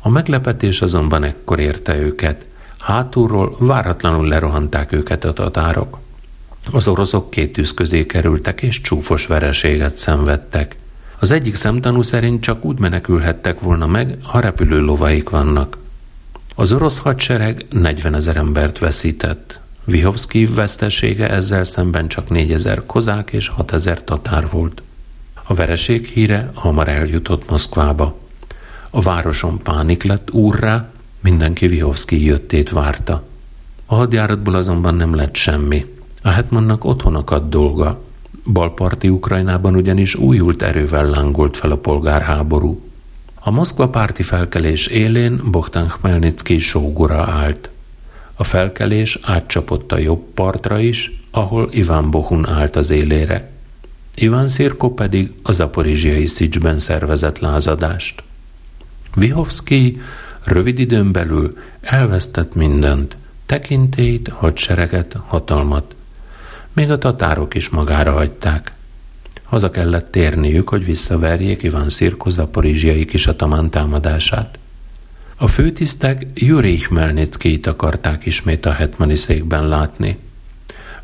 A 0.00 0.08
meglepetés 0.08 0.82
azonban 0.82 1.24
ekkor 1.24 1.58
érte 1.58 1.96
őket. 1.96 2.44
Hátulról 2.78 3.56
váratlanul 3.58 4.28
lerohanták 4.28 4.92
őket 4.92 5.24
a 5.24 5.32
tatárok. 5.32 5.98
Az 6.72 6.88
oroszok 6.88 7.30
két 7.30 7.52
tűz 7.52 7.74
közé 7.74 8.06
kerültek, 8.06 8.62
és 8.62 8.80
csúfos 8.80 9.26
vereséget 9.26 9.96
szenvedtek. 9.96 10.76
Az 11.18 11.30
egyik 11.30 11.54
szemtanú 11.54 12.02
szerint 12.02 12.42
csak 12.42 12.64
úgy 12.64 12.78
menekülhettek 12.78 13.60
volna 13.60 13.86
meg, 13.86 14.18
ha 14.22 14.40
repülő 14.40 14.80
lovaik 14.80 15.30
vannak. 15.30 15.76
Az 16.54 16.72
orosz 16.72 16.98
hadsereg 16.98 17.66
40 17.70 18.14
ezer 18.14 18.36
embert 18.36 18.78
veszített. 18.78 19.60
Vihovszki 19.84 20.46
vesztesége 20.46 21.30
ezzel 21.30 21.64
szemben 21.64 22.08
csak 22.08 22.28
4 22.28 22.52
ezer 22.52 22.86
kozák 22.86 23.32
és 23.32 23.48
6 23.48 23.72
ezer 23.72 24.04
tatár 24.04 24.48
volt. 24.50 24.82
A 25.42 25.54
vereség 25.54 26.06
híre 26.06 26.50
hamar 26.54 26.88
eljutott 26.88 27.50
Moszkvába. 27.50 28.18
A 28.90 29.00
városon 29.00 29.58
pánik 29.62 30.02
lett 30.02 30.30
úrrá, 30.30 30.90
mindenki 31.20 31.66
Vihovszki 31.66 32.24
jöttét 32.24 32.70
várta. 32.70 33.24
A 33.86 33.94
hadjáratból 33.94 34.54
azonban 34.54 34.94
nem 34.94 35.14
lett 35.14 35.34
semmi. 35.34 35.86
A 36.22 36.28
hetmannak 36.28 36.84
otthon 36.84 37.14
akadt 37.14 37.48
dolga. 37.48 38.02
Balparti 38.52 39.08
Ukrajnában 39.08 39.74
ugyanis 39.74 40.14
újult 40.14 40.62
erővel 40.62 41.10
lángolt 41.10 41.56
fel 41.56 41.70
a 41.70 41.76
polgárháború. 41.76 42.80
A 43.40 43.50
Moszkva 43.50 43.88
párti 43.88 44.22
felkelés 44.22 44.86
élén 44.86 45.40
Bogdan 45.50 45.88
Khmelnytsky 45.88 46.58
sógora 46.58 47.26
állt. 47.30 47.70
A 48.42 48.44
felkelés 48.44 49.18
átcsapott 49.22 49.92
a 49.92 49.98
jobb 49.98 50.22
partra 50.34 50.78
is, 50.78 51.10
ahol 51.30 51.68
Iván 51.72 52.10
Bohun 52.10 52.48
állt 52.48 52.76
az 52.76 52.90
élére. 52.90 53.50
Iván 54.14 54.48
Szirko 54.48 54.94
pedig 54.94 55.32
a 55.42 55.52
zaporizsiai 55.52 56.26
Szicsben 56.26 56.78
szervezett 56.78 57.38
lázadást. 57.38 58.22
Vihovszki 59.14 60.00
rövid 60.44 60.78
időn 60.78 61.12
belül 61.12 61.58
elvesztett 61.80 62.54
mindent, 62.54 63.16
tekintélyt, 63.46 64.28
hadsereget, 64.28 65.16
hatalmat. 65.26 65.94
Még 66.72 66.90
a 66.90 66.98
tatárok 66.98 67.54
is 67.54 67.68
magára 67.68 68.12
hagyták. 68.12 68.72
Haza 69.42 69.70
kellett 69.70 70.12
térniük, 70.12 70.68
hogy 70.68 70.84
visszaverjék 70.84 71.62
Iván 71.62 71.88
Szirko 71.88 72.30
zaporizsiai 72.30 73.04
kisatamán 73.04 73.70
támadását. 73.70 74.58
A 75.42 75.46
főtisztek 75.46 76.26
Jurij 76.34 76.78
Hmelnickit 76.78 77.66
akarták 77.66 78.26
ismét 78.26 78.66
a 78.66 78.72
hetmani 78.72 79.14
székben 79.14 79.68
látni. 79.68 80.18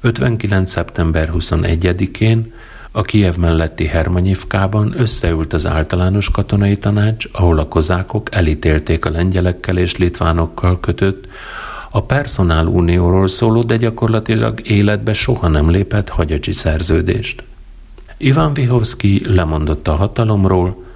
59. 0.01 0.71
szeptember 0.71 1.31
21-én 1.35 2.53
a 2.91 3.03
Kijev 3.03 3.37
melletti 3.37 3.87
Hermanyivkában 3.87 4.95
összeült 5.01 5.53
az 5.53 5.67
általános 5.67 6.31
katonai 6.31 6.77
tanács, 6.77 7.25
ahol 7.33 7.59
a 7.59 7.69
kozákok 7.69 8.35
elítélték 8.35 9.05
a 9.05 9.11
lengyelekkel 9.11 9.79
és 9.79 9.97
litvánokkal 9.97 10.81
kötött, 10.81 11.27
a 11.91 12.03
personál 12.03 12.67
unióról 12.67 13.29
szóló, 13.29 13.63
de 13.63 13.77
gyakorlatilag 13.77 14.69
életbe 14.69 15.13
soha 15.13 15.49
nem 15.49 15.71
lépett 15.71 16.09
hagyacsi 16.09 16.53
szerződést. 16.53 17.43
Iván 18.17 18.55
Vihovszki 18.55 19.23
lemondott 19.35 19.89
a 19.89 19.95
hatalomról, 19.95 20.87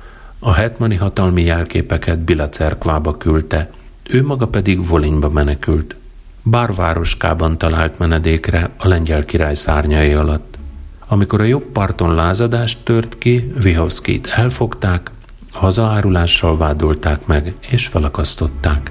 a 0.44 0.52
hetmani 0.52 0.96
hatalmi 0.96 1.42
jelképeket 1.42 2.18
Bilacerkvába 2.18 3.16
küldte, 3.16 3.70
ő 4.10 4.22
maga 4.22 4.46
pedig 4.46 4.86
Volinyba 4.88 5.28
menekült. 5.28 5.96
Bárvároskában 6.42 7.58
talált 7.58 7.98
menedékre 7.98 8.70
a 8.76 8.88
lengyel 8.88 9.24
király 9.24 9.54
szárnyai 9.54 10.12
alatt. 10.12 10.58
Amikor 11.06 11.40
a 11.40 11.44
jobb 11.44 11.64
parton 11.72 12.14
lázadást 12.14 12.78
tört 12.84 13.18
ki, 13.18 13.52
Vihovszkit 13.62 14.26
elfogták, 14.26 15.10
hazaárulással 15.50 16.56
vádolták 16.56 17.26
meg 17.26 17.54
és 17.70 17.86
felakasztották. 17.86 18.90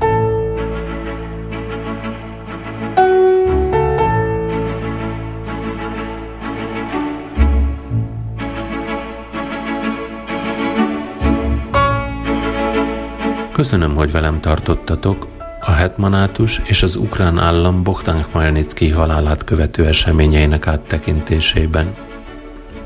Köszönöm, 13.61 13.95
hogy 13.95 14.11
velem 14.11 14.39
tartottatok 14.39 15.27
a 15.59 15.71
hetmanátus 15.71 16.61
és 16.63 16.83
az 16.83 16.95
ukrán 16.95 17.37
állam 17.37 17.83
Bogdan 17.83 18.21
Khmelnytsky 18.21 18.89
halálát 18.89 19.43
követő 19.43 19.85
eseményeinek 19.87 20.67
áttekintésében. 20.67 21.95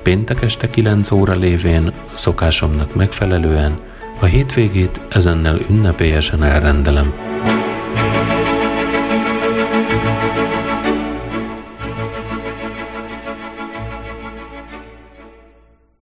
Péntek 0.03 0.41
este 0.41 0.69
9 0.69 1.11
óra 1.11 1.33
lévén 1.33 1.91
szokásomnak 2.15 2.95
megfelelően 2.95 3.79
a 4.19 4.25
hétvégét 4.25 4.99
ezennel 5.09 5.59
ünnepélyesen 5.69 6.43
elrendelem. 6.43 7.13